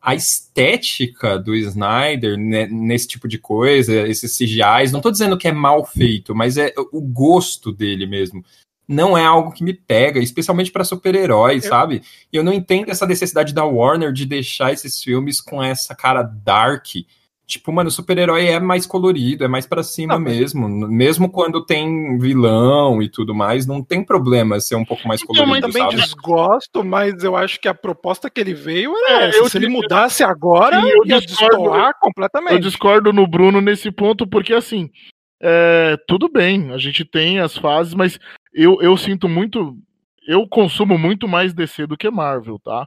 [0.00, 5.48] A estética do Snyder né, nesse tipo de coisa, esses CGIs, não tô dizendo que
[5.48, 8.44] é mal feito, mas é o gosto dele mesmo.
[8.86, 12.00] Não é algo que me pega, especialmente para super-heróis, sabe?
[12.32, 16.22] E eu não entendo essa necessidade da Warner de deixar esses filmes com essa cara
[16.22, 16.86] dark.
[17.48, 20.68] Tipo, mano, o super-herói é mais colorido, é mais pra cima Não, mesmo.
[20.68, 25.34] Mesmo quando tem vilão e tudo mais, não tem problema ser um pouco mais Então,
[25.34, 25.96] Eu colorido, também sabe?
[25.96, 29.38] desgosto, mas eu acho que a proposta que ele veio era É, essa.
[29.38, 31.56] eu Se ele mudasse agora, eu ia discordo.
[31.56, 32.60] destoar eu completamente.
[32.60, 34.90] discordo no Bruno nesse ponto, porque assim,
[35.40, 38.18] é, tudo bem, a gente tem as fases, mas
[38.52, 39.74] eu, eu sinto muito.
[40.26, 42.86] Eu consumo muito mais DC do que Marvel, tá?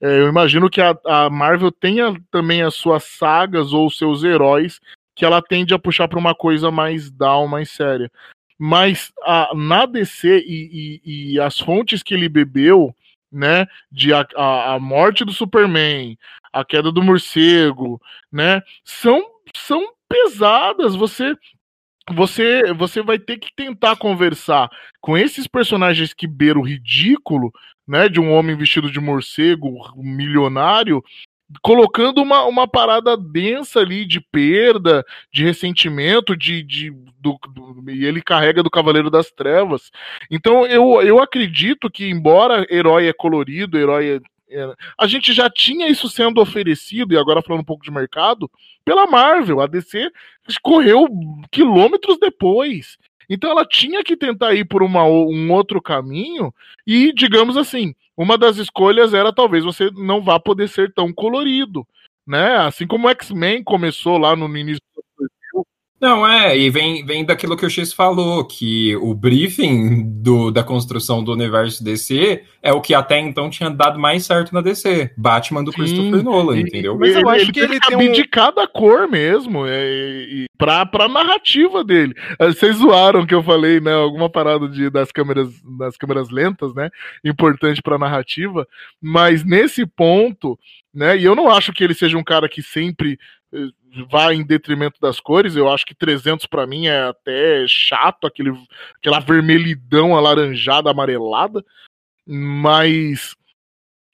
[0.00, 4.80] É, eu imagino que a, a Marvel tenha também as suas sagas ou seus heróis
[5.14, 8.10] que ela tende a puxar para uma coisa mais down, mais séria.
[8.56, 12.94] Mas a, na DC e, e- e as fontes que ele bebeu,
[13.30, 16.16] né, de a, a, a morte do Superman,
[16.52, 18.00] a queda do morcego,
[18.32, 19.24] né, são,
[19.56, 20.94] são pesadas.
[20.94, 21.34] Você
[22.12, 24.70] você você vai ter que tentar conversar
[25.00, 27.52] com esses personagens que beiram o ridículo,
[27.88, 31.02] né, de um homem vestido de morcego, milionário,
[31.62, 35.02] colocando uma, uma parada densa ali de perda,
[35.32, 39.90] de ressentimento, de, de do, do- e ele carrega do Cavaleiro das Trevas.
[40.30, 44.20] Então eu, eu acredito que embora herói é colorido, herói
[44.50, 47.90] é, é- a gente já tinha isso sendo oferecido e agora falando um pouco de
[47.90, 48.50] mercado
[48.84, 50.10] pela Marvel, a DC
[50.62, 51.06] correu
[51.50, 52.98] quilômetros depois.
[53.28, 56.52] Então ela tinha que tentar ir por uma, um outro caminho
[56.86, 61.86] e, digamos assim, uma das escolhas era talvez você não vá poder ser tão colorido,
[62.26, 62.56] né?
[62.58, 64.82] Assim como o X-Men começou lá no início.
[66.00, 70.62] Não, é, e vem, vem daquilo que o X falou, que o briefing do, da
[70.62, 75.10] construção do universo DC é o que até então tinha dado mais certo na DC.
[75.16, 76.96] Batman do Sim, Christopher Nolan, e- entendeu?
[76.96, 80.86] Mas eu acho que teve ele tem um- abdicar da cor mesmo, é, e, pra,
[80.86, 82.14] pra narrativa dele.
[82.38, 83.92] Eh, Vocês zoaram que eu falei, né?
[83.92, 85.48] Alguma parada de, das, câmeras,
[85.78, 86.90] das câmeras lentas, né?
[87.24, 88.64] Importante pra narrativa.
[89.02, 90.56] Mas nesse ponto,
[90.94, 91.18] né?
[91.18, 93.18] E eu não acho que ele seja um cara que sempre
[94.10, 95.56] vá em detrimento das cores.
[95.56, 98.52] Eu acho que 300 pra mim é até chato, aquele,
[98.96, 101.64] aquela vermelhidão alaranjada, amarelada.
[102.26, 103.34] Mas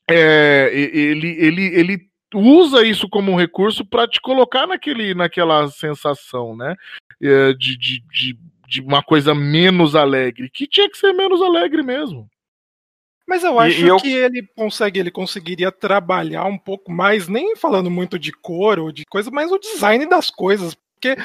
[0.09, 6.57] é, ele, ele, ele usa isso como um recurso para te colocar naquele, naquela sensação,
[6.57, 6.75] né?
[7.23, 11.83] É, de, de, de, de uma coisa menos alegre, que tinha que ser menos alegre
[11.83, 12.29] mesmo.
[13.27, 17.27] Mas eu E- acho e eu- que ele consegue, ele conseguiria trabalhar um pouco mais,
[17.29, 20.75] nem falando muito de cor ou de coisa, mas o design das coisas.
[20.95, 21.17] Porque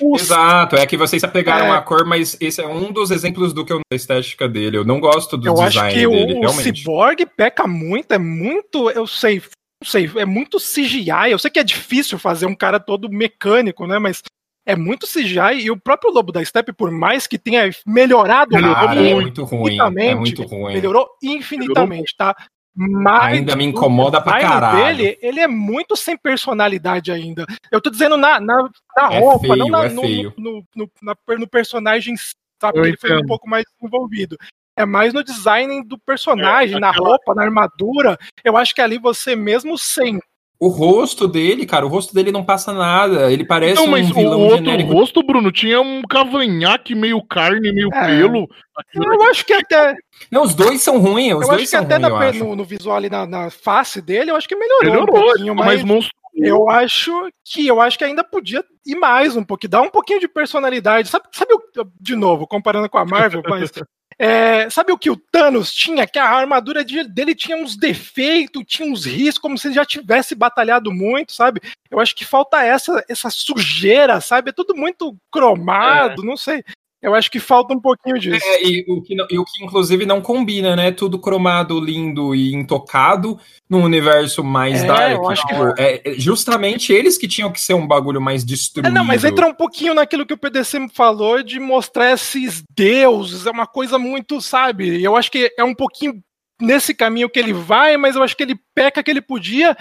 [0.00, 1.76] os Exato, é que vocês apegaram É.
[1.76, 4.76] a cor, mas esse é um dos exemplos do que eu da estética dele.
[4.76, 6.78] Eu não gosto do eu acho design que dele, o, o realmente.
[6.80, 9.42] Cyborg peca muito, é muito, eu sei,
[9.82, 11.30] não sei, é muito CGI.
[11.32, 13.98] Eu sei que é difícil fazer um cara todo mecânico, né?
[13.98, 14.22] Mas
[14.68, 19.00] é muito CGI e o próprio Lobo da Steppe, por mais que tenha melhorado Cara,
[19.00, 19.78] é muito, ruim.
[19.98, 20.74] É muito ruim.
[20.74, 22.36] melhorou infinitamente, tá?
[22.76, 24.96] Mas Ainda me o incomoda pra design caralho.
[24.96, 27.46] Dele, ele é muito sem personalidade ainda.
[27.72, 30.02] Eu tô dizendo na, na, na É roupa, feio, não na- é no,
[30.36, 32.14] no, no, na- no personagem,
[32.60, 32.78] sabe?
[32.78, 34.36] Eu Ele foi um pouco mais envolvido.
[34.76, 38.16] É mais no design do personagem, É, na roupa, na armadura.
[38.44, 40.20] Eu acho que ali você mesmo sem.
[40.60, 43.30] O rosto dele, cara, o rosto dele não passa nada.
[43.32, 44.92] Ele parece Então, mas um o vilão outro genérico.
[44.92, 48.06] rosto, Bruno, tinha um cavanhaque meio carne, meio É.
[48.06, 48.48] pelo.
[48.94, 49.94] Eu acho que até,
[50.32, 52.18] Não, os dois são ruins, os eu dois acho que são até ruins, na eu
[52.18, 52.38] per- acho.
[52.44, 55.54] no, no visual ali na, na face dele, eu acho que melhorou, melhorou, um pouquinho,
[55.54, 56.12] mas mais monstro.
[56.34, 57.12] Eu acho
[57.44, 61.08] que eu acho que ainda podia ir mais um pouquinho, dar um pouquinho de personalidade.
[61.08, 61.60] Sabe, sabe o,
[62.00, 63.70] de novo, comparando com a Marvel, mas
[64.18, 66.06] é, sabe o que o Thanos tinha?
[66.06, 69.84] Que a armadura de- dele tinha uns defeitos, tinha uns riscos, como se ele já
[69.84, 71.60] tivesse batalhado muito, sabe?
[71.90, 74.50] Eu acho que falta essa essa sujeira, sabe?
[74.50, 76.64] É tudo muito cromado, não sei.
[77.00, 78.44] Eu acho que falta um pouquinho disso.
[78.44, 80.90] É, e, o que, e o que inclusive não combina, né?
[80.90, 83.38] Tudo cromado, lindo e intocado
[83.70, 85.12] num universo mais É, dark.
[85.12, 88.88] eu acho tipo, é, é justamente eles que tinham que ser um bagulho mais destruído.
[88.88, 93.46] É, não, mas entra um pouquinho naquilo que o PDC falou de mostrar esses deuses,
[93.46, 95.02] é uma coisa muito, sabe?
[95.02, 96.20] Eu acho que é um pouquinho
[96.60, 99.76] nesse caminho que ele vai, mas eu acho que ele peca que ele podia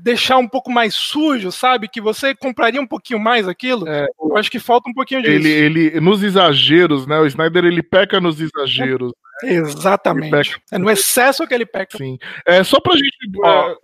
[0.00, 1.88] deixar um pouco mais sujo, sabe?
[1.88, 3.88] Que você compraria um pouquinho mais aquilo.
[3.88, 5.32] É, Eu acho que falta um pouquinho disso.
[5.34, 7.18] ele, ele, nos exageros, né?
[7.18, 9.12] O Snyder ele peca nos exageros.
[9.42, 10.34] Exatamente.
[10.34, 10.60] Ele peca.
[10.72, 11.96] É no excesso que ele peca.
[11.98, 12.18] Sim.
[12.46, 13.16] É, só pra gente.
[13.44, 13.70] Ó.
[13.70, 13.76] é,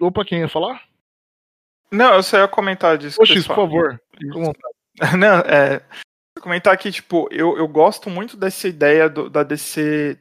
[0.00, 0.82] opa, quem ia falar?
[1.90, 3.16] Não, eu só ia comentar disso.
[3.16, 4.00] que Oxi, vocês por favor.
[4.18, 4.74] Fica à vontade.
[5.18, 5.80] Não, é.
[6.40, 10.18] Comentar aqui, tipo, eu, eu gosto muito dessa ideia do- da DC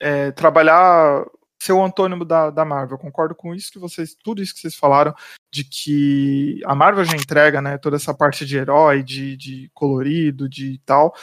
[0.00, 1.24] é, trabalhar
[1.62, 2.96] ser o antônimo da, da Marvel.
[2.96, 5.14] Eu concordo com isso que vocês, tudo isso que vocês falaram,
[5.52, 10.48] de que a Marvel já entrega, né, toda essa parte de herói, de, de colorido,
[10.48, 11.14] de tal.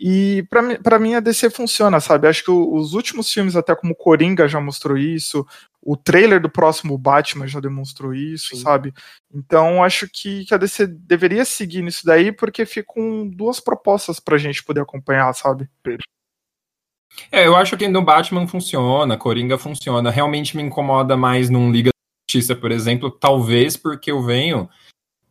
[0.00, 2.28] E pra, mim- a DC funciona, sabe?
[2.28, 5.44] Acho que os últimos filmes, até como Coringa já mostrou isso,
[5.82, 8.62] o trailer do próximo Batman já demonstrou isso, Sim.
[8.62, 8.94] sabe?
[9.34, 14.38] Então acho que, que a DC deveria seguir nisso daí, porque ficam duas propostas pra
[14.38, 15.68] gente poder acompanhar, sabe?
[17.30, 20.10] É, eu acho que no Batman funciona, Coringa funciona.
[20.10, 24.68] Realmente me incomoda mais num Liga da Justiça, por exemplo, talvez porque eu venho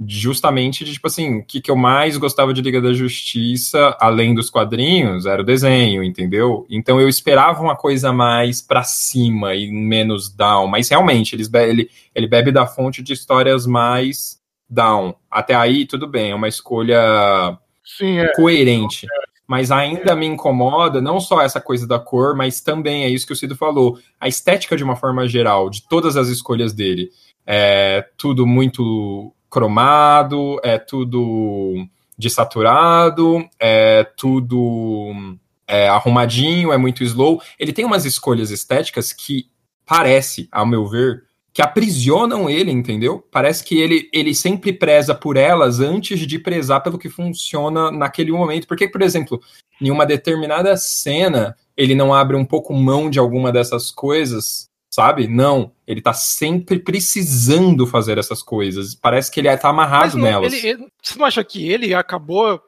[0.06, 4.36] justamente de, tipo assim, o que, que eu mais gostava de Liga da Justiça, além
[4.36, 6.68] dos quadrinhos, era o desenho, entendeu?
[6.70, 11.90] Então eu esperava uma coisa mais pra cima e menos down, mas realmente, eles ele,
[12.14, 14.40] ele bebe da fonte de histórias mais
[14.70, 15.16] down.
[15.32, 18.34] Até aí, tudo bem, é uma escolha Sim, é.
[18.34, 19.08] coerente.
[19.48, 23.32] Mas ainda me incomoda não só essa coisa da cor, mas também é isso que
[23.32, 23.98] o Cido falou.
[24.20, 27.10] A estética de uma forma geral, de todas as escolhas dele.
[27.46, 31.88] É tudo muito cromado, é tudo
[32.18, 37.42] desaturado, é tudo é, arrumadinho, é muito slow.
[37.58, 39.50] Ele tem umas escolhas estéticas que
[39.86, 41.24] parece, ao meu ver,
[41.58, 43.26] que aprisionam ele, entendeu?
[43.32, 48.32] Parece que ele, ele sempre preza por elas antes de prezar pelo que funciona naquele
[48.32, 48.68] momento.
[48.68, 49.42] Porque, por exemplo,
[49.82, 55.28] em uma determinada cena, ele não abre um pouco mão de alguma dessas coisas, sabe?
[55.28, 55.72] Não.
[55.88, 58.94] Ele tá sempre precisando fazer essas coisas.
[58.94, 60.54] Parece que ele tá amarrado não- nelas.
[60.54, 62.62] ele- ele- você não acha que ele acabou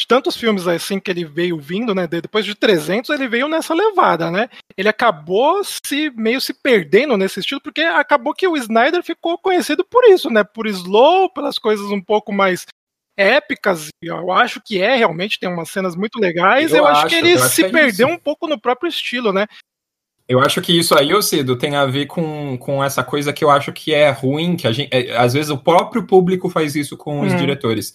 [0.00, 2.06] de tantos filmes assim que ele veio vindo, né?
[2.06, 4.48] de- Depois de 300 ele veio nessa levada, né?
[4.76, 9.84] Ele acabou se meio se perdendo nesse estilo porque acabou que o Snyder ficou conhecido
[9.84, 10.42] por isso, né?
[10.44, 12.66] Por slow, pelas coisas um pouco mais
[13.18, 13.88] épicas.
[14.02, 16.70] Eu acho que é realmente tem umas cenas muito legais.
[16.72, 18.16] Eu, Eu acho, que ele se é perdeu isso.
[18.16, 19.46] um pouco no próprio estilo, né?
[20.28, 23.42] Eu acho que isso aí, ô Cido, tem a ver com, com essa coisa que
[23.42, 26.76] eu acho que é ruim, que a gente, é, às vezes o próprio público faz
[26.76, 27.36] isso com os Uhum.
[27.38, 27.92] diretores.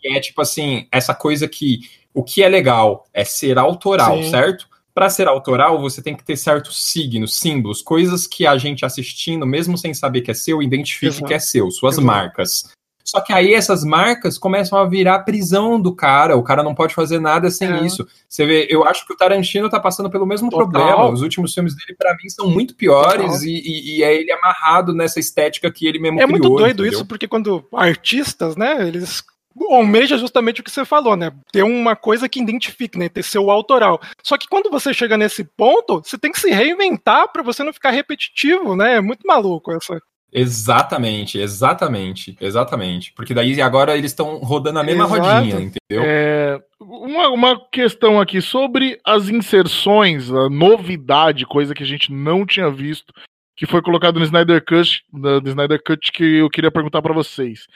[0.00, 1.80] Que é tipo assim, essa coisa que
[2.14, 4.30] o que é legal é ser autoral, Sim.
[4.30, 4.66] certo?
[4.94, 9.46] Para ser autoral, você tem que ter certos signos, símbolos, coisas que a gente assistindo,
[9.46, 11.26] mesmo sem saber que é seu, identifique Exato.
[11.26, 12.06] que é seu, suas Exato.
[12.06, 12.70] marcas.
[13.04, 16.36] Só que aí essas marcas começam a virar prisão do cara.
[16.36, 17.84] O cara não pode fazer nada sem É.
[17.84, 18.04] isso.
[18.28, 20.66] Você vê, eu acho que o Tarantino tá passando pelo mesmo Total.
[20.70, 21.08] problema.
[21.10, 24.92] Os últimos filmes dele, pra mim, são muito piores e, e- e é ele amarrado
[24.92, 26.30] nessa estética que ele mesmo É criou.
[26.30, 26.92] muito doido entendeu?
[27.00, 29.22] isso, porque quando artistas, né, eles
[29.70, 33.50] almejam justamente o que você falou, né, ter uma coisa que identifique, né, ter seu
[33.50, 34.00] autoral.
[34.22, 37.72] Só que quando você chega nesse ponto, você tem que se reinventar pra você não
[37.72, 40.00] ficar repetitivo, né, é muito maluco essa.
[40.32, 43.12] Exatamente, exatamente, exatamente.
[43.14, 45.22] Porque daí agora eles estão rodando a mesma Exato.
[45.22, 46.04] rodinha, entendeu?
[46.04, 52.44] É, uma, uma questão aqui sobre as inserções, a novidade, coisa que a gente não
[52.44, 53.14] tinha visto,
[53.56, 57.66] que foi colocado no Snyder Cut, no Snyder Cut que eu queria perguntar pra vocês.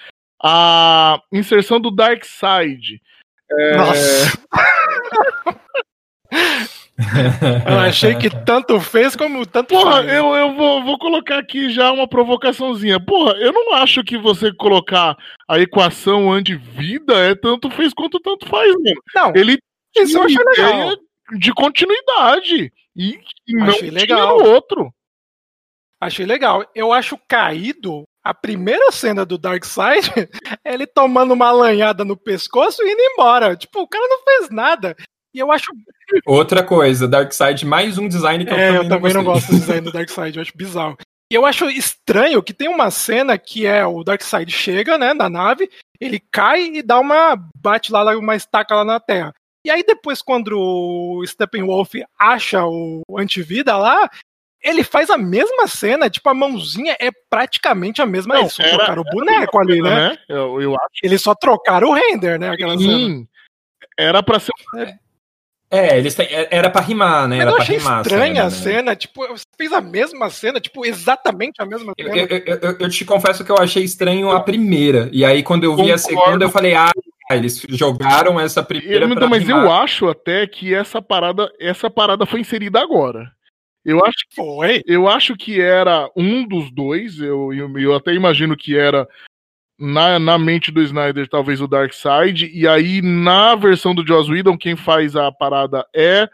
[0.43, 3.01] A inserção do Dark Side.
[3.77, 4.39] Nossa.
[7.67, 10.13] Eu achei que tanto fez como tanto Porra, faz.
[10.13, 13.01] eu, eu vou, vou colocar aqui já uma provocaçãozinha.
[13.01, 15.17] Porra, eu não acho que você colocar
[15.49, 19.03] a equação anti-vida é tanto fez quanto tanto faz, mano.
[19.15, 19.59] Não, Ele
[19.97, 20.83] isso eu achei tinha legal.
[20.93, 20.99] ideia
[21.39, 22.73] de continuidade.
[22.95, 23.19] E,
[23.49, 24.39] e não Achei tinha legal.
[24.39, 24.93] no outro.
[26.01, 26.71] Achei legal.
[26.75, 30.11] Eu acho caído a primeira cena do Darkseid
[30.65, 33.57] é ele tomando uma lanhada no pescoço e indo embora.
[33.57, 34.97] Tipo, o cara não fez nada.
[35.35, 35.67] E eu acho.
[36.27, 39.33] Outra coisa, Darkseid, mais um design que eu é, também, eu também não, gostei.
[39.33, 40.97] gosto do design do Darkseid, eu acho bizarro.
[41.33, 45.31] E eu acho estranho que tem uma cena que é o Darkseid chega, né, na
[45.31, 45.71] nave,
[46.01, 47.37] ele cai e dá uma.
[47.57, 49.33] bate lá, uma estaca lá na Terra.
[49.65, 54.11] E aí depois, quando o Steppenwolf acha o antivida lá,
[54.63, 58.35] ele faz a mesma cena, tipo, a mãozinha é praticamente a mesma.
[58.35, 60.19] Não, Eles só era- trocaram o boneco ali, né?
[60.29, 62.51] Eu, eu acho Eles só trocaram o render, né?
[62.51, 62.95] Aquela que cena.
[62.97, 63.29] sim.
[63.99, 64.53] Era pra ser.
[65.73, 67.37] É, eles têm, é- era pra rimar, né?
[67.37, 68.73] Mas Era eu pra achei rimar estranha a cena, né?
[68.79, 72.19] cena, tipo, você fez a mesma cena, tipo, exatamente a mesma Eu, cena.
[72.19, 75.09] eu- eu- eu- eu te confesso que eu achei estranho a primeira.
[75.13, 76.25] E aí, quando eu vi a Concordo.
[76.25, 76.91] segunda, eu falei, ah,
[77.31, 79.65] eles jogaram essa primeira Eu- pra mas rimar.
[79.65, 83.31] eu acho até que essa parada, essa parada foi inserida agora.
[83.85, 84.83] Eu acho, Foi.
[84.87, 87.19] eu acho que era um dos dois.
[87.19, 89.09] Eu, eu, eu até imagino que era
[89.79, 92.51] na, na mente do Snyder, talvez o Darkseid.
[92.53, 96.29] E aí, na versão do Joss Whedon, quem faz a parada é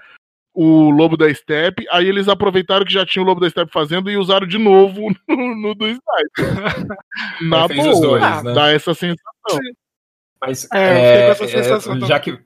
[0.53, 1.87] o Lobo da Steppe.
[1.91, 5.15] Aí eles aproveitaram que já tinha o Lobo da Steppe fazendo e usaram de novo
[5.29, 6.87] no, no do Snyder.
[7.43, 8.55] Na boa, dois, né?
[8.55, 9.61] dá essa sensação.
[10.41, 12.39] Mas É, eu é, fiquei com essa sensação é, já que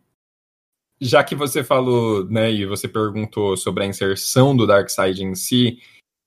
[1.01, 5.79] já que você falou, né, e você perguntou sobre a inserção do Darkseid em si,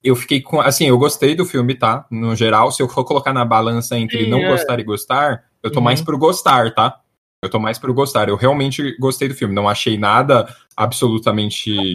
[0.03, 2.05] eu fiquei com, assim, eu gostei do filme, tá?
[2.11, 4.49] No geral, se eu for colocar na balança entre Sim, não é.
[4.49, 5.85] gostar e gostar, eu tô Uhum.
[5.85, 6.99] mais pro gostar, tá?
[7.41, 8.27] Eu tô mais pro gostar.
[8.29, 11.93] Eu realmente gostei do filme, não achei nada absolutamente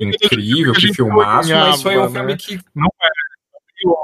[0.00, 2.36] incrível, que filmaço, mas foi um filme né?
[2.38, 2.88] que Não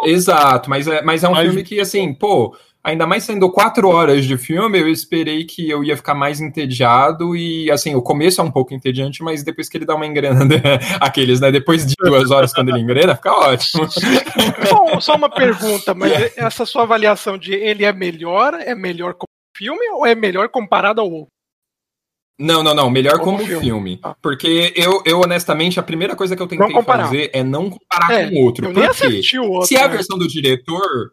[0.05, 3.89] Exato, mas é, mas é um Mas- filme que, assim, pô, ainda mais sendo quatro
[3.89, 8.41] horas de filme, eu esperei que eu ia ficar mais entediado e, assim, o começo
[8.41, 10.61] é um pouco entediante, mas depois que ele dá uma engrenada,
[11.01, 13.89] aqueles, né, depois de duas horas quando ele engrena, fica ótimo.
[13.91, 19.29] Só, só uma pergunta, mas essa sua avaliação de ele é melhor, é melhor como
[19.57, 21.33] filme ou é melhor comparado ao outro?
[22.39, 23.65] Não, não, não, melhor Como como, filme.
[23.65, 24.01] filme.
[24.03, 24.17] Ah.
[24.21, 28.31] Porque eu, eu, honestamente, a primeira coisa que eu tentei fazer é não comparar É,
[28.31, 28.65] com o outro.
[28.65, 29.07] Eu nem Por quê?
[29.07, 29.69] assisti o outro.
[29.69, 29.95] Se é a né?
[29.95, 31.13] versão do diretor,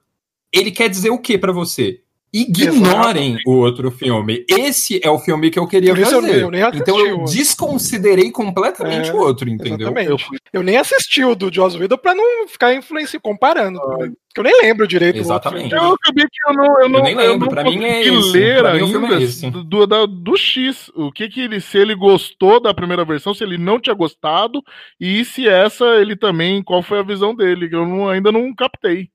[0.53, 2.01] ele quer dizer o que pra você?
[2.31, 4.45] Ignorem o outro filme.
[4.47, 9.09] Esse é o filme que eu queria isso eu eu assisti então eu desconsiderei completamente
[9.09, 9.88] É, o outro, entendeu?
[9.88, 10.09] Exatamente.
[10.11, 10.17] Eu
[10.53, 13.80] Eu, nem assisti o do Joss Whedon pra não ficar influenciando, comparando.
[13.80, 15.17] Porque eu nem lembro direito.
[15.17, 15.73] Exatamente.
[15.73, 18.31] Eu acabei que eu não, eu não, nem lembro, não pra mim é esse.
[18.31, 19.49] ler Pra é ainda esse.
[19.49, 20.91] do, do, do X.
[20.95, 24.61] O que que ele, se ele gostou da primeira versão, se ele não tinha gostado,
[24.99, 28.53] e se essa ele também, qual foi a visão dele, que eu não- ainda não
[28.53, 29.09] captei.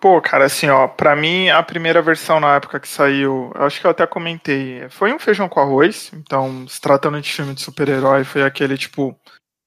[0.00, 3.80] Pô, cara, assim, ó, pra mim a primeira versão na época que saiu, eu acho
[3.80, 7.60] que eu até comentei, foi um feijão com arroz, então, se tratando de filme de
[7.60, 9.18] super-herói, foi aquele tipo,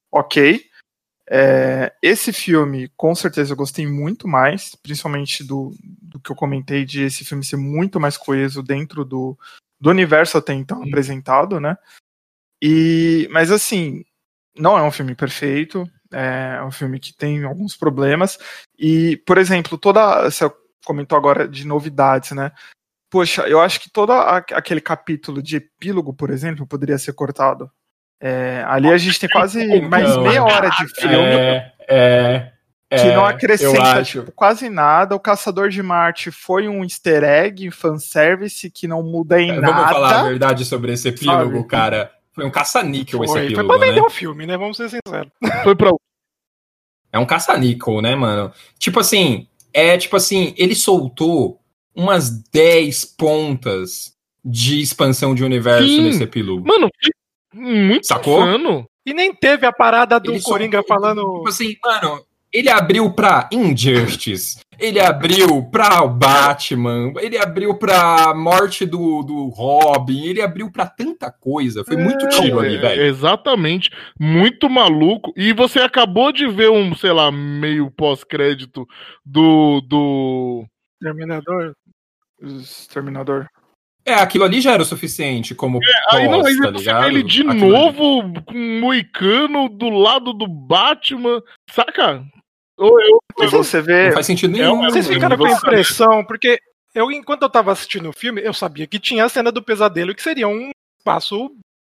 [0.10, 0.66] ok.
[1.30, 6.86] É, esse filme, com certeza, eu gostei muito mais, principalmente do, do que eu comentei
[6.86, 9.38] de esse filme ser muito mais coeso dentro do,
[9.80, 11.78] do universo até então apresentado, né?
[12.62, 14.04] E, mas assim,
[14.56, 18.38] não é um filme perfeito, é um filme que tem alguns problemas.
[18.78, 20.24] E, por exemplo, toda.
[20.30, 20.52] Você
[20.86, 22.52] comentou agora de novidades, né?
[23.10, 27.70] Poxa, eu acho que todo aquele capítulo de epílogo, por exemplo, poderia ser cortado.
[28.22, 30.22] É, ali a gente tem quase mais Não.
[30.22, 32.52] meia hora de filme É, é,
[32.90, 35.16] que é, não acrescenta tipo, quase nada.
[35.16, 40.10] O Caçador de Marte foi um easter egg, fanservice, que não muda em Vamos falar
[40.10, 40.30] a nada.
[40.30, 41.68] verdade sobre esse epílogo, Sabe?
[41.68, 42.12] cara.
[42.42, 44.08] Foi um caça-níquel esse Foi, foi epílogo, pra vender né?
[44.08, 44.58] um filme, né?
[44.58, 45.32] Vamos ser sinceros.
[45.64, 45.92] Foi pra
[47.14, 48.52] É um caça-níquel, né, mano?
[48.80, 51.62] Tipo assim, é tipo assim, ele soltou
[51.94, 56.02] umas 10 pontas de expansão de universo Sim.
[56.02, 56.68] nesse epílogo.
[56.68, 56.90] Mano,
[57.54, 58.42] muito Sacou?
[58.42, 58.88] insano.
[59.06, 61.22] E nem teve a parada do Ele Coringa soltou, falando.
[61.38, 68.34] Tipo assim, mano, ele abriu pra Injustice, ele abriu pra o Batman, ele abriu pra
[68.36, 71.84] morte do, do Robin, ele abriu pra tanta coisa.
[71.86, 73.02] Foi muito tiro ali, É, velho.
[73.04, 73.90] Exatamente.
[74.20, 75.32] Muito maluco.
[75.38, 78.88] E você acabou de ver um, sei lá, meio pós-crédito
[79.26, 79.82] do.
[79.82, 80.66] do.
[81.00, 81.74] Terminador.
[82.42, 83.48] Exterminador.
[84.04, 85.80] É, aquilo ali já era o suficiente como
[86.10, 87.02] Aí não, aí tá você ligado?
[87.04, 87.70] vê ele de Aquilo ali.
[87.72, 91.40] novo com um moicano do lado do Batman.
[91.70, 92.26] Saca?
[92.82, 94.08] Ou eu, E você vê.
[94.08, 94.82] Não faz sentido É nenhum.
[94.82, 96.60] um- Vocês ficaram com a impressão, porque
[96.96, 100.14] eu, enquanto eu tava assistindo o filme, eu sabia que tinha a cena do pesadelo,
[100.16, 101.52] que seria um espaço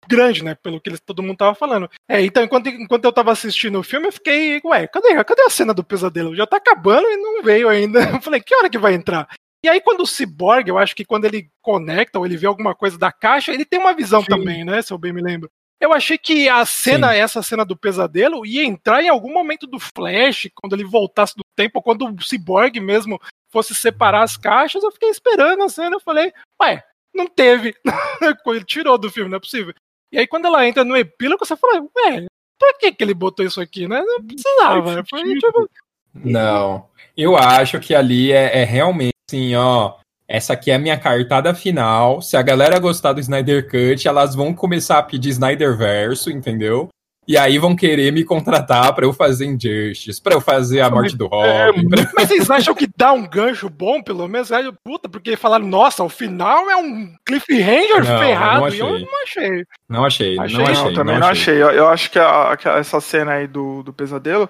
[0.09, 0.55] grande, né?
[0.55, 1.91] Pelo que eles- todo mundo tava falando.
[2.09, 5.51] É, então, enquanto, enquanto eu tava assistindo o filme, eu fiquei, ué, cadê, cadê a
[5.51, 6.35] cena do pesadelo?
[6.37, 7.99] Já tá acabando e não veio ainda.
[8.21, 9.29] Eu falei, que hora que vai entrar?
[9.65, 12.73] E aí, quando o Cyborg, eu acho que quando ele conecta ou ele vê alguma
[12.73, 14.29] coisa da caixa, ele tem uma visão Sim.
[14.29, 14.81] também, né?
[14.81, 15.51] Se eu bem me lembro.
[15.81, 19.78] Eu achei que a cena, essa cena do pesadelo, ia entrar em algum momento do
[19.78, 23.20] Flash, quando ele voltasse do tempo, quando o Cyborg mesmo
[23.51, 26.32] fosse separar as caixas, eu fiquei esperando a cena, eu falei,
[26.62, 26.82] ué,
[27.15, 27.74] não teve.
[28.47, 29.74] ele tirou do filme, não é possível.
[30.11, 32.27] E aí, quando ela entra no epílogo, você fala, ué,
[32.59, 34.01] pra que, que ele botou isso aqui, né?
[34.01, 35.05] Não precisava.
[35.09, 35.70] Foi, tipo,
[36.15, 36.89] Não.
[37.16, 39.94] Eu acho que ali é, é realmente assim, ó.
[40.28, 42.20] Essa aqui é a minha cartada final.
[42.20, 46.89] Se a galera gostar do Snyder Cut, elas vão começar a pedir Snyder Verso, entendeu?
[47.28, 51.16] E aí vão querer me contratar pra eu fazer Injustice, pra eu fazer a morte
[51.16, 51.89] do Robin.
[51.89, 54.53] pra- Mas vocês acham que dá um gancho bom, pelo menos?
[54.53, 58.61] Aí, puta, porque falaram, nossa, o final é um cliffhanger Não, ferrado.
[58.61, 59.05] não E eu achei.
[59.05, 59.65] não achei.
[59.89, 60.85] Não achei, Achei não não, achei.
[60.85, 61.55] Não, também não achei.
[61.61, 64.48] Eu, eu acho que, a- que essa cena aí do, do pesadelo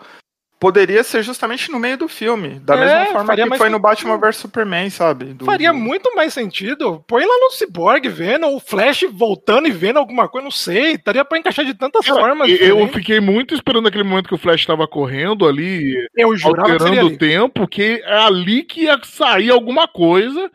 [0.58, 2.58] poderia ser justamente no meio do filme.
[2.60, 3.78] Da É, mesma forma que foi no.
[3.78, 5.34] Batman vs Superman, sabe?
[5.34, 7.04] Do- Faria do- muito mais sentido.
[7.06, 10.98] Põe lá no Cyborg vendo, o Flash voltando e vendo alguma coisa, não sei.
[10.98, 12.48] Daria pra encaixar de tantas Cara, formas.
[12.48, 12.94] eu diferentes.
[12.94, 17.02] fiquei muito esperando aquele momento que o Flash tava correndo ali, Eu jurava que seria
[17.02, 20.50] alterando o tempo, que é ali que ia sair alguma coisa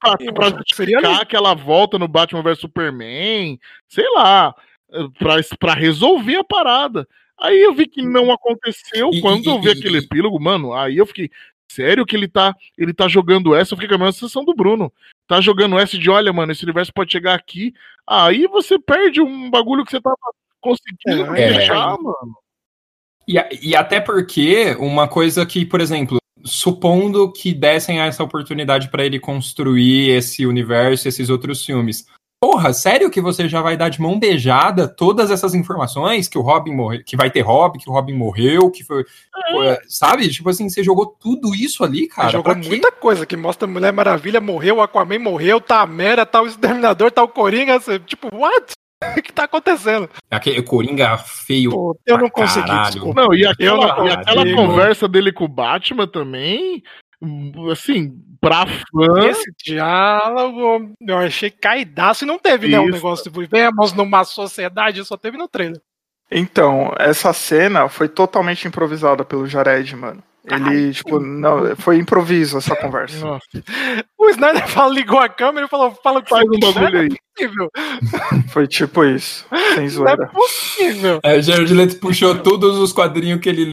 [0.00, 0.16] pra,
[0.50, 3.58] Eu justificar aquela volta no Batman vs Superman,
[3.88, 4.54] sei lá,
[5.18, 7.06] pra, pra resolver a parada.
[7.42, 9.10] Aí eu vi que não aconteceu.
[9.12, 11.28] E- Quando e- eu vi e- aquele epílogo, mano, aí eu fiquei.
[11.70, 13.72] Sério que ele tá, ele tá jogando essa?
[13.72, 14.92] Eu fiquei com a mesma sensação do Bruno.
[15.26, 17.72] Tá jogando essa de, olha, mano, esse universo pode chegar aqui.
[18.06, 20.16] Aí você perde um bagulho que você tava
[20.60, 21.54] conseguindo É.
[21.54, 22.36] fechar, mano.
[23.26, 29.06] E, e até porque uma coisa que, por exemplo, supondo que dessem essa oportunidade pra
[29.06, 32.04] ele construir esse universo, esses outros filmes.
[32.42, 36.40] Porra, sério que você já vai dar de mão beijada todas essas informações que o
[36.42, 39.04] Robin morreu, que vai ter Robin, que o Robin morreu, que foi,
[39.64, 39.80] É.
[39.86, 40.28] sabe?
[40.28, 42.30] Tipo assim, você jogou tudo isso ali, cara.
[42.30, 42.68] jogou pra quê?
[42.68, 46.46] muita coisa que mostra Mulher Maravilha morreu, o Aquaman morreu, tá a Mera, tá o
[46.48, 47.78] Exterminador, tá o Coringa.
[47.78, 48.72] você- Tipo, what?
[49.18, 50.08] O que tá acontecendo?
[50.30, 51.70] Aquele Coringa feio.
[51.70, 52.68] Pô, eu não consegui.
[53.14, 56.82] Não, e aquela, e aquela conversa dele com o Batman também,
[57.70, 59.28] assim, pra fã.
[59.28, 62.78] Esse diálogo eu achei caidaço e não teve, né?
[62.80, 62.92] Um Isso.
[62.92, 65.80] negócio de vivemos numa sociedade, só teve no trailer.
[66.30, 70.22] Então, essa cena foi totalmente improvisada pelo Jared, mano.
[70.44, 73.24] Ele, tipo, não, foi improviso essa conversa.
[73.24, 73.46] Nossa,
[74.18, 77.08] O Snyder fala, ligou a câmera e falou: fala o que faz um bagulho aí.
[77.08, 77.70] É possível.
[78.50, 80.26] Foi tipo isso, sem Não é zoeira.
[80.28, 81.20] possível.
[81.22, 83.70] É, o Jared Leto puxou todos os quadrinhos que ele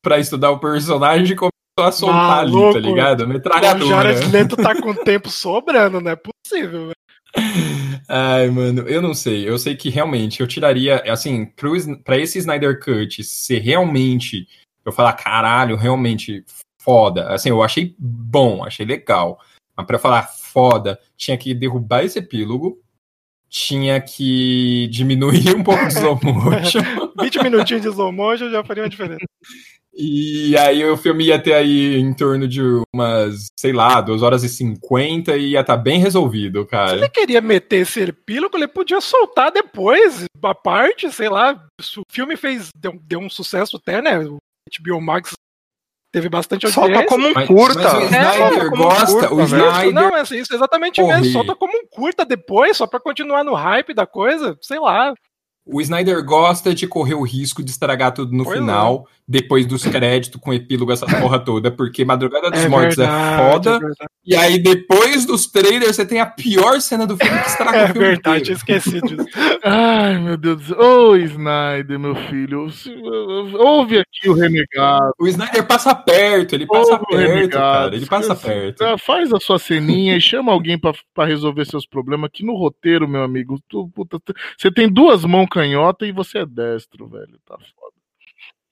[0.00, 3.24] pra estudar o personagem e começou a soltar ali, tá ligado?
[3.24, 4.12] O Metralhadora.
[4.12, 6.88] Jared Leto tá com tempo sobrando, não é possível.
[6.88, 6.98] velho.
[8.08, 9.48] Ai, mano, eu não sei.
[9.48, 11.72] Eu sei que realmente eu tiraria, assim, pro,
[12.02, 14.48] pra esse Snyder Cut ser realmente.
[14.84, 16.44] Eu falar, caralho, realmente
[16.80, 17.28] foda.
[17.28, 19.38] Assim, eu achei bom, achei legal.
[19.76, 22.80] Mas pra eu falar foda, tinha que derrubar esse epílogo.
[23.50, 26.80] Tinha que diminuir um pouco de slow motion.
[27.20, 29.24] 20 minutinhos de slow motion já faria uma diferença.
[30.00, 32.62] E aí o filme ia ter aí em torno de
[32.94, 36.92] umas, sei lá, 2 horas e 50 e ia estar bem resolvido, Se cara.
[36.96, 41.60] ele queria meter esse epílogo, ele podia soltar depois, a parte, sei lá.
[41.80, 44.20] se O filme fez, deu, deu um sucesso até, né?
[44.20, 44.36] O
[44.80, 45.32] HBO Max
[46.14, 46.94] teve bastante audiência.
[46.94, 47.82] Solta como um Mas- curta.
[47.82, 49.40] mas o É, Snyder um gosta, curta, o.
[49.42, 51.24] Snyder Isso, não, é isso, isso, exatamente mesmo.
[51.32, 55.12] Solta como um curta depois, só pra continuar no hype da coisa, sei lá.
[55.70, 58.56] O Snyder gosta de correr o risco de estragar tudo no é.
[58.56, 63.34] final, depois dos créditos, com epílogo, essa porra toda, porque Madrugada dos É Mortos verdade,
[63.42, 64.10] é foda, é verdade.
[64.24, 67.84] e aí depois dos trailers você tem a pior cena do filme que estraga É
[67.84, 68.58] o filme verdade, inteiro.
[68.58, 69.26] esqueci disso.
[69.62, 70.78] Ai, meu Deus do céu.
[71.10, 72.68] Ô, Snyder, meu filho.
[73.58, 75.12] Ouve aqui o renegado.
[75.20, 77.50] O Snyder passa perto, ele passa Ouve perto, renegado.
[77.50, 78.82] cara, ele passa perto.
[78.84, 82.28] ah, Faz a sua ceninha e chama alguém pra, pra resolver seus problemas.
[82.28, 84.18] Aqui no roteiro, meu amigo, tu- puta,
[84.56, 87.38] você tem duas mãos canhota e você é destro, velho.
[87.44, 87.96] Tá foda.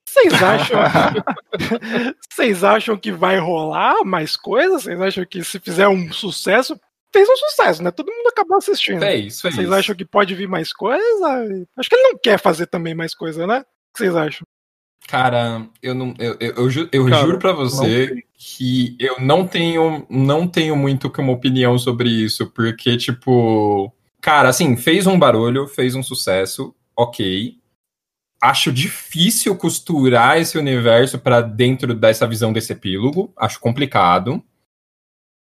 [0.08, 0.78] Vocês acham,
[2.30, 4.84] vocês acham que vai rolar mais coisas?
[4.84, 6.78] Vocês acham que se fizer um sucesso,
[7.12, 7.90] fez um sucesso, né?
[7.90, 9.00] Todo mundo acabou assistindo.
[9.00, 9.54] Fez, fez.
[9.54, 11.66] Vocês acham que pode vir mais coisa?
[11.76, 13.58] Acho que ele não quer fazer também mais coisa, né?
[13.58, 14.46] O que vocês acham?
[15.08, 19.20] Cara, eu não, eu, eu, eu, ju- eu Cara, juro pra não você que eu
[19.20, 23.92] não tenho, não tenho muito que uma opinião sobre isso, porque tipo,
[24.26, 27.56] cara, assim, fez um barulho, fez um sucesso, ok.
[28.42, 34.42] Acho difícil costurar esse universo pra dentro dessa visão desse epílogo, acho complicado.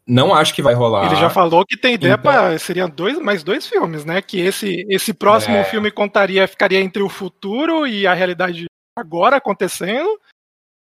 [0.05, 1.05] Não acho que vai rolar.
[1.05, 4.21] Ele já falou que tem ideia Então- para seriam dois mais dois filmes, né?
[4.21, 5.63] Que esse esse próximo É.
[5.63, 8.65] filme contaria ficaria entre o futuro e a realidade
[8.99, 10.19] agora acontecendo.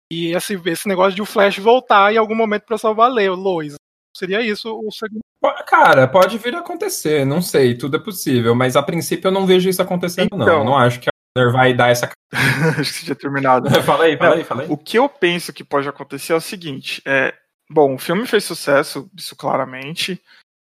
[0.10, 3.76] E esse, esse negócio de o Flash voltar em algum momento para salvar Leo, Lois.
[4.20, 5.22] Seria isso o segundo.
[5.66, 9.46] Cara, pode vir a acontecer, não sei, tudo é possível, mas a princípio eu não
[9.46, 10.46] vejo isso acontecendo, não.
[10.46, 10.58] Então.
[10.60, 12.12] Eu não acho que a Warner vai dar essa.
[12.78, 13.70] Acho que tinha terminado.
[13.84, 14.68] fala aí, fala aí, fala aí.
[14.70, 17.34] O que eu penso que pode acontecer é o seguinte: é,
[17.70, 20.22] bom, o filme fez sucesso, isso claramente.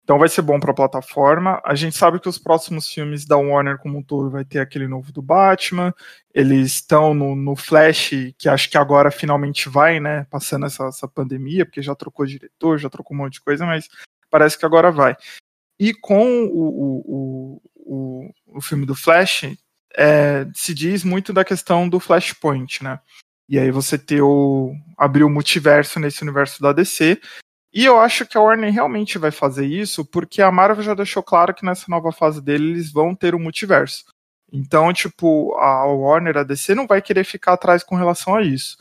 [0.05, 1.61] Então vai ser bom para a plataforma.
[1.65, 4.89] A gente sabe que os próximos filmes da Warner como um todo vai ter aquele
[4.89, 5.95] novo do Batman.
[6.35, 10.27] Eles estão no, no Flash, que acho que agora finalmente vai, né?
[10.29, 13.89] Passando essa, essa pandemia, porque já trocou diretor, já trocou um monte de coisa, mas
[14.29, 15.17] parece que agora vai.
[15.79, 16.63] E com o,
[17.07, 19.45] o, o, o, filme do Flash,
[19.97, 22.99] é, se diz muito da questão do Flashpoint, né?
[23.49, 24.75] E aí você ter o.
[24.97, 27.21] abrir o multiverso nesse universo da DC.
[27.75, 31.23] E eu acho que a Warner realmente vai fazer isso, porque a Marvel já deixou
[31.23, 34.05] claro que nessa nova fase dele eles vão ter o multiverso.
[34.53, 38.77] Então, tipo, a Warner, a DC, não vai querer ficar atrás com relação a isso.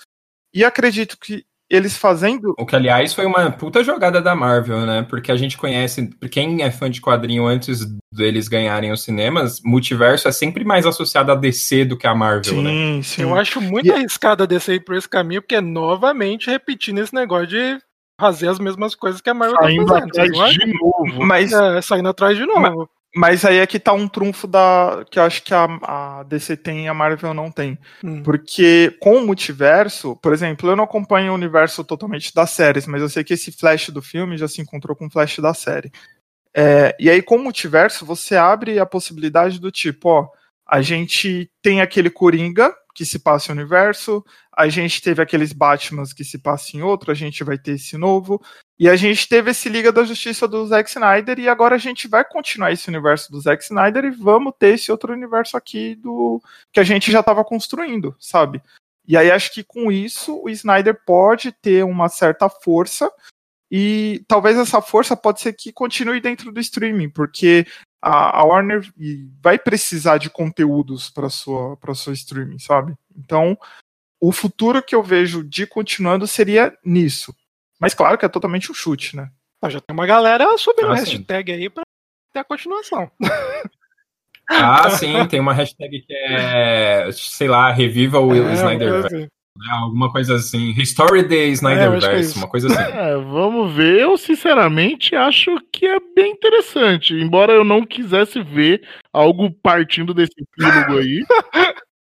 [0.53, 2.53] E acredito que eles fazendo.
[2.59, 5.03] O que, aliás, foi uma puta jogada da Marvel, né?
[5.03, 7.79] Porque a gente conhece, quem é fã de quadrinho antes
[8.13, 12.43] deles ganharem os cinemas, multiverso é sempre mais associado a DC do que a Marvel,
[12.55, 12.61] sim,
[12.97, 13.01] né?
[13.01, 13.21] sim.
[13.21, 17.15] Eu acho muito E- arriscado a descer por esse caminho, porque é novamente repetindo esse
[17.15, 17.79] negócio de
[18.21, 20.21] fazer as mesmas coisas que a Marvel Saindo tá fazendo.
[20.21, 21.25] atrás de novo.
[21.25, 22.89] Mas, É, saindo atrás de novo.
[23.15, 25.03] mas aí é que tá um trunfo da.
[25.09, 27.79] que eu acho que a, a DC tem e a Marvel não tem.
[28.03, 28.21] Hum.
[28.21, 33.01] Porque com o multiverso, por exemplo, eu não acompanho o universo totalmente das séries, mas
[33.01, 35.91] eu sei que esse Flash do filme já se encontrou com o Flash da série.
[36.55, 40.27] É, e aí, com o multiverso, você abre a possibilidade do tipo, ó,
[40.67, 44.23] a gente tem aquele Coringa que se passa em universo,
[44.55, 47.97] a gente teve aqueles Batmans que se passa em outro, a gente vai ter esse
[47.97, 48.41] novo,
[48.79, 52.07] e a gente teve esse Liga da Justiça do Zack Snyder, e agora a gente
[52.07, 56.41] vai continuar esse universo do Zack Snyder e vamos ter esse outro universo aqui do
[56.71, 58.61] que a gente já estava construindo, sabe?
[59.07, 63.11] E aí acho que com isso o Snyder pode ter uma certa força
[63.69, 67.65] e talvez essa força pode ser que continue dentro do streaming, porque
[68.01, 68.91] a, a Warner
[69.41, 72.95] vai precisar de conteúdos para sua para sua streaming, sabe?
[73.15, 73.57] Então,
[74.19, 77.35] o futuro que eu vejo de continuando seria nisso.
[77.79, 79.29] Mas claro que é totalmente um chute, né?
[79.61, 81.83] Ah, já tem uma galera subindo Ah, hashtag aí pra
[82.33, 83.11] ter a continuação.
[84.49, 89.27] Ah, sim, tem uma hashtag que é, sei lá, reviva o É, Snyder, assim,
[89.67, 89.73] né?
[89.73, 92.37] alguma coisa assim, Restore the É, que é Snyderverse, isso.
[92.39, 92.77] uma coisa assim.
[92.91, 93.99] É, vamos ver.
[93.99, 97.13] Eu, sinceramente, acho que é bem interessante.
[97.13, 98.81] Embora eu não quisesse ver
[99.13, 101.23] algo partindo desse epílogo aí.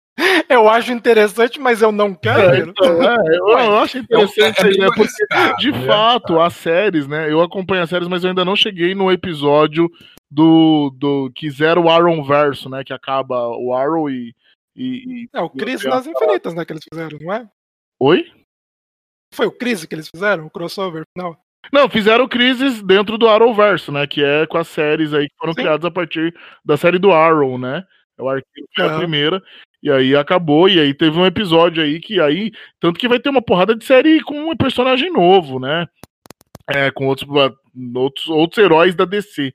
[0.49, 2.41] Eu acho interessante, mas eu não quero.
[2.43, 2.69] É, ver.
[2.69, 5.87] então, é, eu, eu acho interessante É, a é bem porque, de né?
[5.87, 7.31] fato, as séries, né?
[7.33, 9.91] Eu acompanho as séries, mas eu ainda não cheguei no episódio
[10.31, 12.85] do, do que zera o Arrow verso, né?
[12.85, 14.35] Que acaba o Arrow e.
[14.85, 17.49] e- É o Crise nas Infinitas, né, que eles fizeram, não é?
[17.99, 18.33] Oi?
[19.35, 21.37] Foi o Crise que eles fizeram, o crossover final.
[21.73, 24.07] Não, fizeram crises dentro do Arrowverso, né?
[24.07, 25.61] Que é com as séries aí que foram Sim.
[25.61, 26.35] criadas a partir
[26.65, 27.87] da série do Arrow, né?
[28.19, 28.99] O arquivo foi a Aham.
[28.99, 29.43] primeira.
[29.83, 32.51] E aí acabou, e aí teve um episódio aí que aí.
[32.81, 35.87] Tanto que vai ter uma porrada de série com um personagem novo, né?
[36.69, 37.29] É, com outros,
[37.95, 39.55] outros, outros heróis da DC.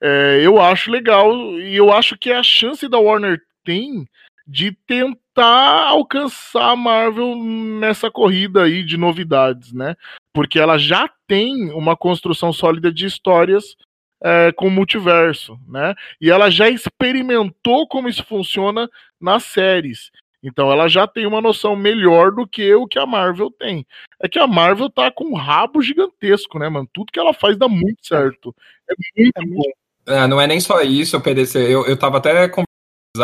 [0.00, 4.06] É, eu acho legal, e eu acho que a chance da Warner tem
[4.46, 9.96] de tentar alcançar a Marvel nessa corrida aí de novidades, né?
[10.32, 13.76] Porque ela já tem uma construção sólida de histórias
[14.22, 15.94] é, com multiverso, né?
[16.20, 18.88] E ela já experimentou como isso funciona
[19.20, 20.10] nas séries.
[20.42, 23.84] Então ela já tem uma noção melhor do que o que a Marvel tem.
[24.22, 26.88] É que a Marvel tá com um rabo gigantesco, né, mano?
[26.92, 28.54] Tudo que ela faz dá muito certo.
[28.88, 29.70] É muito É bom.
[30.08, 31.58] É, não é nem só isso, PDC.
[31.58, 32.48] Eu, eu tava até